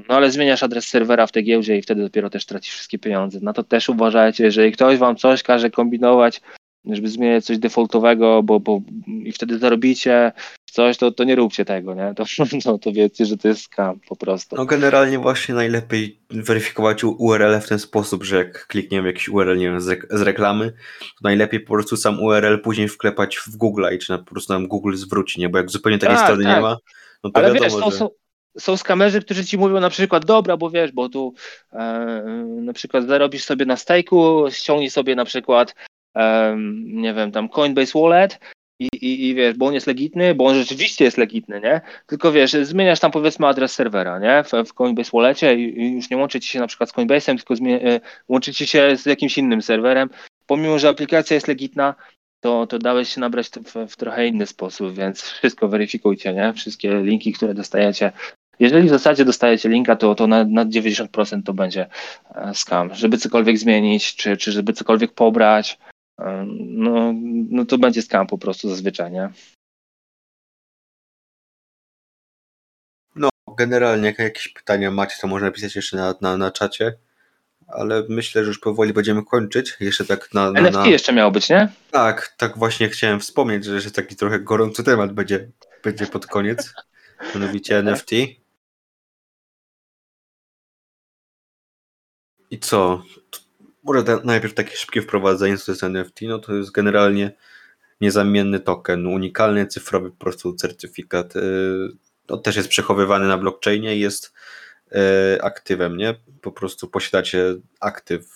[0.08, 3.38] No ale zmieniasz adres serwera w tej giełdzie i wtedy dopiero też tracisz wszystkie pieniądze.
[3.42, 6.40] No to też uważajcie, jeżeli ktoś wam coś każe kombinować,
[6.84, 8.80] żeby zmieniać coś defaultowego, bo, bo
[9.24, 10.32] i wtedy zarobicie
[10.72, 12.14] coś, to, to nie róbcie tego, nie?
[12.14, 12.24] To,
[12.66, 14.56] no, to wiecie, że to jest scam po prostu.
[14.56, 19.70] No generalnie właśnie najlepiej weryfikować URL w ten sposób, że jak klikniemy jakiś URL, nie
[19.70, 20.70] wiem, z, z reklamy,
[21.00, 24.52] to najlepiej po prostu sam URL później wklepać w Google i czy na, po prostu
[24.52, 25.48] nam Google zwróci, nie?
[25.48, 26.56] Bo jak zupełnie takiej tak, strony tak.
[26.56, 26.76] nie ma,
[27.24, 27.96] no to Ale wiadomo, wiesz, są, że...
[27.96, 28.08] są,
[28.58, 31.34] są skamerzy, którzy ci mówią na przykład, dobra, bo wiesz, bo tu
[31.72, 32.24] e,
[32.62, 35.74] na przykład zarobisz sobie na stake'u, ściągnij sobie na przykład,
[36.16, 38.38] e, nie wiem, tam Coinbase Wallet
[38.80, 41.80] i, i, i wiesz, bo on jest legitny, bo on rzeczywiście jest legitny, nie?
[42.06, 44.44] Tylko wiesz, zmieniasz tam powiedzmy adres serwera, nie?
[44.44, 47.36] W, w Coinbase Wallecie i, i już nie łączy ci się na przykład z Coinbase'em,
[47.36, 50.10] tylko zmie- e, łączy ci się z jakimś innym serwerem.
[50.46, 51.94] Pomimo, że aplikacja jest legitna,
[52.40, 56.52] to, to dałeś się nabrać w, w trochę inny sposób, więc wszystko weryfikujcie, nie?
[56.52, 58.12] Wszystkie linki, które dostajecie.
[58.60, 61.86] Jeżeli w zasadzie dostajecie linka, to, to na, na 90% to będzie
[62.34, 62.94] e, scam.
[62.94, 65.78] Żeby cokolwiek zmienić, czy, czy żeby cokolwiek pobrać,
[66.56, 67.14] no,
[67.50, 69.28] no to będzie scam po prostu zazwyczaj, nie?
[73.16, 76.92] No, generalnie jak jakieś pytania macie, to można napisać jeszcze na, na, na czacie,
[77.66, 79.76] ale myślę, że już powoli będziemy kończyć.
[79.80, 80.52] Jeszcze tak na...
[80.52, 81.68] na, NFT jeszcze miało być, nie?
[81.90, 85.48] Tak, tak właśnie chciałem wspomnieć, że, że taki trochę gorący temat będzie,
[85.84, 86.74] będzie pod koniec.
[87.34, 87.78] Mianowicie.
[87.78, 88.10] NFT.
[92.50, 93.02] I co?
[93.82, 96.20] Może ta, najpierw takie szybkie wprowadzenie, co to jest NFT.
[96.22, 97.32] No to jest generalnie
[98.00, 101.34] niezamienny token, unikalny, cyfrowy po prostu certyfikat.
[101.34, 101.88] Yy,
[102.28, 104.32] No, też jest przechowywany na blockchainie i jest
[104.92, 104.98] yy,
[105.42, 106.14] aktywem, nie?
[106.42, 107.44] Po prostu posiadacie
[107.80, 108.26] aktyw,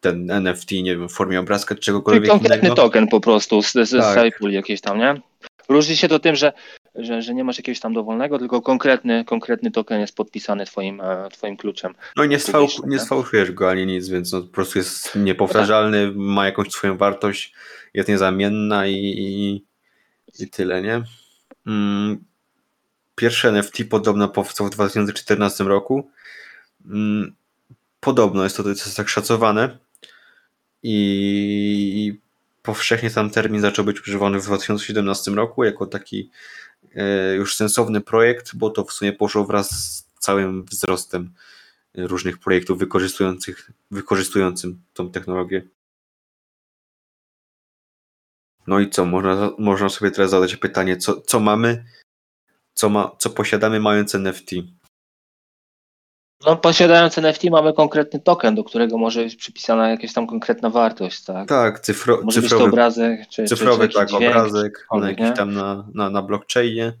[0.00, 2.74] ten NFT, nie wiem, w formie obrazka czy Czyli czegokolwiek konkretny innego.
[2.74, 4.14] token po prostu z, z, z Tak.
[4.14, 5.20] całej puli jakiejś tam, nie?
[5.68, 6.52] Różni się to tym, że,
[6.98, 11.28] że, że nie masz jakiegoś tam dowolnego, tylko konkretny, konkretny token jest podpisany twoim, e,
[11.32, 11.94] twoim kluczem.
[12.16, 13.06] No i nie, sfałsz, publiczny, nie tak?
[13.06, 17.54] sfałszujesz go ani nic, więc no, po prostu jest niepowtarzalny, ma jakąś swoją wartość,
[17.94, 19.64] jest niezamienna i, i,
[20.42, 21.02] i tyle, nie?
[21.66, 22.24] Mm,
[23.14, 26.10] Pierwszy NFT podobno powstał w 2014 roku.
[26.86, 27.34] Mm,
[28.00, 29.78] Podobno jest to, to jest tak szacowane
[30.82, 32.20] i
[32.68, 36.30] powszechnie sam termin zaczął być używany w 2017 roku jako taki
[36.94, 41.34] e, już sensowny projekt, bo to w sumie poszło wraz z całym wzrostem
[41.94, 45.62] różnych projektów wykorzystujących, wykorzystującym tą technologię.
[48.66, 49.04] No i co?
[49.04, 51.84] Można, można sobie teraz zadać pytanie, co, co mamy,
[52.74, 54.50] co, ma, co posiadamy mając NFT?
[56.46, 61.24] No, posiadając NFT mamy konkretny token, do którego może być przypisana jakaś tam konkretna wartość,
[61.24, 61.48] tak?
[61.48, 65.10] Tak, cyfro, Może być to cyfrowy, obrazek, czy, cyfrowy czy, czy tak, dźwięk, obrazek, na
[65.10, 66.92] jakiś tam na, na, na blockchainie.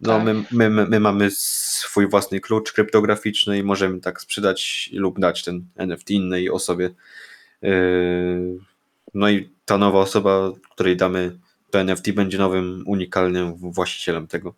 [0.00, 0.24] No, Tak.
[0.24, 5.44] my, my, my, my mamy swój własny klucz kryptograficzny i możemy tak sprzedać lub dać
[5.44, 6.90] ten NFT innej osobie.
[7.62, 8.58] Yy,
[9.14, 11.38] No i ta nowa osoba, której damy
[11.70, 14.54] to NFT, będzie nowym, unikalnym właścicielem tego.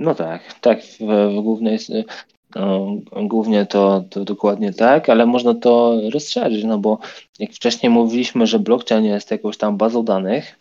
[0.00, 1.78] No tak, tak, w, w głównej,
[2.54, 6.98] no, głównie to, to dokładnie tak, ale można to rozszerzyć, no bo
[7.38, 10.60] jak wcześniej mówiliśmy, że blockchain jest jakąś tam bazą danych,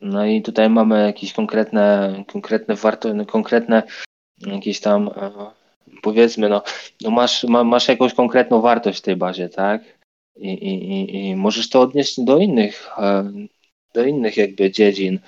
[0.00, 3.82] no i tutaj mamy jakieś konkretne, konkretne warto, no, konkretne
[4.46, 5.30] jakieś tam e,
[6.02, 6.62] powiedzmy, no,
[7.00, 9.98] no masz, ma, masz jakąś konkretną wartość w tej bazie, tak?
[10.36, 13.32] I, i, i, i możesz to odnieść do innych, e,
[13.94, 15.20] do innych jakby dziedzin,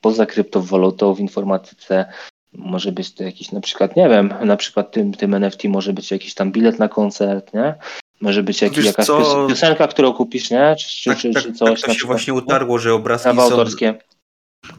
[0.00, 2.04] poza kryptowalutą w informatyce.
[2.52, 6.10] Może być to jakiś na przykład, nie wiem, na przykład tym, tym NFT może być
[6.10, 7.74] jakiś tam bilet na koncert, nie?
[8.20, 9.18] Może być jak, jakaś co?
[9.20, 10.76] pios- piosenka, którą kupisz, nie?
[10.78, 12.16] Czy, czy, Tak, czy, tak, czy tak coś to na się przykład.
[12.18, 13.94] właśnie utarło, że obrazki są, autorskie.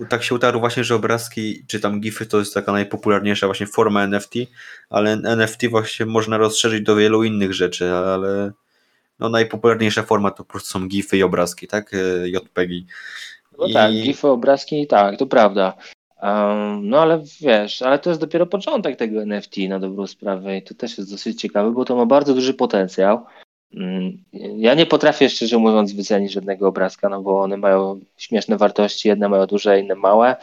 [0.10, 4.04] tak się utarło właśnie, że obrazki czy tam gify to jest taka najpopularniejsza właśnie forma
[4.04, 4.34] NFT,
[4.90, 8.52] ale NFT właśnie można rozszerzyć do wielu innych rzeczy, ale
[9.20, 11.94] no najpopularniejsza forma to po prostu są gify i obrazki, tak?
[11.94, 12.86] E, JPEGi.
[13.58, 15.74] No I- tak, gify, obrazki, tak, to prawda.
[16.24, 20.62] Um, no ale wiesz, ale to jest dopiero początek tego NFT na dobrą sprawę i
[20.62, 23.26] to też jest dosyć ciekawe, bo to ma bardzo duży potencjał.
[23.74, 24.24] Mm,
[24.58, 29.30] Ja nie potrafię szczerze mówiąc wycenić żadnego obrazka, no bo one mają śmieszne wartości, jedne
[29.30, 30.36] mają duże, inne małe.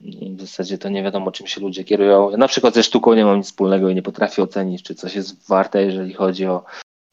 [0.00, 2.30] I w zasadzie to nie wiadomo, czym się ludzie kierują.
[2.30, 5.14] Ja na przykład ze sztuką nie mam nic wspólnego i nie potrafię ocenić, czy coś
[5.14, 6.64] jest warte, jeżeli chodzi o,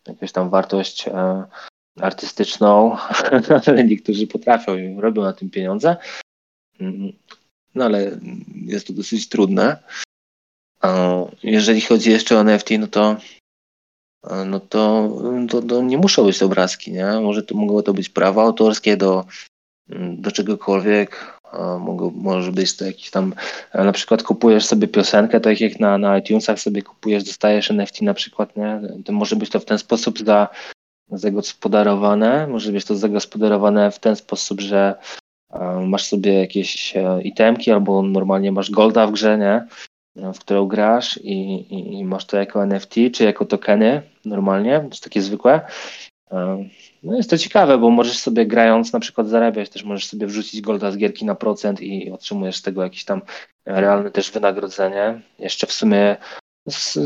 [0.08, 1.44] jakąś tam wartość e,
[2.00, 2.98] artystyczną,
[3.68, 5.96] ale niektórzy potrafią i robią na tym pieniądze.
[7.76, 8.20] No ale
[8.66, 9.78] jest to dosyć trudne.
[11.44, 13.18] Jeżeli chodzi jeszcze o NFT, no to
[14.46, 15.10] no to,
[15.50, 17.06] to, to nie muszą być obrazki, nie?
[17.06, 19.26] Może to mogło to być prawa autorskie do,
[20.18, 21.42] do czegokolwiek.
[21.80, 23.34] Mogą, może być to jakiś tam,
[23.74, 28.14] na przykład kupujesz sobie piosenkę, tak jak na, na iTunesach sobie kupujesz, dostajesz NFT na
[28.14, 28.82] przykład, nie?
[29.06, 30.48] To może być to w ten sposób za,
[31.12, 34.96] zagospodarowane, może być to zagospodarowane w ten sposób, że
[35.54, 39.68] e, masz sobie jakieś e, itemki albo normalnie masz golda w grze, nie?
[40.16, 44.98] w którą grasz i, i, i masz to jako NFT czy jako tokeny normalnie, to
[45.04, 45.62] takie zwykłe.
[46.32, 46.66] E,
[47.04, 50.62] No jest to ciekawe, bo możesz sobie grając na przykład zarabiać, też możesz sobie wrzucić
[50.62, 53.22] golda z gierki na procent i otrzymujesz z tego jakieś tam
[53.66, 55.22] realne też wynagrodzenie.
[55.40, 56.18] Jeszcze w sumie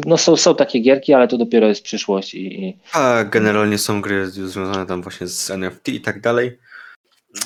[0.05, 4.01] no są, są takie gierki, ale to dopiero jest przyszłość i, i A generalnie są
[4.01, 6.57] gry związane tam właśnie z NFT i tak dalej.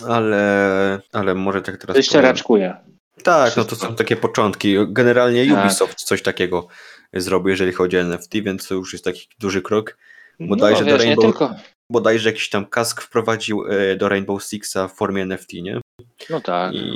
[0.07, 1.93] Ale, ale może tak teraz.
[1.93, 2.25] to jeszcze powiem.
[2.25, 2.75] raczkuje.
[3.23, 3.87] Tak, no to wszystko.
[3.87, 4.75] są takie początki.
[4.87, 5.65] Generalnie Tak.
[5.65, 6.67] Ubisoft coś takiego
[7.13, 9.97] zrobił, jeżeli chodzi o NFT, więc to już jest taki duży krok.
[10.39, 11.55] No, Bodajże do wiesz, nie Rainbow- tylko.
[11.91, 15.81] Bodajże jakiś tam kask wprowadził e, do Rainbow Sixa w formie NFT, nie?
[16.29, 16.73] No tak.
[16.73, 16.91] I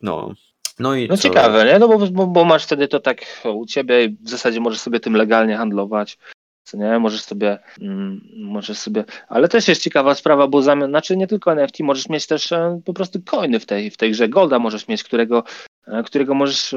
[0.00, 0.34] no.
[0.78, 1.22] No i No co?
[1.22, 1.78] ciekawe, nie?
[1.78, 3.24] No bo, bo, bo masz wtedy to tak
[3.54, 6.18] u ciebie i w zasadzie możesz sobie tym legalnie handlować.
[6.64, 6.98] Co nie?
[6.98, 11.52] Możesz sobie, mm, możesz sobie, ale też jest ciekawa sprawa, bo zamiast, znaczy nie tylko
[11.52, 14.28] NFT, możesz mieć też e, po prostu coiny w tej, w tej grze.
[14.28, 15.44] Golda możesz mieć, którego,
[16.04, 16.74] którego możesz,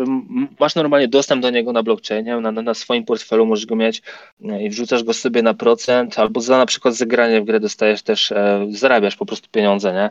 [0.59, 4.01] masz normalnie dostęp do niego na blockchainie, na, na, swoim portfelu możesz go mieć
[4.43, 8.01] e, i wrzucasz go sobie na procent, albo za na przykład zagranie w grę dostajesz
[8.03, 10.09] też, e, zarabiasz po prostu pieniądze, nie?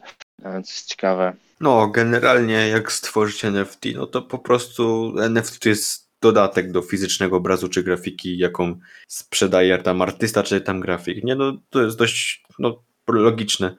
[0.49, 1.33] E, Co jest ciekawe.
[1.61, 7.37] No, generalnie jak stworzyć NFT, no to po prostu NFT to jest dodatek do fizycznego
[7.37, 11.25] obrazu czy grafiki, jaką sprzedaje tam artysta czy tam grafik.
[11.25, 13.75] Nie, no to jest dość no, logiczne.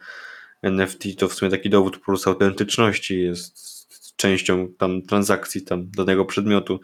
[0.62, 3.76] NFT to w sumie taki dowód prostu autentyczności jest
[4.16, 6.80] częścią tam transakcji tam danego przedmiotu.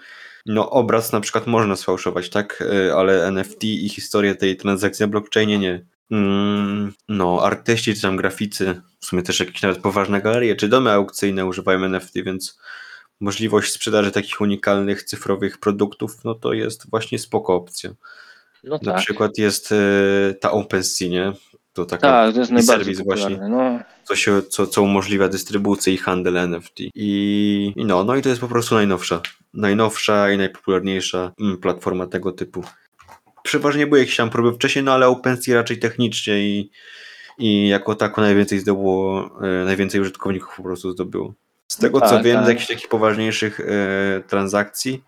[0.45, 2.61] No obraz na przykład można sfałszować, tak?
[2.61, 5.85] Y, Ale NFT i historię tej transakcji na blockchainie nie.
[6.11, 10.91] Mm, no, artyści czy tam graficy, w sumie też jakieś nawet poważne galerie czy domy
[10.91, 12.59] aukcyjne używają NFT, więc
[13.19, 17.93] możliwość sprzedaży takich unikalnych cyfrowych produktów, no to jest właśnie spoko opcja.
[18.63, 19.01] No Na tak.
[19.01, 21.33] przykład jest y, ta OpenSea, nie?
[21.73, 23.37] To taka Tak, to jest serwis właśnie.
[23.49, 26.79] No, co, się, co, co umożliwia dystrybucję i handel NFT.
[26.79, 29.21] I, I no, no i to jest po prostu najnowsza,
[29.53, 32.63] najnowsza i najpopularniejsza mm, platforma tego typu.
[33.43, 36.71] Przeważnie były jakieś tam próby wcześniej, no ale OpenSea raczej technicznie i,
[37.37, 41.33] i jako tako najwięcej zdobyło, e, najwięcej użytkowników po prostu zdobyło.
[41.67, 42.49] Z tego co tak, wiem, z tak.
[42.49, 45.03] jakichś takich poważniejszych e, transakcji,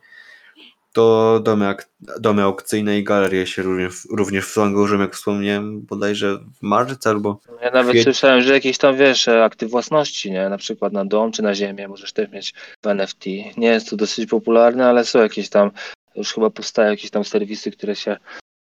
[0.94, 1.90] to domy, ak-
[2.20, 7.10] domy aukcyjne i galerie się również, również w to angażują, jak wspomniałem, bodajże w marcu
[7.10, 10.50] albo ja nawet Kwiet- słyszałem, że jakieś tam, wiesz, akty własności, nie?
[10.50, 12.54] Na przykład na dom czy na ziemię możesz też mieć
[12.84, 13.26] w NFT.
[13.58, 15.72] Nie jest to dosyć popularne, ale są jakieś tam,
[16.16, 18.18] już chyba powstają jakieś tam serwisy, które się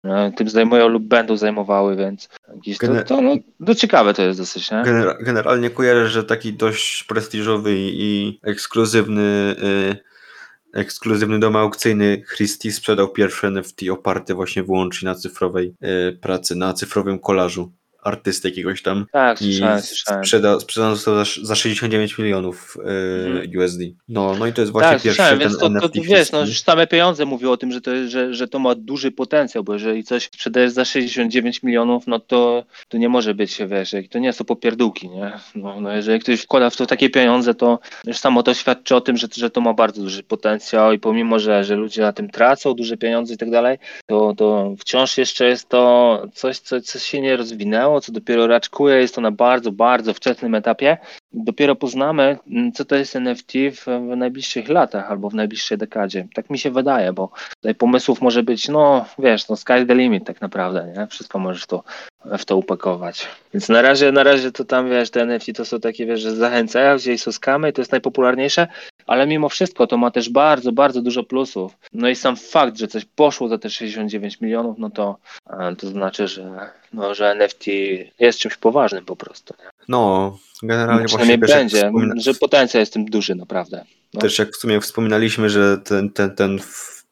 [0.05, 3.36] e, tym zajmują lub będą zajmowały, więc jakieś to, Gener- to, no,
[3.66, 4.77] to ciekawe to jest dosyć, nie?
[4.78, 10.10] Genera- generalnie kojarzę, że taki dość prestiżowy i i ekskluzywny, y,
[10.75, 15.75] ekskluzywny dom aukcyjny Christie sprzedał pierwszy NFT oparty właśnie wyłącznie na cyfrowej
[16.09, 17.73] y, pracy, na cyfrowym kolażu
[18.03, 20.25] artysty jakiegoś tam Tak, i słyszałem, słyszałem.
[20.25, 22.81] sprzeda, sprzedany został za, za 69 milionów y,
[23.31, 23.51] Mhm.
[23.59, 23.81] USD.
[24.09, 26.33] No, no i to jest właśnie tak, pierwszy ten więc to, to, NFT to wiesz,
[26.33, 29.65] no, już same pieniądze mówią o tym, że to, że, że to ma duży potencjał,
[29.65, 34.19] bo jeżeli coś sprzedajesz za 69 milionów, no to, to nie może być, wiesz, to
[34.19, 35.33] nie są popierdółki, nie?
[35.55, 39.01] No, no jeżeli ktoś wkłada w to takie pieniądze, to już samo to świadczy o
[39.01, 42.31] tym, że, że to ma bardzo duży potencjał i pomimo, że, że ludzie na tym
[42.31, 46.99] tracą duże pieniądze i tak dalej, to, to wciąż jeszcze jest to coś, co, co
[46.99, 50.99] się nie rozwinęło, co dopiero raczkuje, jest to na bardzo, bardzo wczesnym etapie.
[51.33, 56.29] Dopiero poznamy, mm, co to jest NFT w, w najbliższych latach albo w najbliższej dekadzie.
[56.35, 60.25] Tak mi się wydaje, bo tutaj pomysłów może być, no wiesz, no sky's the limit
[60.25, 61.07] tak naprawdę, nie?
[61.07, 61.85] Wszystko możesz to,
[62.25, 63.29] w to upakować.
[63.55, 66.37] Więc na razie, na razie to tam, wiesz, te NFT to są takie, wiesz, że
[66.37, 68.69] zachęcają, gdzieś są skamy, to jest najpopularniejsze,
[69.11, 71.73] ale mimo wszystko to ma też bardzo, bardzo dużo plusów.
[71.93, 75.16] No i sam fakt, że coś poszło za te 69 milionów, no to,
[75.51, 77.66] e, to znaczy, że, no, że NFT
[78.19, 79.55] jest czymś poważnym po prostu.
[79.59, 79.65] Nie?
[79.89, 83.85] No, generalnie Przynajmniej właśnie też będzie, wspomina- że potencjał jest tym duży naprawdę.
[84.15, 84.20] No.
[84.20, 86.59] Też jak w sumie wspominaliśmy, że ten, ten, ten,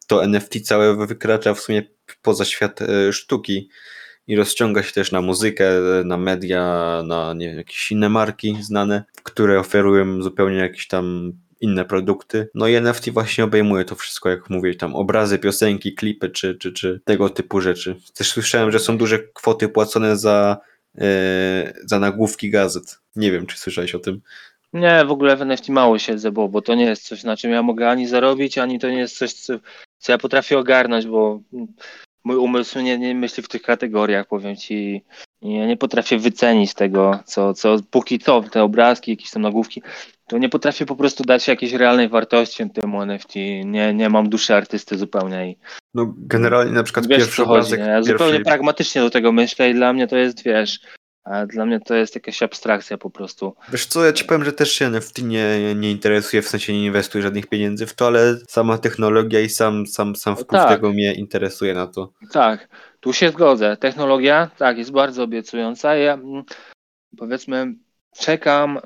[0.06, 1.82] to NFT całe wykracza w sumie
[2.22, 3.68] poza świat e, sztuki
[4.26, 5.70] i rozciąga się też na muzykę,
[6.04, 6.62] na media,
[7.06, 12.48] na nie jakieś inne marki znane, które oferują zupełnie jakieś tam inne produkty.
[12.54, 16.72] No i NFT właśnie obejmuje to wszystko, jak mówię, tam obrazy, piosenki, klipy czy, czy,
[16.72, 17.96] czy tego typu rzeczy.
[18.14, 20.58] Też słyszałem, że są duże kwoty płacone za,
[20.94, 21.04] yy,
[21.84, 22.98] za nagłówki gazet.
[23.16, 24.20] Nie wiem, czy słyszałeś o tym.
[24.72, 27.50] Nie, w ogóle w NFT mało siedzę, bo, bo to nie jest coś, na czym
[27.50, 29.58] ja mogę ani zarobić, ani to nie jest coś, co,
[29.98, 31.40] co ja potrafię ogarnąć, bo
[32.24, 35.04] mój umysł nie, nie myśli w tych kategoriach, powiem ci.
[35.42, 39.82] Ja nie potrafię wycenić tego, co, co póki co, te obrazki, jakieś tam nagłówki,
[40.28, 43.34] to nie potrafię po prostu dać jakiejś realnej wartości temu NFT.
[43.64, 45.50] Nie, nie mam duszy artysty zupełnie.
[45.50, 45.56] I
[45.94, 47.80] No generalnie na przykład wiesz, pierwszy chodzi, obrazek...
[47.80, 47.86] nie?
[47.86, 50.80] Ja zupełnie pierwszej- pragmatycznie do tego myślę i dla mnie to jest, wiesz,
[51.24, 53.54] a dla mnie to jest jakaś abstrakcja po prostu.
[53.72, 56.84] Wiesz co, ja ci powiem, że też się NFT nie, nie interesuje, w sensie nie
[56.86, 60.68] inwestuję żadnych pieniędzy w to, ale sama technologia i sam, sam, sam No wpływ tak.
[60.70, 62.12] tego mnie interesuje na to.
[62.32, 62.68] Tak,
[63.00, 63.76] tu się zgodzę.
[63.76, 65.94] Technologia, tak, jest bardzo obiecująca.
[65.96, 66.42] Ja mm,
[67.18, 67.74] powiedzmy,
[68.18, 68.78] czekam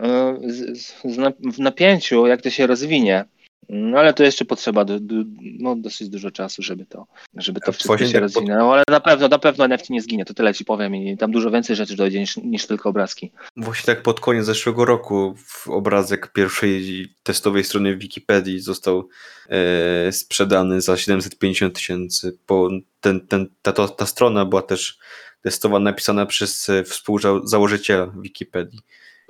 [0.47, 3.25] z, z, z na, w napięciu, jak to się rozwinie.
[3.69, 5.15] No ale to jeszcze potrzeba do, do,
[5.59, 9.01] no, dosyć dużo czasu, żeby to, żeby to Ja wszystko się pod- rozwinęło, ale na
[9.01, 11.97] pewno, na pewno NFT nie zginie, to tyle ci powiem i tam dużo więcej rzeczy
[11.97, 13.33] dojdzie niż, niż tylko obrazki.
[13.57, 19.09] Właśnie tak pod koniec zeszłego roku w obrazek pierwszej testowej strony Wikipedii został
[19.49, 22.71] e, sprzedany za 750 tysięcy, bo
[23.01, 24.99] ten, ten, ta, to, ta strona była też
[25.43, 28.81] testowa, napisana przez e, współzałożyciela Wikipedii.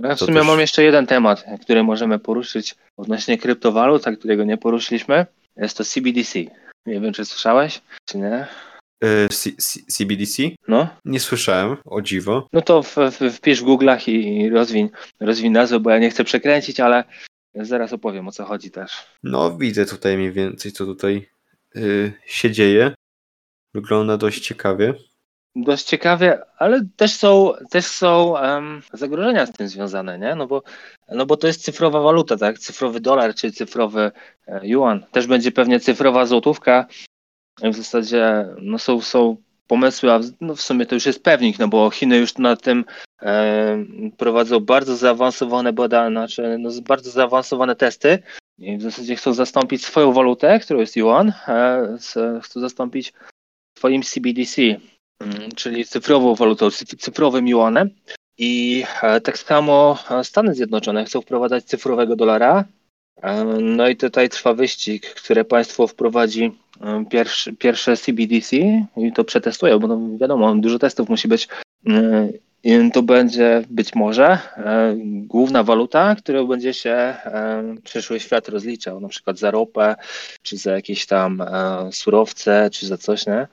[0.02, 4.44] Ja w sumie też- mam jeszcze jeden temat, który możemy poruszyć odnośnie kryptowalut, a którego
[4.44, 5.26] nie poruszyliśmy.
[5.56, 6.38] Jest to CBDC.
[6.86, 8.46] Nie wiem, czy słyszałeś, czy nie.
[9.04, 10.42] E, C, C, CBDC?
[10.68, 12.48] No, Nie słyszałem, o dziwo.
[12.52, 14.88] No to w, w, wpisz w Google'ach i, rozwiń,
[15.20, 17.04] rozwiń nazwę, bo ja nie chcę przekręcić, ale
[17.54, 18.92] zaraz opowiem o co chodzi też.
[19.22, 21.28] No, widzę tutaj mniej więcej, co tutaj
[21.76, 22.94] y, się dzieje.
[23.74, 24.94] Wygląda dość ciekawie.
[25.56, 30.34] Dość ciekawie, ale też są, też są em, zagrożenia z tym związane, nie?
[30.34, 30.62] No bo,
[31.08, 32.58] no bo to jest cyfrowa waluta, tak?
[32.58, 34.10] Cyfrowy dolar czy cyfrowy
[34.46, 35.04] e, yuan.
[35.12, 36.86] Też będzie pewnie cyfrowa złotówka.
[37.62, 41.58] W zasadzie no są, są pomysły, a w- no w sumie to już jest pewnik,
[41.58, 42.84] no bo Chiny już nad tym
[43.22, 43.84] e,
[44.16, 48.18] prowadzą bardzo zaawansowane badania, znaczy no, bardzo zaawansowane testy
[48.58, 51.96] i w zasadzie chcą zastąpić swoją walutę, którą jest yuan, e,
[52.42, 53.12] chcą zastąpić
[53.78, 54.62] swoim CBDC,
[55.56, 57.90] czyli cyfrową walutą, cy- cyfrowym yuanem.
[58.38, 62.64] I e, tak samo e, Stany Zjednoczone chcą wprowadzać cyfrowego dolara.
[63.22, 66.52] E, No i tutaj trwa wyścig, które państwo wprowadzi
[67.10, 68.56] pierwszy, pierwsze CBDC
[68.96, 71.48] i to przetestują, bo no wiadomo, dużo testów musi być.
[72.92, 74.38] To będzie być może
[75.02, 77.14] główna waluta, którą będzie się
[77.84, 79.94] przyszły świat rozliczał, na przykład za ropę,
[80.42, 81.42] czy za jakieś tam
[81.92, 83.46] surowce, czy za coś, nie?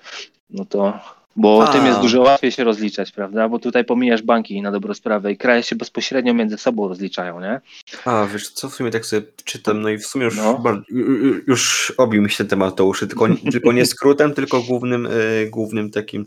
[0.49, 0.99] No to,
[1.39, 1.73] bo A.
[1.73, 3.49] tym jest dużo łatwiej się rozliczać, prawda?
[3.49, 7.61] Bo tutaj pomijasz banki na dobrą sprawę i kraje się bezpośrednio między sobą rozliczają, nie?
[8.05, 10.59] A, wiesz co, w sumie tak sobie czytam, no i w sumie już, No.
[10.59, 14.33] bar- ju- ju- już obił mi się ten temat do uszy, tylko, tylko nie skrótem,
[14.33, 15.09] tylko głównym, e,
[15.49, 16.25] głównym takim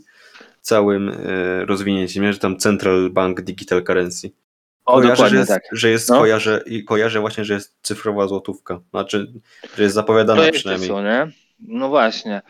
[0.61, 4.31] całym e, rozwinięciem, że tam Central Bank Digital Currency.
[4.85, 5.61] O, Kojarzę, że dokładnie jest, tak.
[5.71, 6.19] że jest No.
[6.19, 8.79] kojarzę, i kojarzę właśnie, że jest cyfrowa złotówka.
[8.89, 9.33] Znaczy,
[9.77, 10.89] że jest zapowiadana To jest przynajmniej.
[10.89, 11.27] co, nie?
[11.59, 12.41] No właśnie.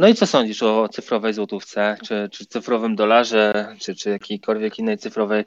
[0.00, 4.98] No i co sądzisz o cyfrowej złotówce, czy, czy cyfrowym dolarze, czy, czy jakiejkolwiek innej
[4.98, 5.44] cyfrowej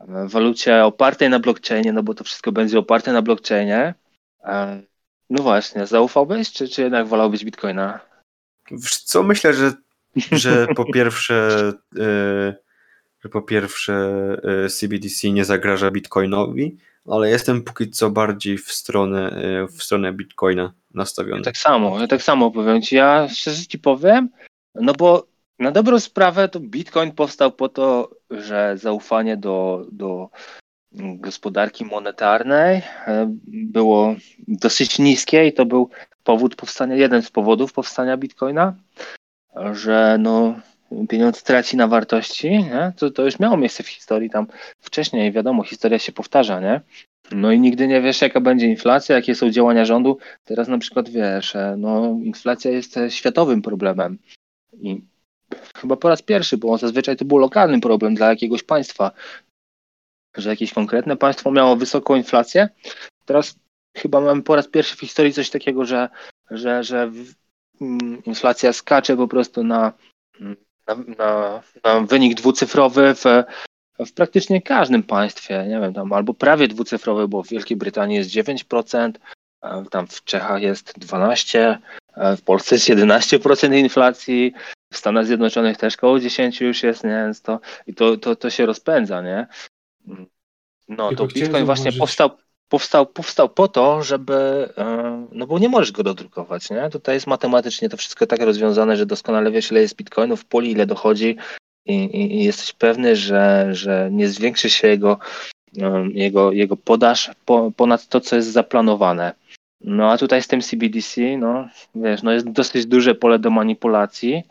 [0.00, 3.94] e, walucie opartej na blockchainie, no bo to wszystko będzie oparte na blockchainie.
[4.44, 4.82] E,
[5.30, 8.00] No właśnie, zaufałbyś, czy, czy jednak wolałbyś bitcoina?
[8.70, 9.72] Wiesz co, myślę, że,
[10.32, 12.54] że po pierwsze, e,
[13.20, 14.12] że po pierwsze
[14.70, 20.72] CBDC nie zagraża Bitcoinowi, ale jestem póki co bardziej w stronę, e, w stronę Bitcoina
[20.94, 21.42] nastawiony.
[21.42, 22.96] Tak samo, ja tak samo powiem ci.
[22.96, 24.28] Ja szczerze ci powiem,
[24.74, 25.26] no bo
[25.58, 30.28] na dobrą sprawę to Bitcoin powstał po to, że zaufanie do, do
[30.92, 34.14] gospodarki monetarnej e, było
[34.48, 35.90] dosyć niskie i to był
[36.24, 38.74] powód powstania, jeden z powodów powstania Bitcoina,
[39.72, 40.60] że no
[41.08, 42.92] pieniądz traci na wartości, nie?
[42.96, 44.46] To, to już miało miejsce w historii tam
[44.80, 46.80] wcześniej, wiadomo, historia się powtarza, nie?
[47.30, 50.18] No i nigdy nie wiesz, jaka będzie inflacja, jakie są działania rządu.
[50.44, 54.18] Teraz na przykład wiesz, e, no inflacja jest e, światowym problemem
[54.72, 55.04] i
[55.76, 59.10] chyba po raz pierwszy, bo zazwyczaj to był lokalny problem dla jakiegoś państwa,
[60.36, 62.68] że jakieś konkretne państwo miało wysoką inflację.
[63.24, 63.54] Teraz
[63.96, 66.08] chyba mamy po raz pierwszy w historii coś takiego, że,
[66.50, 67.10] że, że
[67.80, 69.92] mm, inflacja skacze po prostu na,
[70.86, 73.24] na, na, na wynik dwucyfrowy w,
[74.06, 78.30] w praktycznie każdym państwie, nie wiem, tam albo prawie dwucyfrowy, bo w Wielkiej Brytanii jest
[78.30, 79.12] 9%,
[79.60, 81.76] a tam w Czechach jest 12%,
[82.14, 84.52] a w Polsce jest 11% inflacji,
[84.92, 87.10] w Stanach Zjednoczonych też koło 10 już jest, nie?
[87.24, 89.46] Więc to, i to, to, to się rozpędza, nie?
[90.88, 92.30] No to Bitcoin właśnie powstał,
[92.72, 96.90] powstał, powstał po to, żeby, e, no bo nie możesz go dodrukować, nie?
[96.90, 100.70] Tutaj jest matematycznie to wszystko tak rozwiązane, że doskonale wiesz, ile jest bitcoinów w puli,
[100.70, 101.36] ile dochodzi
[101.86, 105.18] i, i, i jesteś pewny, że, że nie zwiększy się jego,
[105.82, 109.32] e, jego, jego podaż po, ponad to, co jest zaplanowane.
[109.84, 114.42] No a tutaj z tym CBDC, no wiesz, no jest dosyć duże pole do manipulacji,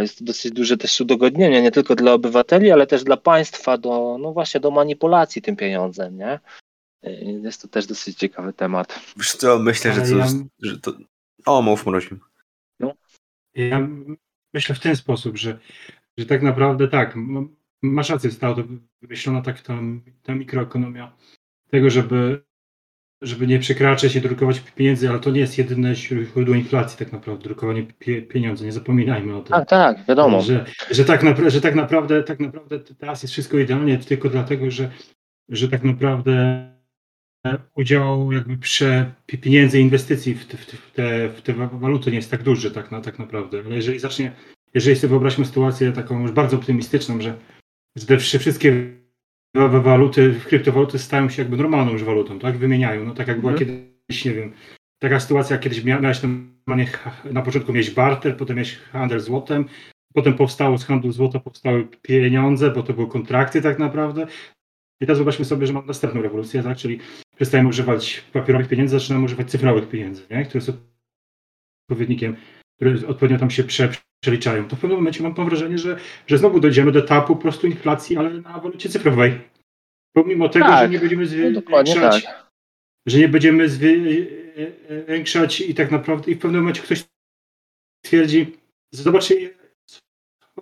[0.00, 4.32] jest dosyć duże też udogodnienie, nie tylko dla obywateli, ale też dla państwa do, no
[4.32, 6.38] właśnie do manipulacji tym pieniądzem, nie?
[7.42, 9.00] Jest to też dosyć ciekawy temat.
[9.16, 10.26] Wiesz co, myślę, że ja-
[10.62, 10.92] że to...
[11.46, 12.18] O, mów Mroziu.
[13.54, 13.88] Ja
[14.54, 15.58] myślę w ten sposób, że,
[16.18, 17.14] że tak naprawdę tak,
[17.82, 18.62] masz rację, została to
[19.02, 19.78] wymyślona tak ta,
[20.22, 21.16] ta mikroekonomia
[21.70, 22.42] tego, żeby,
[23.22, 27.42] żeby nie przekraczać i drukować pieniędzy, ale to nie jest jedyne źródło inflacji tak naprawdę,
[27.44, 29.50] drukowanie pie, pieniądze, nie zapominajmy o tym.
[29.52, 30.42] Tak, tak, wiadomo.
[30.42, 34.70] Że, że, tak napra- że tak naprawdę tak naprawdę teraz jest wszystko idealnie tylko dlatego,
[34.70, 34.90] że,
[35.48, 36.68] że tak naprawdę
[37.74, 42.16] udział jakby prze pi- pieniędzy i inwestycji w te, w te- w te, waluty nie
[42.16, 43.62] jest tak duży tak, na, tak naprawdę.
[43.66, 44.32] Ale jeżeli zacznie,
[44.74, 47.34] jeżeli sobie wyobraźmy sytuację taką już bardzo optymistyczną, że,
[47.96, 48.72] że te wszy- wszystkie
[49.56, 52.56] wa- wa- waluty, kryptowaluty stają się jakby normalną już walutą, tak?
[52.58, 53.04] Wymieniają.
[53.04, 53.70] No tak jak była Mhm.
[53.70, 54.52] kiedyś, nie wiem,
[54.98, 56.90] taka sytuacja, kiedyś mia- miałeś normalnie,
[57.32, 59.64] na początku miałeś barter, potem miałeś handel złotem,
[60.14, 64.26] potem powstało z handlu złota powstały pieniądze, bo to były kontrakty tak naprawdę.
[65.00, 66.76] I teraz zobaczmy sobie, że mamy następną rewolucję, tak?
[66.76, 66.98] czyli
[67.42, 70.44] przestajemy używać papierowych pieniędzy, zaczynamy używać cyfrowych pieniędzy, nie?
[70.44, 70.72] które są
[71.84, 72.36] odpowiednikiem,
[72.76, 73.88] które odpowiednio tam się prze,
[74.24, 74.68] przeliczają.
[74.68, 75.96] To w pewnym momencie mam, mam wrażenie, że,
[76.26, 79.40] że znowu dojdziemy do etapu po prostu inflacji, ale na walucie cyfrowej.
[80.16, 82.50] Pomimo tego, Tak, że nie będziemy No, dokładnie zwiększać, tak.
[83.06, 87.04] że nie będziemy zwiększać i tak naprawdę i w pewnym momencie ktoś
[88.04, 88.56] twierdzi,
[88.94, 89.28] zobacz,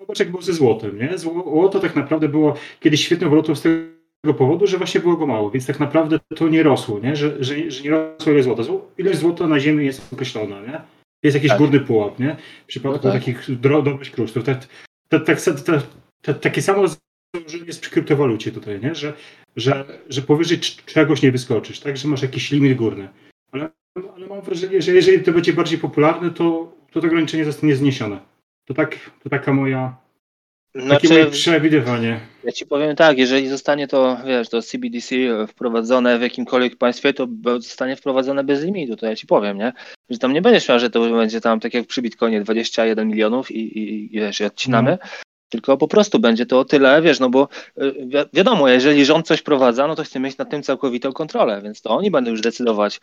[0.00, 1.18] zobacz jak było ze złotem, nie?
[1.18, 5.50] Złoto tak naprawdę było kiedyś świetną walutą z tego powodu, że właśnie było go mało,
[5.50, 7.16] więc tak naprawdę to nie rosło, nie?
[7.16, 8.62] Że, że, że nie rosło ile złota.
[8.62, 10.80] Zło- Ilość złota na ziemi jest określona, nie?
[11.22, 11.58] Jest jakiś Tak.
[11.58, 12.36] górny pułap, nie?
[12.64, 13.20] W przypadku No tak.
[13.20, 14.44] takich drobnych kruszców.
[14.44, 14.58] Tak,
[15.08, 15.82] tak, tak, tak,
[16.22, 16.84] tak, takie samo
[17.34, 18.94] założenie jest przy kryptowalucie tutaj, nie?
[18.94, 19.12] Że,
[19.56, 21.96] że, że powyżej czegoś nie wyskoczysz, tak?
[21.96, 23.08] Że masz jakiś limit górny.
[23.52, 23.70] Ale,
[24.16, 28.20] ale mam wrażenie, że jeżeli to będzie bardziej popularne, to, to to ograniczenie zostanie zniesione.
[28.64, 29.96] To, tak, to taka moja,
[30.72, 32.20] takie moje Znaczy, przewidywanie.
[32.44, 35.14] ja ci powiem tak, jeżeli zostanie to, wiesz, to CBDC
[35.48, 37.26] wprowadzone w jakimkolwiek państwie, to
[37.58, 39.72] zostanie wprowadzone bez limitu, to ja ci powiem, nie?
[40.10, 43.50] Że tam nie będziesz miał, że to będzie tam tak jak przy Bitcoinie 21 milionów
[43.50, 44.98] i, i, i wiesz, i odcinamy,
[45.48, 47.48] tylko po prostu będzie to o tyle, wiesz, no bo
[47.82, 51.60] y, wi- wiadomo, jeżeli rząd coś wprowadza, no to chce mieć nad tym całkowitą kontrolę,
[51.64, 53.00] więc to oni będą już decydować,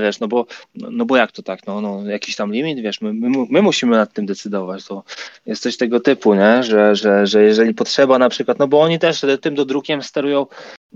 [0.00, 3.00] wiesz, no bo, no, no bo jak to tak, no, no jakiś tam limit, wiesz,
[3.00, 5.02] my, my, my musimy nad tym decydować, to
[5.46, 8.98] jest coś tego typu, nie, że, że, że jeżeli potrzeba na przykład, no bo oni
[8.98, 10.46] też tym dodrukiem sterują,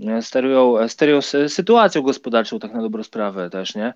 [0.07, 3.93] e, sterują, sterują sy- sytuacją gospodarczą, tak na dobrą sprawę też, nie,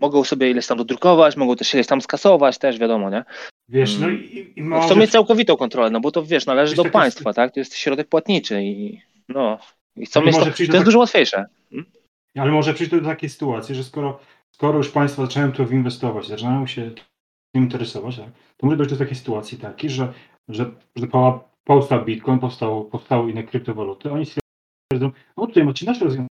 [0.00, 3.24] mogą sobie ileś tam dodrukować, mogą też ileś tam skasować, też wiadomo, nie,
[3.70, 4.24] Wiesz, no Mm.
[4.24, 4.86] i, i no, może...
[4.86, 7.54] chcą mieć całkowitą kontrolę, no bo to wiesz, należy Jest do państwa, tak?
[7.54, 9.58] To jest środek płatniczy i no.
[9.96, 11.46] I chcą Ale mieć to, to jest tak- dużo łatwiejsze.
[12.36, 14.18] Ale może przyjść do takiej sytuacji, że skoro,
[14.50, 16.90] skoro już państwa zaczynają tu inwestować, zaczynają się
[17.54, 18.26] tym interesować, tak,
[18.56, 20.12] to może dojść do takiej sytuacji takiej, że,
[20.48, 26.04] że, że po- powstał Bitcoin, powstał, powstały inne kryptowaluty, oni stwierdzą, no tutaj macie nasze
[26.04, 26.28] rozwiązania,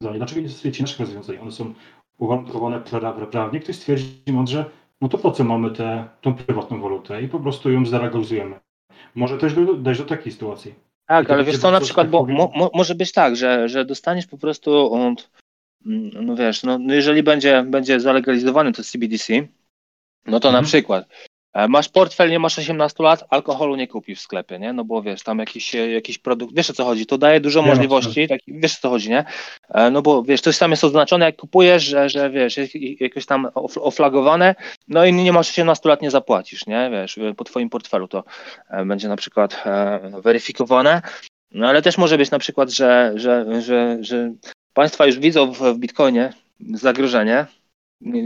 [0.00, 1.38] dlaczego nie stosujecie naszych rozwiązań?
[1.38, 1.74] One są
[2.18, 3.60] uwarunkowane pra- prawnie.
[3.60, 6.08] Ktoś stwierdzi mądrze, no to po co mamy tę
[6.46, 8.60] prywatną walutę i po prostu ją zalegalizujemy.
[9.14, 10.74] Może też do, dojść do takiej sytuacji.
[11.10, 14.26] Tak, ale wiesz co, na przykład, bo mo, mo, może być tak, że, że dostaniesz
[14.26, 19.46] po prostu, mm, no wiesz, no, no jeżeli będzie, będzie zalegalizowany to CBDC,
[20.26, 20.64] no to na Mhm.
[20.64, 21.26] przykład e,
[21.68, 24.72] masz portfel, nie masz 18 lat, alkoholu nie kupisz w sklepie, nie?
[24.72, 27.60] No bo wiesz, tam jakiś, e, jakiś produkt, wiesz o co chodzi, to daje dużo
[27.60, 29.24] co możliwości, tak, wiesz o co chodzi, nie?
[29.74, 33.26] E, No bo wiesz, coś tam jest oznaczone, jak kupujesz, że, że wiesz, jest jakoś
[33.26, 34.54] tam of- oflagowane,
[34.88, 36.90] no i nie masz 18 lat, nie zapłacisz, nie?
[36.92, 38.24] Wiesz, po twoim portfelu to
[38.70, 41.02] e, będzie na przykład e, weryfikowane,
[41.50, 44.32] no ale też może być na przykład, że, że, że, że
[44.74, 46.32] państwa już widzą w Bitcoinie
[46.74, 47.46] zagrożenie,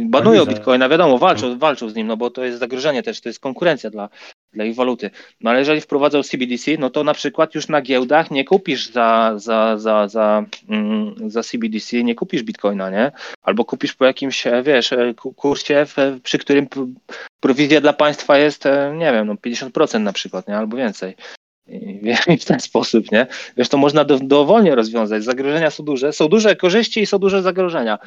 [0.06, 0.46] banują.
[0.46, 3.90] Bitcoina, wiadomo, walczą, walczą z nim, no bo to jest zagrożenie też, to jest konkurencja
[3.90, 4.08] dla,
[4.52, 5.10] dla ich waluty.
[5.40, 9.32] No ale jeżeli wprowadzą CBDC, no to na przykład już na giełdach nie kupisz za,
[9.36, 13.12] za, za, za, mm, za CBDC, nie kupisz Bitcoina, nie?
[13.42, 15.86] Albo kupisz po jakimś, e, wiesz, e, ku- kursie,
[16.22, 16.66] przy którym
[17.40, 20.56] prowizja dla państwa jest, e, nie wiem, no 50% na przykład, nie?
[20.56, 21.16] Albo więcej.
[21.68, 22.00] I
[22.34, 23.26] i w ten sposób, nie?
[23.56, 25.24] Wiesz, to można do, dowolnie rozwiązać.
[25.24, 27.98] Zagrożenia są duże, są duże korzyści i są duże zagrożenia.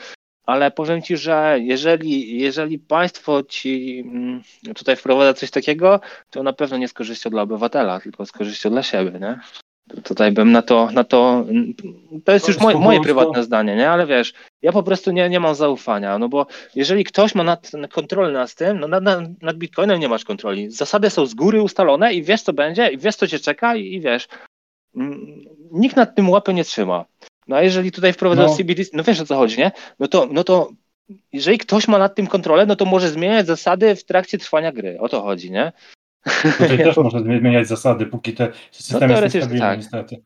[0.48, 4.42] Ale powiem ci, że jeżeli, jeżeli państwo ci mm,
[4.76, 6.00] tutaj wprowadza coś takiego,
[6.30, 9.40] to na pewno nie z korzyścią dla obywatela, tylko z korzyścią dla siebie, nie?
[10.04, 11.74] Tutaj bym na to, na to mm,
[12.26, 13.90] to jest już moje, moje prywatne zdanie, nie?
[13.90, 17.72] Ale wiesz, ja po prostu nie, nie mam zaufania, no bo jeżeli ktoś ma nad,
[17.92, 20.72] kontrolę nad tym, no nad, nad, nad Bitcoinem nie masz kontroli.
[20.72, 23.94] Zasady są z góry ustalone i wiesz co będzie, i wiesz co cię czeka i,
[23.94, 24.28] i wiesz,
[24.96, 27.06] mm, nikt nad tym łapy nie trzyma.
[27.48, 28.56] No a jeżeli tutaj wprowadzasz No.
[28.58, 29.72] CBD, no wiesz o co chodzi, nie?
[30.00, 30.70] No to, no to
[31.34, 35.00] jeżeli ktoś ma nad tym kontrolę, no to może zmieniać zasady w trakcie trwania gry.
[35.00, 35.72] O to chodzi, nie?
[36.42, 39.78] Tutaj też można zmieniać zasady, póki te system jest teoretycznie niestabilny tak.
[39.78, 40.24] niestety.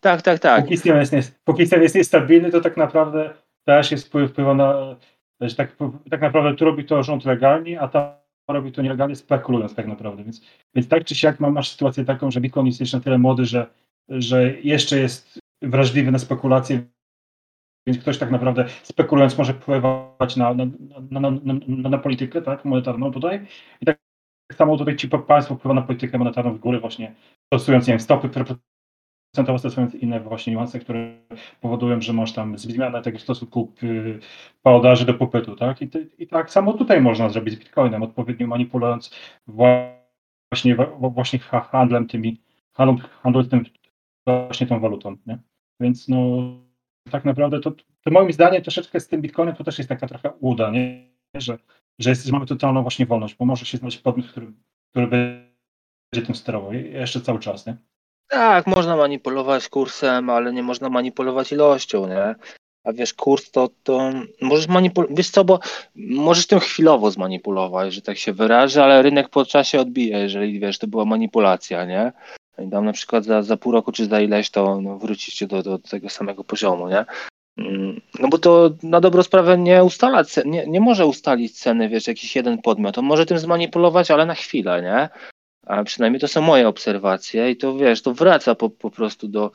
[0.00, 0.62] Tak, tak, tak.
[0.64, 3.30] Póki system jest, póki system jest niestabilny, to tak naprawdę
[3.64, 4.96] też jest wpływ, wpływa na,
[5.56, 5.76] tak,
[6.10, 8.12] tak naprawdę tu robi to rząd legalnie, a tam
[8.48, 10.24] robi to nielegalnie spekulując tak naprawdę.
[10.24, 10.40] Więc,
[10.74, 13.44] więc tak czy siak ma- masz sytuację taką, że Bitcoin jest jeszcze na tyle młody,
[13.44, 13.66] że,
[14.08, 16.82] że jeszcze jest wrażliwy na spekulacje,
[17.86, 20.64] więc ktoś tak naprawdę spekulując może wpływać na, na,
[21.10, 23.46] na, na, na, politykę tak, monetarną tutaj.
[23.80, 23.98] I tak
[24.52, 27.14] samo tutaj ci państwo wpływa na politykę monetarną w górę właśnie
[27.46, 31.18] stosując nie wiem, stopy procentowe, stosując inne właśnie niuanse, które
[31.60, 34.18] powodują, że masz tam zmianę tego stosunku y,
[34.62, 35.82] podaży do popytu, tak?
[35.82, 39.14] I, I tak samo tutaj można zrobić z Bitcoinem, odpowiednio manipulując
[39.46, 42.40] właśnie, właśnie ha- handlem tymi,
[42.72, 43.64] handlem, handlem
[44.26, 45.38] właśnie tą walutą, nie?
[45.80, 46.18] Więc no
[47.10, 50.32] tak naprawdę to, to moim zdaniem troszeczkę z tym Bitcoinem to też jest taka trochę
[50.40, 51.14] uda, nie?
[51.36, 51.58] Że,
[51.98, 54.52] że, jest, mamy totalną właśnie wolność, bo może się znaleźć podmiot, który,
[54.90, 57.76] który będzie tym sterował jeszcze cały czas, nie?
[58.28, 62.34] Tak, można manipulować kursem, ale nie można manipulować ilością, nie?
[62.84, 64.10] A wiesz, kurs to, to
[64.42, 65.58] możesz manipulować, wiesz co, bo
[65.94, 70.78] możesz tym chwilowo zmanipulować, że tak się wyrażę, ale rynek po czasie odbije, jeżeli wiesz,
[70.78, 72.12] to była manipulacja, nie?
[72.58, 75.62] I tam na przykład za, za pół roku czy za ileś to no, wrócicie do,
[75.62, 77.04] do tego samego poziomu, nie?
[77.58, 82.06] Mm, No bo to na dobrą sprawę nie ustala, nie, nie może ustalić ceny, wiesz,
[82.06, 82.98] jakiś jeden podmiot.
[82.98, 85.08] On może tym zmanipulować, ale na chwilę, nie?
[85.66, 89.50] A przynajmniej to są moje obserwacje i to wiesz, to wraca po, po prostu do,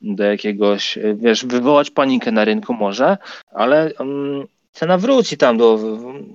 [0.00, 3.16] do jakiegoś, wiesz, wywołać panikę na rynku może,
[3.50, 5.78] ale mm, cena wróci tam do,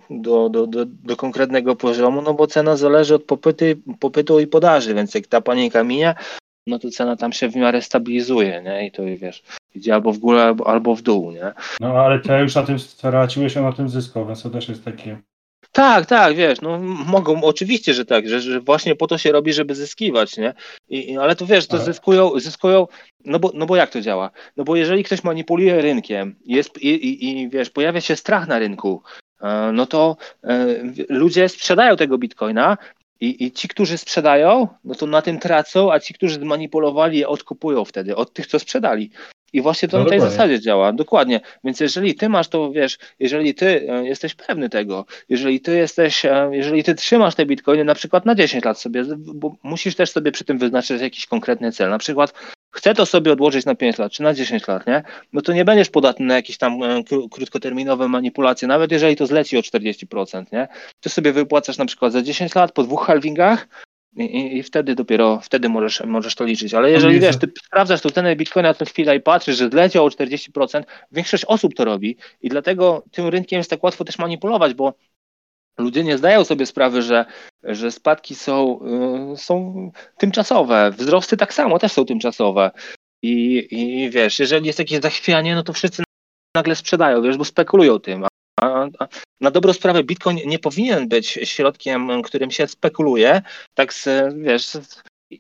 [0.10, 4.94] do, do, do, do konkretnego poziomu, no bo cena zależy od popyty, popytu i podaży,
[4.94, 6.16] więc jak ta panika minie,
[6.68, 8.88] no to cena tam się w miarę stabilizuje, nie?
[8.88, 9.44] I to wiesz,
[9.76, 11.54] idzie albo w górę, albo, albo w dół, nie?
[11.80, 14.86] No ale te już na tym straciłeś, a na tym zyskał, więc to też jest
[14.86, 15.18] takie.
[15.78, 19.54] Tak, tak, wiesz, no mogą, oczywiście, że tak, że, że właśnie po to się robi,
[19.54, 20.54] żeby zyskiwać, nie?
[20.90, 22.88] I, ale to wiesz, to Ale- zyskują, zyskują,
[23.26, 24.32] no bo, no bo jak to działa?
[24.58, 28.60] No bo jeżeli ktoś manipuluje rynkiem jest, i, i, i wiesz, pojawia się strach na
[28.60, 29.02] rynku,
[29.42, 30.68] e, no to e,
[31.10, 32.78] ludzie sprzedają tego bitcoina
[33.20, 37.28] i, i ci, którzy sprzedają, no to na tym tracą, a ci, którzy zmanipulowali je
[37.28, 39.12] odkupują wtedy od tych, co sprzedali.
[39.54, 40.38] I właśnie to No na tej dokładnie.
[40.38, 41.40] zasadzie działa, dokładnie.
[41.64, 46.26] Więc jeżeli ty masz to, wiesz, jeżeli ty e, jesteś pewny tego, jeżeli ty jesteś,
[46.26, 50.12] e, jeżeli ty trzymasz te bitcoiny na przykład na 10 lat sobie, bo musisz też
[50.12, 51.90] sobie przy tym wyznaczyć jakiś konkretny cel.
[51.90, 52.34] Na przykład
[52.72, 55.04] chcę to sobie odłożyć na 5 lat czy na 10 lat, nie?
[55.34, 59.26] No to nie będziesz podatny na jakieś tam e, kró- krótkoterminowe manipulacje, nawet jeżeli to
[59.28, 60.68] zleci o 40%, nie?
[61.00, 63.68] Ty sobie wypłacasz na przykład za 10 lat po dwóch halvingach
[64.16, 66.74] i, i, i wtedy dopiero, wtedy możesz, możesz to liczyć.
[66.74, 70.10] Ale jeżeli wiesz, ty sprawdzasz tą cenę bitcoina co chwilę i patrzysz, że zleciał o
[70.10, 74.94] 40%, większość osób to robi i dlatego tym rynkiem jest tak łatwo też manipulować, bo
[75.78, 77.26] ludzie nie zdają sobie sprawy, że,
[77.64, 78.80] że spadki są,
[79.34, 80.92] y, są tymczasowe.
[80.98, 82.72] Wzrosty tak samo też są tymczasowe.
[83.22, 86.04] I, I wiesz, jeżeli jest jakieś zachwianie, no to wszyscy
[86.56, 88.26] nagle sprzedają, wiesz, bo spekulują tym.
[89.42, 93.42] Na dobrą sprawę Bitcoin nie powinien być środkiem, którym się spekuluje,
[93.74, 94.08] tak z,
[94.38, 94.78] wiesz,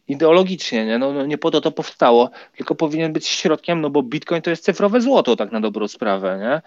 [0.07, 0.97] ideologicznie, nie?
[0.97, 4.49] No, no nie po to to powstało, tylko powinien być środkiem, no bo Bitcoin to
[4.49, 6.61] jest cyfrowe złoto, tak na dobrą sprawę, nie?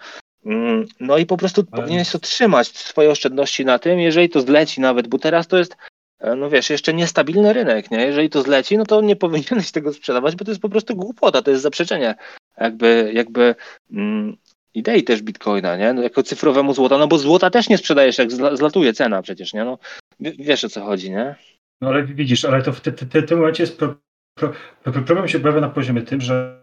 [0.53, 4.81] Mm, No i po prostu Ale- powinieneś otrzymać swoje oszczędności na tym, jeżeli to zleci
[4.81, 5.77] nawet, bo teraz to jest,
[6.19, 7.97] e, no wiesz, jeszcze niestabilny rynek, nie?
[8.05, 11.41] Jeżeli to zleci, no to nie powinieneś tego sprzedawać, bo to jest po prostu głupota,
[11.41, 12.15] to jest zaprzeczenie
[12.57, 13.55] jakby, jakby
[13.91, 14.37] mm,
[14.73, 15.93] idei też Bitcoina, nie?
[15.93, 19.53] No, jako cyfrowemu złota, no bo złota też nie sprzedajesz, jak zla, zlatuje cena przecież,
[19.53, 19.63] nie?
[19.65, 19.77] No,
[20.19, 21.35] wiesz o co chodzi, nie?
[21.81, 23.95] No ale widzisz, ale to w te- te- tym momencie jest pro,
[24.39, 24.51] pro,
[24.83, 26.61] pro, problem się pojawia na poziomie tym, że,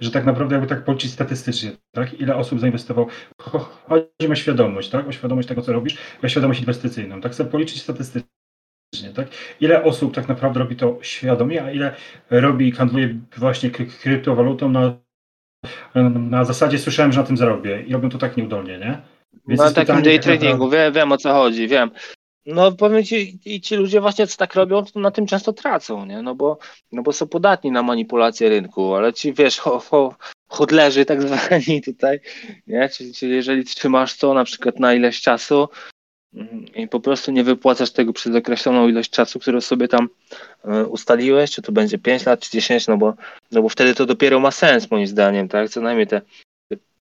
[0.00, 2.20] że tak naprawdę jakby tak policzyć statystycznie, tak?
[2.20, 3.08] Ile osób zainwestowało.
[3.42, 5.08] Cho- Chodzi o świadomość, tak?
[5.08, 7.20] O świadomość tego, co robisz, o świadomość inwestycyjną.
[7.20, 8.28] Tak sobie policzyć statystycznie,
[9.14, 9.28] tak?
[9.60, 11.94] Ile osób tak naprawdę robi to świadomie, a ile
[12.30, 14.96] robi, handluje właśnie kry- kryptowalutą na,
[16.30, 19.02] na zasadzie słyszałem, że na tym zarobię i robią to tak nieudolnie, nie?
[19.48, 21.90] Więc na jest takim day tak naprawdę- tradingu, wiem, wiem o co chodzi, wiem.
[22.46, 26.06] No powiem ci, i ci ludzie właśnie co tak robią, to na tym często tracą,
[26.06, 26.22] nie?
[26.22, 26.58] No bo,
[26.92, 30.14] no bo są podatni na manipulację rynku, ale ci wiesz, ho, ho,
[30.48, 32.20] hodlerzy tak zwani tutaj,
[32.66, 32.88] nie?
[32.88, 35.68] Czyli, czyli jeżeli trzymasz to na przykład na ileś czasu,
[36.34, 40.08] mm, i po prostu nie wypłacasz tego przez określoną ilość czasu, którą sobie tam
[40.88, 43.14] ustaliłeś, czy to będzie 5 lat, czy 10, no bo,
[43.52, 45.68] no bo wtedy to dopiero ma sens moim zdaniem, tak?
[45.68, 46.20] Co najmniej te,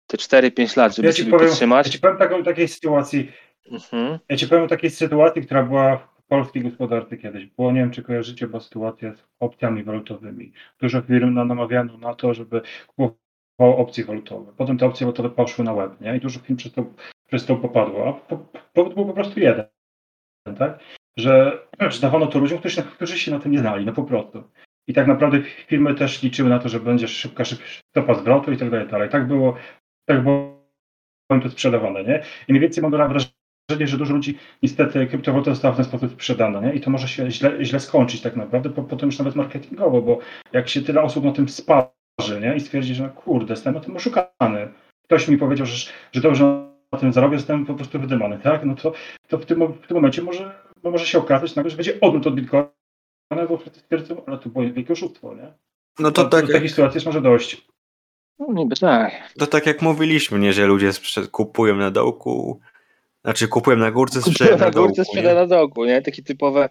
[0.07, 1.87] te 4-5 lat, żeby Ja ci sobie powiem, podtrzymać.
[1.87, 3.33] ja ci powiem taką, takiej sytuacji,
[3.71, 4.19] Mhm.
[4.29, 7.47] ja ci powiem o takiej sytuacji, która była w polskiej gospodarce kiedyś.
[7.47, 10.53] Było, nie wiem, czy kojarzycie, była sytuacja z opcjami walutowymi.
[10.81, 14.53] Dużo firm na- namawiano na to, żeby kupowało opcje walutowe.
[14.57, 16.17] Potem te opcje walutowe poszły na web, nie?
[16.17, 16.85] I dużo firm przez to,
[17.27, 18.09] przez to popadło.
[18.09, 19.65] A po- powód był po prostu jeden,
[20.53, 20.79] tak?
[21.19, 24.43] Że, że dawano to ludziom, którzy, którzy się na tym nie znali, no po prostu.
[24.89, 28.57] I tak naprawdę firmy też liczyły na to, że będzie szybka, szybka stopa zwrotu i
[28.57, 29.09] tak dalej, dalej.
[29.09, 29.57] Tak było,
[30.09, 30.65] tak było
[31.43, 32.23] to sprzedawane, nie?
[32.49, 36.61] I mniej więcej mam wrażenie, że dużo ludzi niestety kryptowaluta została w ten sposób sprzedana,
[36.61, 36.75] nie?
[36.75, 40.19] I to może się źle, źle skończyć tak naprawdę, po, potem już nawet marketingowo, bo
[40.53, 42.57] jak się tyle osób na tym sparzy, nie?
[42.57, 44.69] I stwierdzi, że no kurde, jestem na tym oszukany.
[45.05, 48.65] Ktoś mi powiedział, że, że dobrze na tym zarobię, jestem po prostu wydymany, tak?
[48.65, 48.93] No to,
[49.29, 52.27] to w, tym, w tym momencie może, no może się okazać nagle, że będzie odwrót
[52.27, 52.69] od Bitcoina,
[53.49, 55.53] bo wszyscy stwierdzą, ale to było wielkie oszustwo, nie?
[55.99, 57.67] No to do, tak, do takiej sytuacji jest może dojść.
[58.39, 59.33] No niby tak.
[59.39, 60.91] to tak jak mówiliśmy, nie, że ludzie
[61.31, 62.61] kupują na dołku,
[63.25, 64.89] znaczy kupują na górce, sprzedają na na dołku.
[64.89, 65.35] górce sprzeda nie?
[65.35, 66.03] na dołku, nie?
[66.03, 66.69] Takie typowe,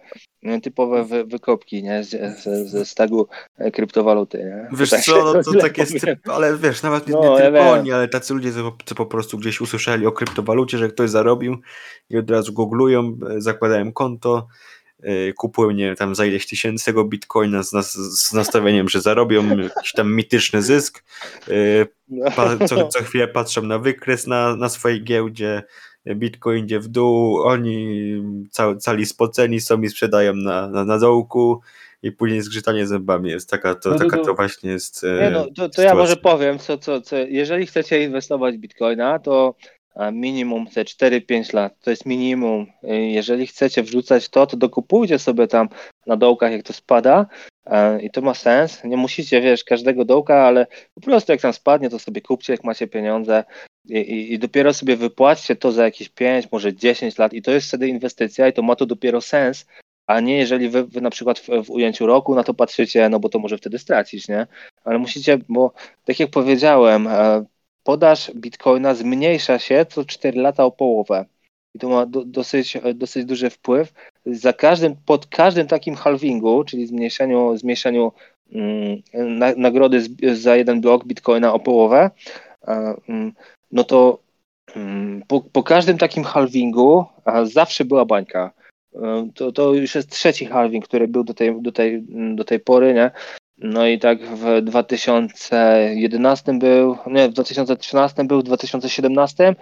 [0.62, 2.04] typowe wy, wykopki, nie?
[2.04, 2.10] Z,
[2.42, 3.28] z, ze stagu
[3.58, 4.78] e, kryptowaluty, nie?
[4.78, 6.16] Wiesz Tak co, no to tak jest, powiem.
[6.24, 8.52] ale wiesz, nawet nie, No, nie tylko oni, ale tacy ludzie,
[8.84, 11.56] co, po prostu gdzieś usłyszeli o kryptowalucie, że ktoś zarobił
[12.10, 14.46] i od razu googlują, e, zakładają konto,
[15.02, 19.00] e, kupują, nie wiem, tam za ileś tysięcy tego bitcoina z, nas, z nastawieniem, że
[19.00, 21.04] zarobią jakiś tam mityczny zysk,
[22.08, 22.30] No.
[22.68, 25.62] co, co chwilę patrzą na wykres na, na swojej giełdzie,
[26.06, 28.14] Bitcoin idzie w dół, oni
[28.50, 31.60] ca, cali spoceni są i sprzedają na, na, na dołku
[32.02, 33.30] i później zgrzytanie zębami.
[33.30, 36.16] Jest taka to, No taka to- właśnie jest e, Nie no, to, to ja może
[36.16, 39.54] powiem, co, co, co, jeżeli chcecie inwestować w Bitcoina, to
[39.94, 42.66] a, minimum te 4-5 lat, to jest minimum.
[42.84, 45.68] Y, Jeżeli chcecie wrzucać to, to dokupujcie sobie tam
[46.06, 47.26] na dołkach, jak to spada.
[47.66, 48.84] E, i to ma sens.
[48.84, 52.64] Nie musicie, wiesz, każdego dołka, ale po prostu jak tam spadnie, to sobie kupcie, jak
[52.64, 53.44] macie pieniądze
[53.88, 57.68] i, i, dopiero sobie wypłaćcie to za jakieś 5, może 10 lat i to jest
[57.68, 59.66] wtedy inwestycja i to ma to dopiero sens,
[60.06, 63.20] a nie jeżeli wy, wy na przykład w, w ujęciu roku na to patrzycie, no
[63.20, 64.46] bo to może wtedy stracić, nie?
[64.84, 65.72] Ale musicie, bo
[66.04, 67.44] tak jak powiedziałem, e,
[67.82, 71.24] podaż bitcoina zmniejsza się co 4 lata o połowę.
[71.74, 73.92] I to ma do, dosyć, e, dosyć duży wpływ.
[74.26, 78.12] Za każdym, pod każdym takim halvingu, czyli zmniejszeniu, zmniejszeniu
[78.52, 82.10] mm, na, nagrody z, za jeden blok bitcoina o połowę,
[82.68, 83.32] e, mm,
[83.74, 84.18] no to
[84.76, 87.04] mm, po, po każdym takim halvingu
[87.42, 88.50] zawsze była bańka.
[88.94, 92.60] E, To, to już jest trzeci halving, który był do tej, do tej, do tej
[92.60, 93.10] pory, nie?
[93.58, 99.54] No i tak w 2011 był, nie, w 2013 był, w 2017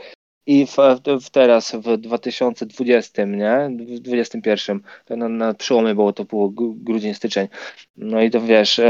[0.46, 0.76] i w,
[1.20, 3.68] w teraz w 2020, nie?
[3.70, 4.80] W 2021.
[5.04, 7.48] To na, na przełomie było, to było gru- grudzień, styczeń.
[7.96, 8.80] No i to wiesz,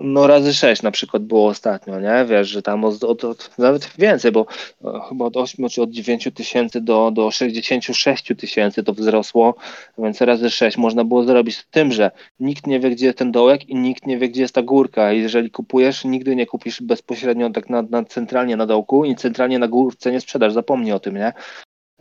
[0.00, 2.24] no razy 6 na przykład było ostatnio, nie?
[2.28, 4.46] Wiesz, że tam od, od, od nawet więcej, bo
[4.84, 9.54] e, chyba od 8 czy od 9 tysięcy do, do 66 tysięcy to wzrosło,
[9.98, 13.32] więc razy 6 można było zrobić z tym, że nikt nie wie, gdzie jest ten
[13.32, 15.12] dołek i nikt nie wie, gdzie jest ta górka.
[15.12, 19.58] I jeżeli kupujesz, nigdy nie kupisz bezpośrednio tak na, na centralnie na dołku i centralnie
[19.58, 21.32] na górce nie sprzedasz, zapomnij o tym, nie?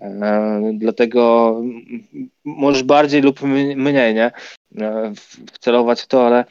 [0.02, 1.56] E, dlatego
[2.44, 3.42] możesz bardziej lub
[3.76, 4.32] mniej, nie?
[4.82, 5.14] E,
[5.54, 6.46] wcelować w to, ale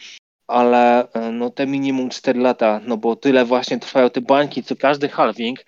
[0.47, 4.77] ale e, no te minimum 4 lata, no bo tyle właśnie trwają te bańki, co
[4.77, 5.59] każdy halving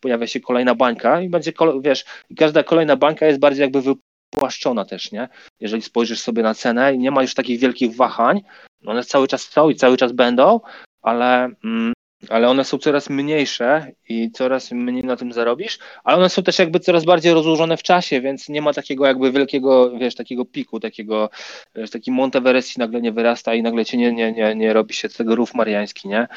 [0.00, 2.04] pojawia się kolejna bańka i będzie, wiesz,
[2.38, 5.28] każda kolejna bańka jest bardziej jakby wypłaszczona też, nie?
[5.60, 8.40] Jeżeli spojrzysz sobie na cenę i nie ma już takich wielkich wahań,
[8.82, 10.60] no one cały czas są i cały czas będą,
[11.02, 11.92] ale, mm,
[12.28, 16.58] ale one są coraz mniejsze i coraz mniej na tym zarobisz, ale one są też
[16.58, 20.80] jakby coraz bardziej rozłożone w czasie, więc nie ma takiego jakby wielkiego, wiesz, takiego piku,
[20.80, 21.30] takiego,
[21.74, 24.94] wiesz, taki Monteverest ci nagle nie wyrasta i nagle ci nie, nie, nie, nie robi
[24.94, 26.28] się z tego rów mariański, nie?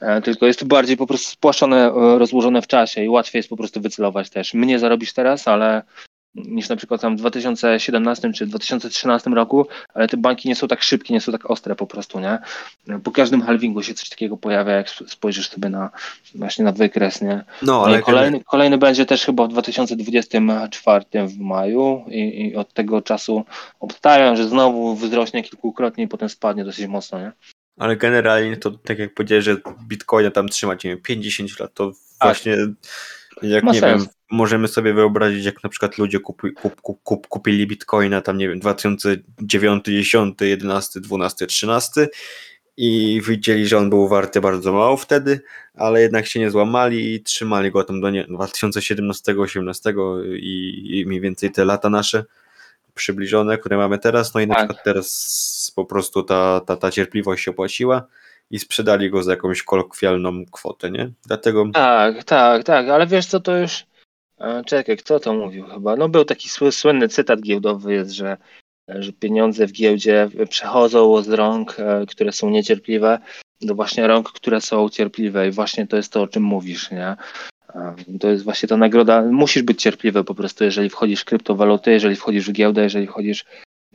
[0.00, 3.56] E, tylko jest bardziej po prostu spłaszczone, e, rozłożone w czasie i łatwiej jest po
[3.56, 4.54] prostu wycelować też.
[4.54, 5.82] Mnie zarobisz teraz, ale
[6.34, 10.82] niż na przykład tam w 2017 czy 2013 roku, ale te banki nie są tak
[10.82, 12.38] szybkie, nie są tak ostre po prostu, nie?
[13.04, 15.90] Po każdym halvingu się coś takiego pojawia, jak sp- spojrzysz sobie na
[16.34, 17.44] właśnie na wykres, nie?
[17.62, 23.02] No, ale kolejny, kolejny będzie też chyba w 2024 w maju i, i od tego
[23.02, 23.44] czasu
[23.80, 27.32] obstawiam, że znowu wzrośnie kilkukrotnie i potem spadnie dosyć mocno, nie?
[27.78, 29.56] Ale generalnie to tak jak powiedziałeś, że
[29.88, 32.56] bitcoina tam trzymać, nie wiem, 50 lat, to właśnie
[33.42, 34.02] jak Ma nie sens.
[34.04, 38.38] wiem, możemy sobie wyobrazić, jak na przykład ludzie kupi, kup, kup, kup, kupili bitcoina tam,
[38.38, 42.08] nie wiem, 2009, 10, 11, 12, 13
[42.76, 45.40] i widzieli, że on był warty bardzo mało wtedy,
[45.74, 51.20] ale jednak się nie złamali i trzymali go tam do nie, 2017-18 i, i mniej
[51.20, 52.24] więcej te lata nasze
[52.94, 54.64] przybliżone, które mamy teraz, no i na Tak.
[54.64, 58.06] przykład teraz po prostu ta, ta, ta cierpliwość się opłaciła
[58.50, 61.10] i sprzedali go za jakąś kolokwialną kwotę, nie?
[61.26, 63.86] Dlatego Tak, tak, tak, ale wiesz co, to już...
[64.66, 65.96] Czekaj, kto to mówił chyba?
[65.96, 68.36] No był taki sły- słynny cytat giełdowy jest, że,
[68.88, 73.18] że pieniądze w giełdzie przechodzą z rąk, e, które są niecierpliwe,
[73.60, 77.16] do właśnie rąk, które są cierpliwe i właśnie to jest to, o czym mówisz, nie?
[78.20, 79.22] To jest właśnie ta nagroda.
[79.22, 83.44] Musisz być cierpliwy po prostu, jeżeli wchodzisz w kryptowaluty, jeżeli wchodzisz w giełdę, jeżeli wchodzisz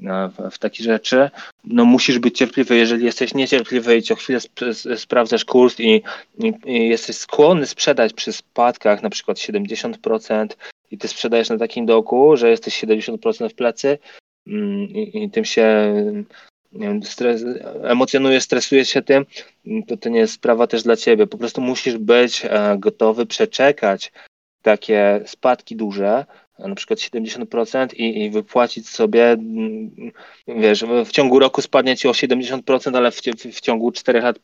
[0.02, 1.30] w, w takie rzeczy.
[1.64, 2.76] No musisz być cierpliwy.
[2.76, 6.02] Jeżeli jesteś niecierpliwy i co chwilę sp- sprawdzasz kurs i,
[6.40, 10.48] i, i jesteś skłonny sprzedać przy spadkach na przykład 70%
[10.92, 13.98] i ty sprzedajesz na takim dołku, że jesteś 70% w plecy
[14.48, 15.94] mm, i, i tym się
[16.72, 17.44] nie wiem, stres,
[17.84, 19.26] emocjonujesz, stresujesz się tym,
[19.88, 21.28] to to nie jest sprawa też dla ciebie.
[21.28, 24.12] Po prostu musisz być e, gotowy przeczekać
[24.62, 26.26] takie spadki duże,
[26.68, 30.12] na przykład 70% i, i wypłacić sobie, mm,
[30.48, 34.40] wiesz, w ciągu roku spadnie ci o 70%, ale w, w, w ciągu 4 lat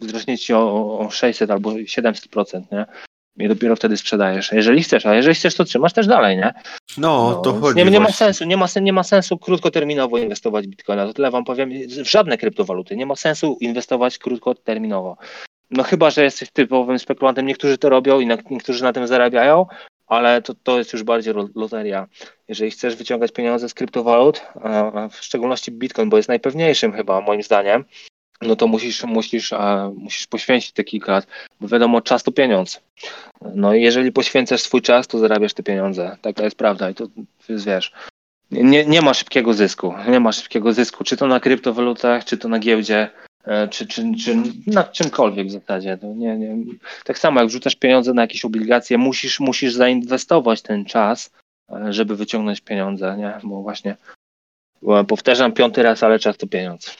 [0.00, 2.86] wzrośnie ci o, o 600 albo 700%, nie?
[3.36, 4.52] I dopiero wtedy sprzedajesz.
[4.52, 6.54] Jeżeli chcesz, a jeżeli chcesz, to trzymasz też dalej, nie?
[6.98, 10.18] no, to więc chodzi nie, nie ma sensu, nie ma, sen- nie ma sensu krótkoterminowo
[10.18, 11.06] inwestować w bitcoina.
[11.06, 11.70] To tyle wam powiem,
[12.04, 12.96] w żadne kryptowaluty.
[12.96, 15.16] Nie ma sensu inwestować krótkoterminowo.
[15.70, 17.46] No chyba, że jesteś typowym spekulantem.
[17.46, 19.66] Niektórzy to robią i niektórzy na tym zarabiają,
[20.16, 22.06] ale to, to jest już bardziej loteria.
[22.48, 24.42] Jeżeli chcesz wyciągać pieniądze z kryptowalut,
[25.10, 27.84] w szczególności bitcoin, bo jest najpewniejszym chyba moim zdaniem,
[28.42, 29.50] no to musisz, musisz,
[29.96, 31.26] musisz poświęcić te kilka lat,
[31.60, 32.80] bo wiadomo, czas to pieniądz.
[33.54, 36.16] No i jeżeli poświęcasz swój czas, to zarabiasz te pieniądze.
[36.20, 37.06] Taka jest prawda i to
[37.48, 37.92] jest, wiesz,
[38.50, 39.94] nie, nie ma szybkiego zysku.
[40.08, 43.10] Nie ma szybkiego zysku, czy to na kryptowalutach, czy to na giełdzie,
[43.70, 45.98] czy, czy, czy na czymkolwiek w zasadzie.
[45.98, 46.56] To nie, nie.
[47.04, 51.30] Tak samo jak wrzucasz pieniądze na jakieś obligacje, musisz, musisz zainwestować ten czas,
[51.70, 53.38] e, żeby wyciągnąć pieniądze, nie?
[53.44, 53.96] Bo właśnie
[55.08, 56.96] powtarzam piąty raz, ale czas to pieniądz.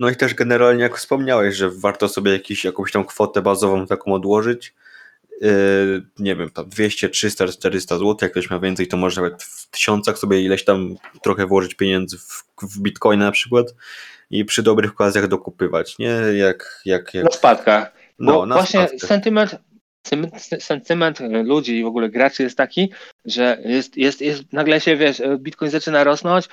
[0.00, 4.12] No i też generalnie, jak wspomniałeś, że warto sobie jakiś, jakąś tam kwotę bazową taką
[4.12, 4.74] odłożyć.
[5.40, 9.42] Yy, nie wiem, tam 200, 300, 400 zł, jak ktoś ma więcej, to może nawet
[9.42, 13.74] w tysiącach sobie ileś tam trochę włożyć pieniędzy w, w bitcoina na przykład
[14.34, 16.18] i przy dobrych okazjach dokupywać, nie?
[16.34, 17.92] Jak, jak, jak Na spadkach.
[18.18, 19.08] Bo no, na właśnie spadkach.
[19.08, 19.56] sentyment,
[20.58, 22.92] sentyment ludzi i w ogóle graczy jest taki,
[23.24, 26.48] że jest, jest, jest nagle się, wiesz, Bitcoin zaczyna rosnąć,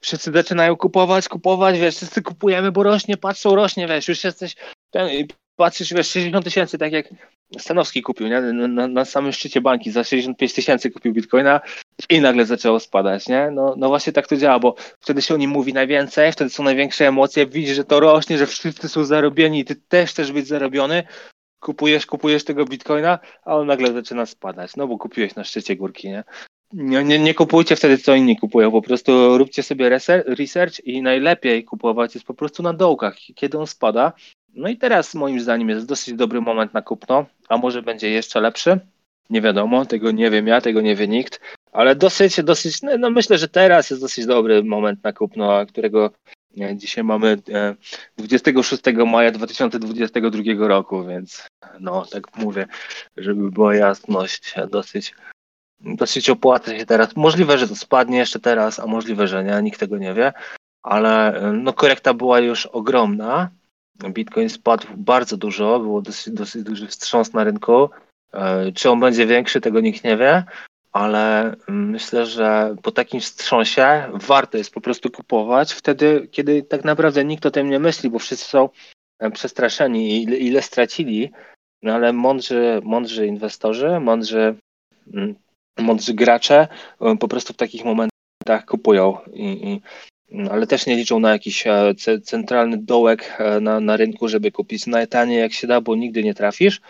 [0.00, 4.54] wszyscy zaczynają kupować, kupować, wiesz, wszyscy kupujemy, bo rośnie, patrzą, rośnie, wiesz, już jesteś
[4.90, 5.08] ten,
[5.56, 7.08] patrzysz, wiesz, 60 tysięcy, tak jak
[7.58, 8.40] Stanowski kupił, nie?
[8.40, 11.60] Na, na, samym szczycie bańki za 65 tysięcy kupił Bitcoina
[12.10, 13.50] i nagle zaczęło spadać, nie?
[13.52, 16.62] No, no właśnie tak to działa, bo wtedy się o nim mówi najwięcej, wtedy są
[16.62, 20.46] największe emocje, widzisz, że to rośnie, że wszyscy są zarobieni i ty też chcesz być
[20.46, 21.02] zarobiony,
[21.60, 26.08] kupujesz, kupujesz tego bitcoina, a on nagle zaczyna spadać, no bo kupiłeś na szczycie górki,
[26.08, 26.24] nie?
[26.72, 31.64] Nie, nie, nie kupujcie wtedy, co inni kupują, po prostu róbcie sobie research i najlepiej
[31.64, 34.12] kupować jest po prostu na dołkach, kiedy on spada.
[34.56, 38.40] No i teraz moim zdaniem jest dosyć dobry moment na kupno, a może będzie jeszcze
[38.40, 38.80] lepszy,
[39.30, 41.40] nie wiadomo, tego nie wiem ja, tego nie wie nikt,
[41.72, 46.10] ale dosyć, dosyć, no, no myślę, że teraz jest dosyć dobry moment na kupno, którego
[46.60, 47.74] e, dzisiaj mamy e,
[48.16, 51.46] 26 maja 2022 roku, więc
[51.80, 52.66] no tak mówię,
[53.16, 55.14] żeby była jasność, dosyć,
[55.80, 57.16] dosyć opłaca się teraz.
[57.16, 60.32] Możliwe, że to spadnie jeszcze teraz, a możliwe, że nie, nikt tego nie wie,
[60.82, 63.50] ale e, no korekta była już ogromna.
[64.04, 67.90] Bitcoin spadł bardzo dużo, było dosyć, dosyć duży wstrząs na rynku.
[68.32, 70.44] E, Czy on będzie większy, tego nikt nie wie,
[70.92, 76.84] ale mm, myślę, że po takim wstrząsie warto jest po prostu kupować wtedy, kiedy tak
[76.84, 78.68] naprawdę nikt o tym nie myśli, bo wszyscy są
[79.18, 81.32] e, przestraszeni i ile, ile stracili,
[81.82, 84.56] no ale mądrzy, mądrzy inwestorzy, mądrzy,
[85.14, 85.34] mm,
[85.78, 86.68] mądrzy gracze
[87.00, 89.80] e, po prostu w takich momentach kupują i, i no,
[90.50, 94.52] ale też nie liczą na jakiś e, ce- centralny dołek e, na, na rynku, żeby
[94.52, 96.80] kupić najtaniej jak się da, bo nigdy nie trafisz.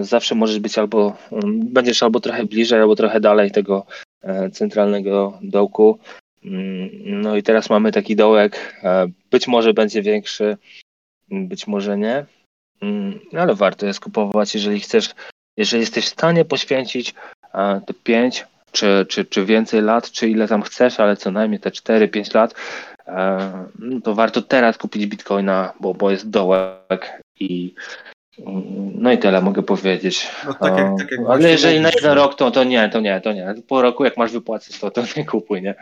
[0.00, 1.16] Zawsze możesz być albo,
[1.56, 3.86] będziesz albo trochę bliżej, albo trochę dalej tego
[4.22, 5.98] e, centralnego dołku.
[6.44, 6.90] Mm,
[7.22, 8.82] No i teraz mamy taki dołek,
[9.30, 10.56] być może będzie większy,
[11.30, 12.26] m, być może nie,
[12.80, 15.10] Mm, ale warto jest kupować, jeżeli chcesz,
[15.56, 17.14] jeżeli jesteś w stanie poświęcić
[17.86, 18.46] te 5
[18.76, 22.54] czy, czy, czy więcej lat, czy ile tam chcesz, ale co najmniej te 4-5 lat,
[23.06, 27.74] e, no to warto teraz kupić bitcoina, bo, bo jest dołek i
[28.38, 28.62] mm,
[28.94, 30.28] no i tyle mogę powiedzieć.
[30.46, 33.00] No, tak jak, O, tak jak ale jeżeli na jeden rok, to, to nie, to
[33.00, 33.54] nie, to nie.
[33.68, 35.74] Po roku jak masz wypłacę, to, to nie kupuj, nie?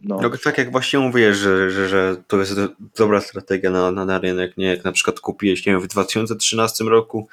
[0.00, 0.20] No.
[0.22, 4.04] No, tak jak właśnie mówisz, że, że, że to jest do- dobra strategia na, na,
[4.04, 7.28] na rynek, nie jak na przykład kupiłeś, nie wiem, w 2013 roku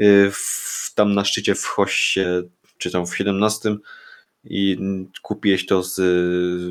[0.00, 2.42] y, w, tam na szczycie w Hoście,
[2.78, 3.76] czy tam w 17
[4.44, 4.78] i
[5.22, 6.00] kupiłeś to z,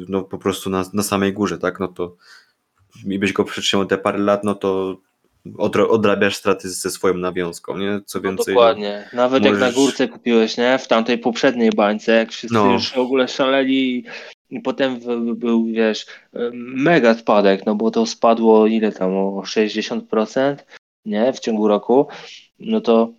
[0.10, 2.16] no po prostu na, na samej górze, tak, no to
[3.08, 4.98] i byś go przytrzymał te parę lat, no to
[5.90, 8.02] odrabiasz straty ze swoją nawiązką, nie?
[8.06, 9.10] Co No więcej, dokładnie.
[9.14, 10.78] Nawet jak na możesz- górce kupiłeś, nie?
[10.78, 12.72] W tamtej poprzedniej bańce, jak wszyscy No.
[12.74, 14.06] już w ogóle szaleli
[14.50, 15.00] i potem
[15.36, 16.06] był, wiesz,
[16.64, 20.56] mega spadek, no bo to spadło ile tam, o 60%,
[21.06, 21.34] nie?
[21.34, 22.08] W ciągu roku,
[22.60, 23.14] no to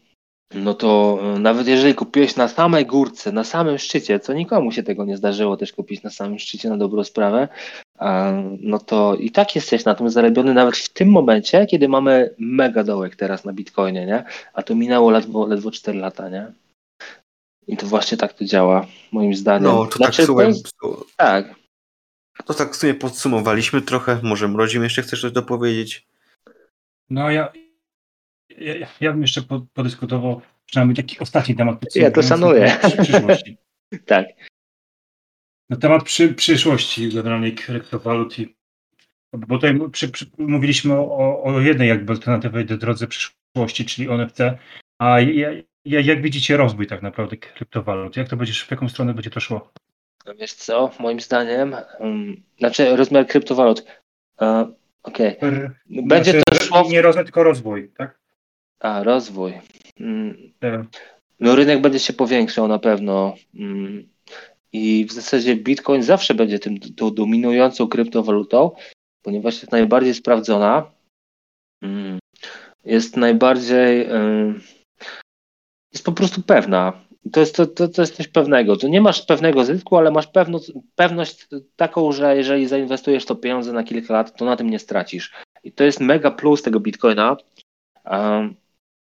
[0.55, 4.83] no to e, nawet jeżeli kupiłeś na samej górce, na samym szczycie, co nikomu się
[4.83, 7.49] tego nie zdarzyło też kupić na samym szczycie na dobrą sprawę,
[8.61, 12.85] no to i tak jesteś na tym zarobiony nawet w tym momencie, kiedy mamy mega
[12.85, 14.25] dołek teraz na Bitcoinie, nie?
[14.55, 16.53] A to minęło ledwo, ledwo 4 lata, nie?
[17.67, 19.63] I to właśnie tak to działa, moim zdaniem.
[19.63, 20.71] no to tak, Znaczy, słuchaj, to jest,
[21.17, 21.55] tak.
[22.45, 26.07] to tak w sumie podsumowaliśmy trochę, może Mrodzim jeszcze chcesz coś dopowiedzieć?
[27.11, 27.53] No ja,
[28.59, 31.95] ja, ja bym jeszcze po- podyskutował przynajmniej taki ostatni temat.
[31.95, 32.77] Ja to szanuję.
[33.03, 33.57] Przyszłości.
[34.07, 34.27] Tak.
[35.71, 38.57] Na temat przy, przyszłości generalnej kryptowalut i
[39.33, 44.39] bo tutaj przy, przy, mówiliśmy o, o jednej jakby alternatywej do drodze przyszłości, czyli NFT,
[44.99, 45.51] a ja,
[45.85, 48.17] ja, jak widzicie rozwój tak naprawdę kryptowalut?
[48.17, 49.73] Jak to będziesz, w jaką stronę będzie to szło?
[50.27, 53.85] No Wiesz co, moim zdaniem, um, znaczy rozmiar kryptowalut,
[54.41, 54.73] e,
[55.03, 55.37] okej,
[55.89, 56.91] będzie Znaczy, to szło w...
[56.91, 58.22] Nie rozwój, tylko rozwój, tak?
[58.83, 59.53] A, rozwój.
[60.01, 60.85] Mm, E,
[61.41, 64.09] No rynek będzie się powiększał na pewno mm,
[64.73, 68.71] i w zasadzie Bitcoin zawsze będzie tym tą dominującą kryptowalutą,
[69.23, 70.91] ponieważ jest najbardziej sprawdzona,
[71.83, 72.19] mm,
[72.85, 74.09] jest najbardziej
[75.93, 76.93] jest po prostu pewna.
[77.33, 78.77] To jest, to, to, to jest coś pewnego.
[78.77, 80.61] To nie masz pewnego zysku, ale masz pewno,
[80.95, 85.33] pewność taką, że jeżeli zainwestujesz to pieniądze na kilka lat, to na tym nie stracisz.
[85.65, 87.37] I to jest mega plus tego Bitcoina.
[88.11, 88.55] Um,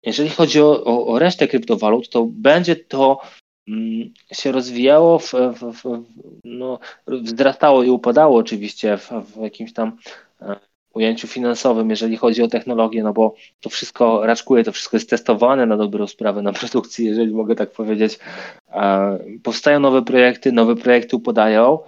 [0.02, 3.20] jeżeli chodzi o, o, o resztę kryptowalut, to będzie to
[3.68, 6.05] mm, się rozwijało, w, w, w,
[6.44, 9.97] no, wzrastało i upadało oczywiście w, jakimś tam
[10.43, 10.56] e,
[10.94, 15.66] ujęciu finansowym, jeżeli chodzi o technologię, no bo to wszystko raczkuje, to wszystko jest testowane
[15.66, 18.18] na dobrą sprawę, na produkcji, jeżeli mogę tak powiedzieć.
[18.72, 21.78] E, powstają nowe projekty, nowe projekty upadają,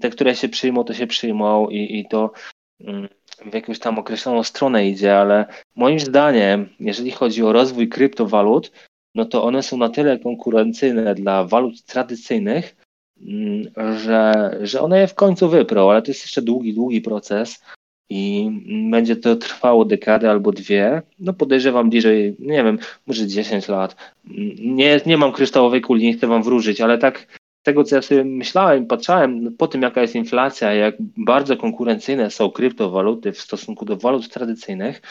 [0.00, 2.32] te, które się przyjmą, to się przyjmą i, i to
[2.80, 3.08] mm,
[3.46, 5.46] w jakąś tam określoną stronę idzie, ale
[5.76, 8.72] moim zdaniem, jeżeli chodzi o rozwój kryptowalut,
[9.14, 12.76] no to one są na tyle konkurencyjne dla walut tradycyjnych,
[13.20, 17.62] mm, że, że one je w końcu wyprą, ale to jest jeszcze długi, długi proces
[18.10, 18.50] i
[18.90, 21.02] będzie to trwało dekadę albo dwie.
[21.18, 23.96] No podejrzewam bliżej, nie wiem, może 10 lat.
[24.26, 27.39] Mm, Nie, nie mam kryształowej kuli, nie chcę wam wróżyć, ale tak
[27.70, 32.30] tego, co ja sobie myślałem, patrzałem no, po tym, jaka jest inflacja, jak bardzo konkurencyjne
[32.30, 35.02] są kryptowaluty w stosunku do walut tradycyjnych,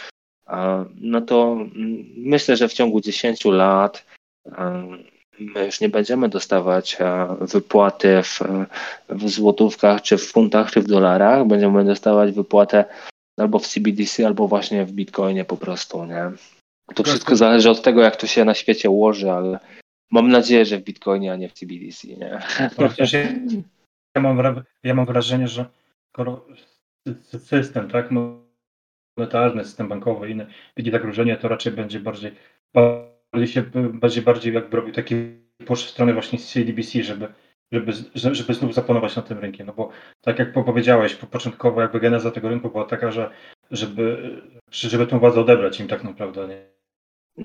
[0.96, 4.06] no to mm, myślę, że w ciągu 10 lat
[5.40, 6.98] my już nie będziemy dostawać
[7.42, 8.40] wypłaty w,
[9.10, 11.48] w złotówkach, czy w funtach, czy w dolarach.
[11.48, 12.86] Będziemy dostawać wypłatę
[13.38, 16.32] albo w CBDC, albo właśnie w Bitcoinie po prostu, nie?
[16.96, 19.60] To wszystko zależy od tego, jak to się na świecie ułoży, ale
[20.12, 22.40] mam nadzieję, że w Bitcoinie, a nie w CBDC, nie?
[22.78, 25.66] Chociaż ja, mam, ja mam wrażenie, że
[27.24, 28.10] system, tak,
[29.18, 32.32] monetarny, system bankowy i inne widzi zagrożenie, to raczej będzie bardziej,
[32.74, 33.64] bardziej się,
[33.94, 35.16] bardziej, bardziej jakby robił taki
[35.66, 37.28] push w stronę właśnie CDBC, żeby,
[37.72, 39.90] żeby, żeby, znów zapanować nad tym rynkiem, no bo
[40.22, 43.32] tak jak po- powiedziałeś, po- początkowo jakby geneza tego rynku była taka, że
[43.72, 44.36] żeby,
[44.72, 46.79] żeby tą władzę odebrać im tak naprawdę, nie?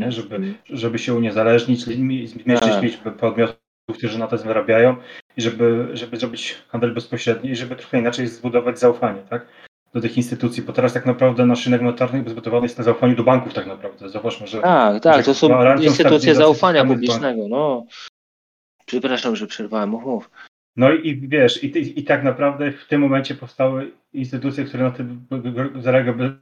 [0.00, 0.12] Nie?
[0.12, 2.82] Żeby, żeby się uniezależnić, zmniejszyć Tak.
[2.82, 3.56] liczbę podmiotów,
[3.98, 4.96] którzy na to zarabiają
[5.36, 9.46] i żeby, żeby zrobić handel bezpośredni i żeby trochę inaczej zbudować zaufanie, tak?
[9.94, 13.24] Do tych instytucji, bo teraz tak naprawdę nasz rynek monetarny zbudowany jest na zaufaniu do
[13.24, 14.08] banków tak naprawdę.
[14.08, 17.86] Zauważmy, że Tak, tak, to że są gwarancją instytucje zaufania publicznego, no.
[18.86, 20.30] Przepraszam, że przerwałem, mów, mów.
[20.76, 24.90] No i wiesz, i, ty- i tak naprawdę w tym momencie powstały instytucje, które na
[24.90, 25.26] tym
[25.80, 26.36] zareagowały,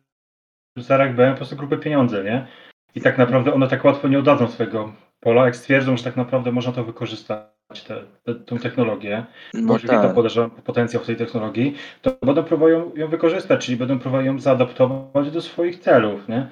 [0.76, 2.46] zareagowały po prostu grupę pieniądze, nie?
[2.94, 6.52] I tak naprawdę one tak łatwo nie oddadzą swojego pola, jak stwierdzą, że tak naprawdę
[6.52, 9.24] można to wykorzystać, tę te, tą technologię,
[9.54, 10.14] No widać tak.
[10.14, 15.30] podejrzewam potencjał w tej technologii, to będą próbować ją, wykorzystać, czyli będą próbować ją zaadaptować
[15.30, 16.48] do swoich celów, nie?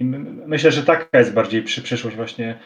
[0.00, 2.58] I my, myślę, że taka jest bardziej przy, przyszłość właśnie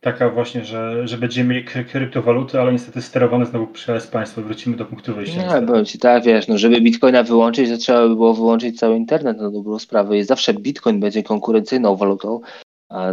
[0.00, 4.42] taka właśnie, że, że będziemy mieli kry- kryptowaluty, ale niestety sterowane znowu przez państwo.
[4.42, 5.42] Wrócimy do punktu wyjścia.
[5.42, 5.66] Niestety.
[5.66, 9.38] powiem ci tak, wiesz, no żeby Bitcoina wyłączyć, to trzeba by było wyłączyć cały internet
[9.38, 12.40] na dobrą sprawę i zawsze Bitcoin będzie konkurencyjną walutą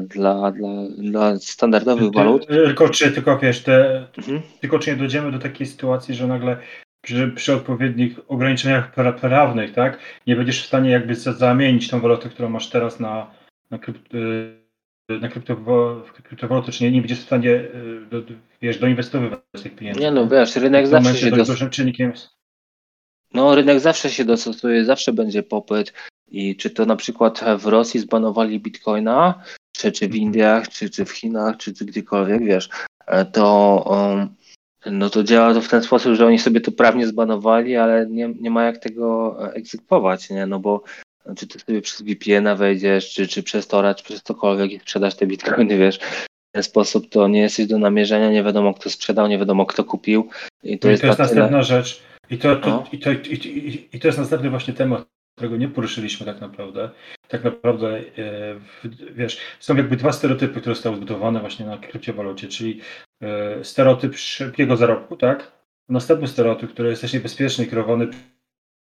[0.02, 2.48] dla, dla, dla standardowych walut.
[2.48, 4.42] Tylko czy, tylko wiesz, te, Mhm.
[4.62, 6.58] tylko czy nie dojdziemy do takiej sytuacji, że nagle
[7.02, 12.00] przy, przy odpowiednich ograniczeniach pra, prawnych, tak, nie będziesz w stanie jakby za- zamienić tą
[12.00, 13.32] walutę, którą masz teraz na,
[13.72, 14.58] na, krypt, y,
[15.22, 15.30] na
[16.24, 18.22] kryptowalutę, czy nie, nie będziesz w stanie y, do,
[18.62, 20.02] wiesz, doinwestowywać tych pieniędzy.
[20.02, 22.30] Nie no, wiesz, rynek w zawsze się dość dos- dużym czynnikiem jest
[23.34, 25.94] No, rynek zawsze się dostosuje, zawsze będzie popyt.
[26.32, 29.44] I czy to na przykład w Rosji zbanowali bitcoina,
[29.78, 30.22] czy, czy w Mhm.
[30.24, 32.70] Indiach, czy, czy w Chinach, czy, czy gdziekolwiek, wiesz,
[33.08, 34.30] e, to, um,
[34.98, 38.34] no to działa to w ten sposób, że oni sobie to prawnie zbanowali, ale nie,
[38.40, 40.46] nie ma jak tego e, egzekwować, nie?
[40.46, 40.84] No bo
[41.38, 45.16] czy ty sobie przez VPN-a wejdziesz, czy, czy przez Tora, czy przez cokolwiek i sprzedasz
[45.16, 49.28] te bitcoiny, wiesz, w ten sposób to nie jesteś do namierzenia, nie wiadomo kto sprzedał,
[49.28, 50.30] nie wiadomo kto kupił.
[50.64, 52.02] I to No I jest, to jest na tyle- następna rzecz.
[52.30, 52.84] I to, to, No.
[52.92, 55.06] i, to, i, i, I to jest następny właśnie temat,
[55.38, 56.90] którego nie poruszyliśmy tak naprawdę.
[57.28, 58.04] Tak naprawdę, e,
[59.12, 62.82] wiesz, są jakby dwa stereotypy, które zostały zbudowane właśnie na kryptowalucie, czyli
[63.22, 65.52] e, stereotyp szybkiego zarobku, tak?
[65.90, 68.08] Następny stereotyp, który jest też niebezpieczny, kierowany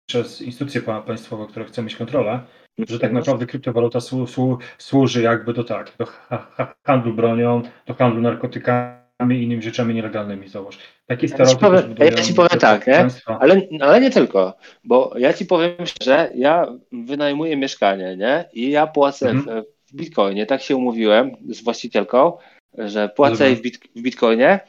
[0.09, 2.41] przez instytucje pa- państwowe, które chcą mieć kontrolę,
[2.89, 7.63] że tak naprawdę kryptowaluta słu, słu, służy jakby do tak, do ha, ha, handlu bronią,
[7.87, 10.79] do handlu narkotykami i innymi rzeczami nielegalnymi, zobacz.
[11.07, 13.07] Taki Ja stereotyp powiem- też budują ja ci powiem tak, nie?
[13.27, 18.45] Ale, ale nie tylko, bo ja ci powiem szczerze, ja wynajmuję mieszkanie, nie?
[18.53, 19.63] I ja płacę Mhm.
[19.93, 22.33] w, bitcoinie, tak się umówiłem z właścicielką,
[22.79, 24.61] że płacę w, bit, w bitcoinie.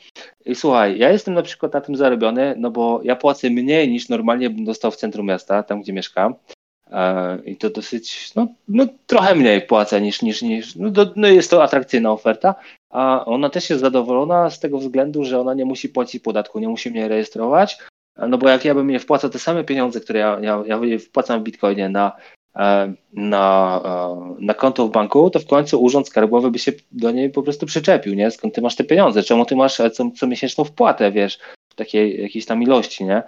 [0.45, 4.09] I słuchaj, ja jestem na przykład na tym zarobiony, no bo ja płacę mniej niż
[4.09, 6.35] normalnie bym dostał w centrum miasta, tam gdzie mieszkam.
[6.95, 11.27] E, I to dosyć, no, no trochę mniej płacę niż, niż, niż no, do, no
[11.27, 12.55] jest to atrakcyjna oferta,
[12.89, 16.67] a ona też jest zadowolona z tego względu, że ona nie musi płacić podatku, nie
[16.67, 17.77] musi mnie rejestrować,
[18.29, 21.39] no bo jak ja bym je wpłacał te same pieniądze, które ja, ja, ja wpłacam
[21.39, 22.11] w bitcoinie na,
[22.55, 27.11] e, na, e, na konto w banku, to w końcu urząd skarbowy by się do
[27.11, 28.31] niej po prostu przyczepił, nie?
[28.31, 29.23] Skąd ty masz te pieniądze?
[29.23, 31.39] Czemu ty masz co, co miesięczną wpłatę, wiesz,
[31.69, 33.23] w takiej jakiejś tam ilości, nie?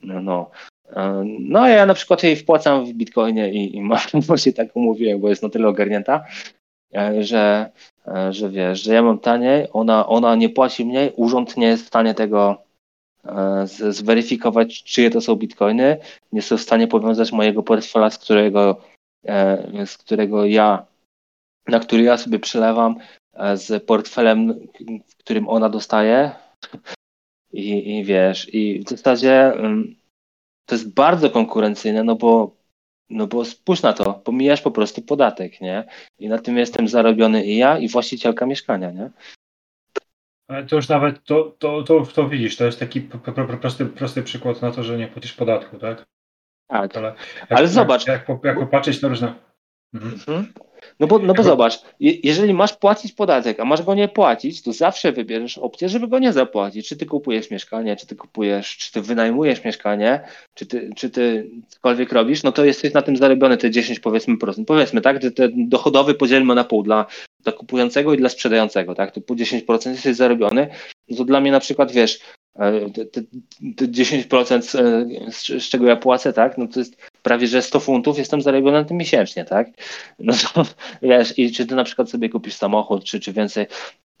[0.00, 0.50] No, no.
[0.96, 4.76] E, No a ja na przykład jej wpłacam w bitcoinie i, i mam, właśnie tak
[4.76, 6.24] umówiłem, bo jest na tyle ogarnięta,
[6.94, 7.70] e, że,
[8.06, 11.84] e, że wiesz, że ja mam taniej, ona, ona nie płaci mniej, urząd nie jest
[11.84, 12.62] w stanie tego
[13.64, 15.96] z- zweryfikować, czyje to są bitcoiny,
[16.32, 18.80] nie są w stanie powiązać mojego portfela, z którego,
[19.86, 20.86] z którego ja,
[21.68, 22.96] na który ja sobie przelewam,
[23.54, 24.54] z portfelem,
[25.08, 26.30] w którym ona dostaje.
[27.52, 29.96] I, i wiesz, i w zasadzie ym,
[30.68, 32.56] to jest bardzo konkurencyjne, no bo,
[33.10, 35.84] no bo spójrz na to, pomijasz po prostu podatek, nie?
[36.18, 39.10] I na tym jestem zarobiony i ja, i właścicielka mieszkania, nie?
[40.48, 43.00] Ale to już nawet, to, to, to, to widzisz, to jest taki
[43.60, 46.06] prosty, prosty przykład na to, że nie płacisz podatku, tak?
[46.66, 46.96] Tak.
[46.96, 47.14] Ale,
[47.50, 48.06] Ale zobacz.
[48.06, 49.34] Jak, jak, jak popatrzeć na różne...
[49.94, 50.12] Mhm.
[50.12, 50.52] Mhm.
[51.00, 54.62] No bo, no bo zobacz, je, jeżeli masz płacić podatek, a masz go nie płacić,
[54.62, 56.88] to zawsze wybierzesz opcję, żeby go nie zapłacić.
[56.88, 60.20] Czy ty kupujesz mieszkanie, czy ty kupujesz, czy ty wynajmujesz mieszkanie,
[60.54, 64.38] czy ty, czy ty cokolwiek robisz, no to jesteś na tym zarobiony te 10 powiedzmy
[64.38, 64.68] procent.
[64.68, 67.06] Powiedzmy, tak, że ten dochodowy podzielmy na pół dla,
[67.40, 70.68] dla kupującego i dla sprzedającego, tak, to po 10% jesteś zarobiony.
[71.08, 72.20] No to dla mnie na przykład, wiesz,
[72.58, 73.22] e, te, te,
[73.76, 76.96] te 10% e, z, z czego ja płacę, tak, no to jest
[77.28, 79.68] prawie, że 100 funtów jestem zarobiony na tym miesięcznie, tak?
[80.18, 80.64] No to
[81.02, 83.66] wiesz, i czy ty na przykład sobie kupisz samochód, czy, czy więcej.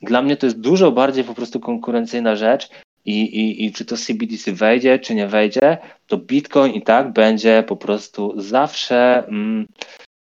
[0.02, 2.68] Dla mnie to jest dużo bardziej po prostu konkurencyjna rzecz
[3.04, 7.64] i, i, i czy to CBDC wejdzie, czy nie wejdzie, to Bitcoin i tak będzie
[7.68, 9.66] po prostu zawsze mm,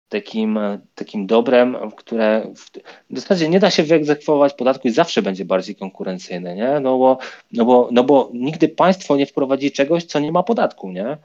[0.09, 0.59] takim,
[0.95, 2.79] takim dobrem, które w,
[3.09, 6.79] w zasadzie nie da się wyegzekwować podatku i zawsze będzie bardziej konkurencyjny, nie?
[6.79, 7.17] No bo,
[7.51, 11.17] no bo, no bo nigdy państwo nie wprowadzi czegoś, co nie ma podatku, nie?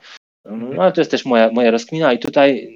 [0.50, 2.74] No ale to jest też moja, moja rozkmina i tutaj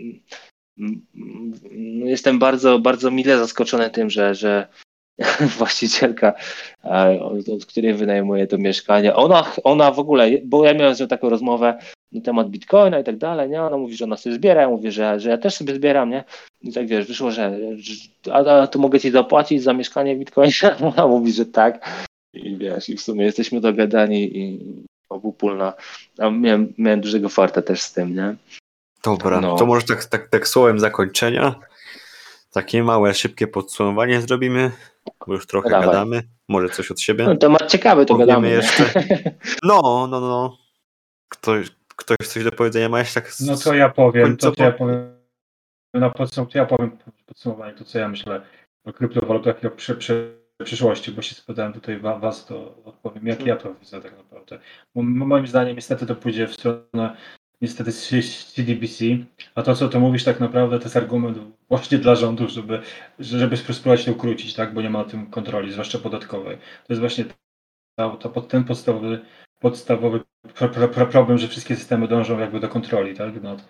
[0.78, 4.66] mm, mm, jestem bardzo, bardzo mile zaskoczony tym, że, że
[5.58, 6.32] właścicielka,
[7.52, 11.28] od której wynajmuję to mieszkanie, ona, ona w ogóle, bo ja miałem z nią taką
[11.28, 11.78] rozmowę
[12.12, 13.62] na temat bitcoina i tak dalej, nie?
[13.62, 16.24] Ona mówi, że ona sobie zbiera, ja mówię, że, że ja też sobie zbieram, nie?
[16.62, 17.94] I tak wiesz, wyszło, że, że
[18.32, 20.76] a, a to mogę ci zapłacić za mieszkanie w bitcoinie?
[20.96, 22.06] Ona mówi, że tak.
[22.34, 24.58] I wiesz, i w sumie jesteśmy dogadani i
[25.10, 25.72] obopólna.
[26.18, 28.34] A miałem, miałem dużego farta też z tym, nie?
[29.04, 29.56] Dobra, No.
[29.56, 31.54] to może tak, tak, tak słowem zakończenia.
[32.52, 34.70] Takie małe, szybkie podsumowanie zrobimy,
[35.26, 35.86] bo już trochę Dawaj.
[35.86, 36.22] gadamy.
[36.48, 37.24] Może coś od siebie.
[37.24, 38.50] No, temat ciekawy, to Powiemy gadamy.
[38.50, 38.84] jeszcze.
[39.62, 40.56] No, no, no.
[41.28, 43.30] Ktoś, ktoś coś do powiedzenia ma jeszcze tak.
[43.32, 44.56] z- No to ja powiem, to, końcowo?
[44.56, 45.20] to ja powiem
[45.94, 48.40] na podsum- to ja powiem podsumowanie to, co ja myślę
[48.84, 53.26] o kryptowalutach i o przy, przy, przyszłości, bo się spytałem tutaj wa- was, to odpowiem,
[53.26, 54.58] jak ja to widzę tak naprawdę.
[54.94, 57.16] Moim zdaniem niestety to pójdzie w stronę
[57.60, 57.92] niestety
[58.54, 59.04] CDBC,
[59.54, 61.38] a to, co tu mówisz tak naprawdę, to jest argument
[61.68, 62.80] właśnie dla rządu, żeby,
[63.18, 66.56] żeby spróbować to ukrócić, tak, bo nie ma na tym kontroli, zwłaszcza podatkowej.
[66.56, 67.24] To jest właśnie
[67.96, 69.20] ta, ta, pod- ten podstawowy
[69.58, 70.20] podstawowy
[70.54, 73.42] pro, pro, pro, problem, że wszystkie systemy dążą jakby do kontroli, tak?
[73.42, 73.68] Nad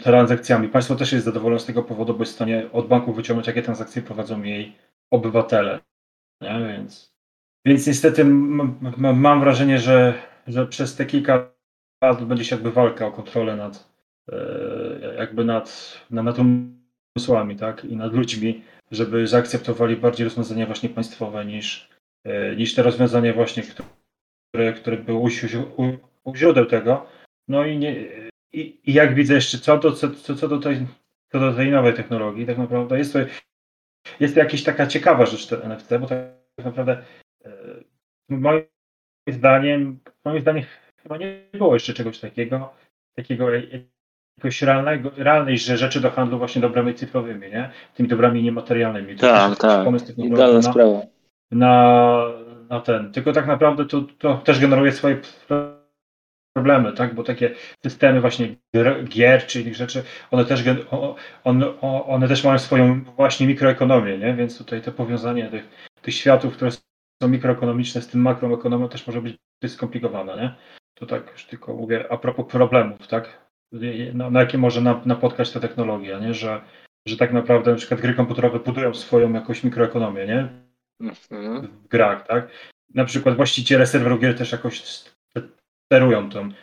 [0.00, 0.68] transakcjami.
[0.68, 3.62] Państwo też jest zadowolone z tego powodu, bo jest w stanie od banku wyciągnąć, jakie
[3.62, 4.76] transakcje prowadzą jej
[5.10, 5.80] obywatele.
[6.40, 6.68] Nie?
[6.68, 7.14] Więc,
[7.66, 10.14] więc niestety mam wrażenie, że,
[10.46, 11.50] że przez te kilka
[12.02, 13.88] lat będzie się jakby walka o kontrolę nad
[14.32, 16.36] e, jakby nad, nad, nad
[17.16, 17.84] umysłami, tak?
[17.84, 21.90] I nad ludźmi, żeby zaakceptowali bardziej rozwiązania właśnie państwowe niż,
[22.24, 25.28] e, niż te rozwiązania właśnie, które, które były u,
[25.76, 27.06] u, u źródeł tego.
[27.48, 28.06] No i, nie,
[28.52, 30.86] i, i jak widzę jeszcze co do, co, co, do tej,
[31.32, 33.18] co do tej nowej technologii, tak naprawdę jest to,
[34.20, 36.18] jest to jakaś taka ciekawa rzecz te NFT, bo tak
[36.64, 37.02] naprawdę
[37.44, 37.50] e,
[38.28, 38.62] moim
[39.28, 40.64] zdaniem, moim zdaniem
[41.02, 42.72] chyba nie było jeszcze czegoś takiego,
[43.16, 43.46] takiego
[44.38, 47.70] jakoś realnego, realnej rzeczy do handlu właśnie dobrami cyfrowymi, nie?
[47.94, 49.16] Tymi dobrami niematerialnymi.
[49.16, 49.84] To Tak, tak.
[49.84, 51.00] pomysł Idealna sprawa.
[51.50, 52.24] na,
[52.70, 53.12] na ten.
[53.12, 55.16] Tylko tak naprawdę to, to też generuje swoje
[56.52, 57.14] problemy, tak?
[57.14, 58.56] Bo takie systemy właśnie
[59.08, 63.46] gier, czy innych rzeczy, one też, gen- o- on, o- one też mają swoją właśnie
[63.46, 64.34] mikroekonomię, nie?
[64.34, 65.68] Więc tutaj to powiązanie tych,
[66.02, 66.70] tych światów, które
[67.22, 70.54] są mikroekonomiczne z tym makroekonomią też może być skomplikowane, nie?
[70.94, 73.48] To tak już tylko mówię a propos problemów, tak?
[74.14, 76.34] Na, na jakie może na- napotkać ta technologia, nie?
[76.34, 76.60] Że,
[77.06, 80.48] że tak naprawdę na przykład gry komputerowe budują swoją jakąś mikroekonomię, nie?
[81.30, 81.66] Mhm.
[81.66, 82.48] w grach, tak?
[82.94, 84.82] Na przykład właściciele serwerów gier też jakoś
[85.92, 86.54] sterują tym,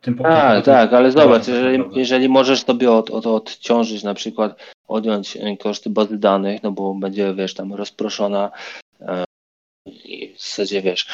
[0.00, 4.56] tym Tak, tym- tak, ale zobacz, jeżeli, jeżeli możesz sobie od, od, odciążyć na przykład,
[4.88, 8.50] odjąć e, koszty bazy danych, no bo będzie, wiesz, tam rozproszona
[9.00, 9.24] e,
[9.86, 11.06] i w zasadzie, wiesz,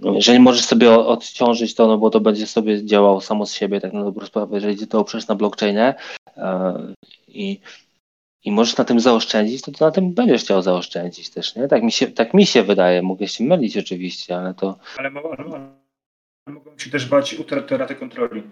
[0.00, 3.92] jeżeli możesz sobie odciążyć to, no bo to będzie sobie działało samo z siebie, tak
[3.92, 5.94] na dobrą sprawę, jeżeli to oprzesz na blockchainie
[6.36, 6.78] e,
[7.28, 7.60] i,
[8.44, 11.68] i możesz na tym zaoszczędzić, to, to na tym będziesz chciał zaoszczędzić też, nie?
[11.68, 15.81] Tak mi się, tak mi się wydaje, mogę się mylić oczywiście, ale to Ale ale
[16.46, 18.42] mogą się też bać utraty raty kontroli.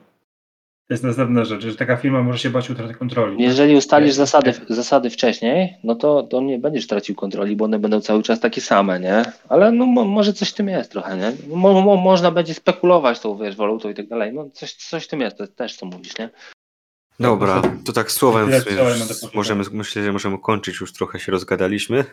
[0.88, 3.42] To jest następna rzecz, że taka firma może się bać utraty kontroli.
[3.42, 4.14] Jeżeli ustalisz Nie.
[4.14, 8.40] zasady, zasady wcześniej, no to, to nie będziesz tracił kontroli, bo one będą cały czas
[8.40, 9.22] takie same, nie?
[9.48, 11.32] Ale no mo, może coś w tym jest trochę, nie?
[11.56, 14.32] Mo, mo, można będzie spekulować tą, wiesz, walutą i tak dalej.
[14.34, 16.30] No coś, coś w tym jest, to też co mówisz, nie?
[17.20, 18.82] Dobra, to tak słowem w sumie
[19.34, 22.04] możemy, myślę, że możemy kończyć, już trochę się rozgadaliśmy.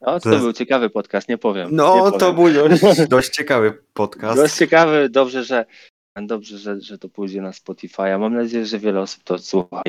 [0.00, 1.70] No, to To- był ciekawy podcast, nie powiem.
[1.70, 2.20] nie No, powiem.
[2.20, 4.36] to był dość, dość ciekawy podcast.
[4.40, 5.64] Dość ciekawy, dobrze, że
[6.22, 8.18] dobrze, że, że to pójdzie na Spotify.
[8.18, 9.82] Mam nadzieję, że wiele osób to słucha.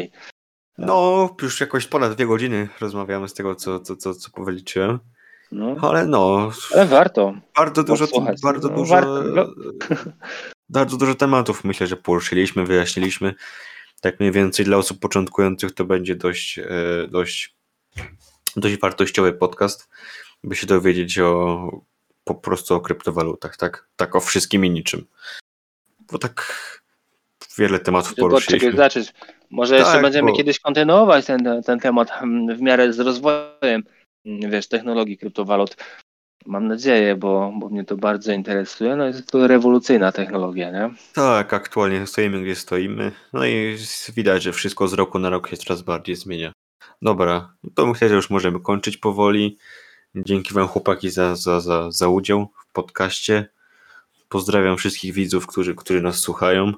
[0.78, 4.30] No, już jakoś ponad dwie godziny rozmawiamy z tego, co, co, co, co.
[5.52, 7.34] No, Ale no, ale warto.
[7.56, 8.08] bardzo dużo,
[8.44, 9.24] bardzo No, dużo, warto.
[9.24, 9.46] No.
[10.70, 13.34] bardzo dużo tematów myślę, że poruszyliśmy, wyjaśniliśmy.
[14.02, 16.66] Tak mniej więcej dla osób początkujących to będzie dość, e,
[17.10, 17.56] dość,
[18.56, 19.90] dość wartościowy podcast,
[20.44, 21.70] by się dowiedzieć o
[22.24, 23.88] po prostu o kryptowalutach, tak?
[23.96, 25.06] Tak o wszystkim i niczym.
[26.12, 26.54] Bo tak
[27.58, 28.72] wiele tematów poruszyliśmy.
[28.72, 29.14] zacząć.
[29.50, 33.84] Może jeszcze Tak, będziemy bo- kiedyś kontynuować ten, ten temat mm, w miarę z rozwojem
[34.26, 35.78] mm, wiesz, technologii kryptowalut.
[36.46, 38.96] Mam nadzieję, bo, bo mnie to bardzo interesuje.
[38.96, 40.90] No jest to rewolucyjna technologia, nie?
[41.14, 43.12] Tak, aktualnie stoimy gdzie stoimy.
[43.34, 43.78] No i
[44.16, 46.52] widać, że wszystko z roku na rok się coraz bardziej zmienia.
[47.02, 49.58] Dobra, to myślę, że już możemy kończyć powoli.
[50.16, 53.50] Dzięki Wam chłopaki za, za, za, za udział w podcaście.
[54.30, 56.74] Pozdrawiam wszystkich widzów, którzy, którzy nas słuchają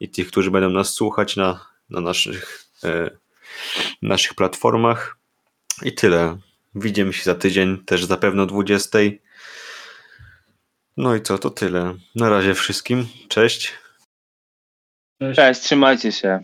[0.00, 3.10] i tych, którzy będą nas słuchać na, na naszych, e,
[4.02, 5.18] naszych platformach.
[5.82, 6.38] I tyle.
[6.74, 8.98] Widzimy się za tydzień, też zapewne o 20.
[10.96, 11.94] No i co, to tyle.
[12.14, 13.06] Na razie wszystkim.
[13.28, 13.72] Cześć.
[15.20, 15.36] Cześć.
[15.36, 16.42] Cześć, trzymajcie się.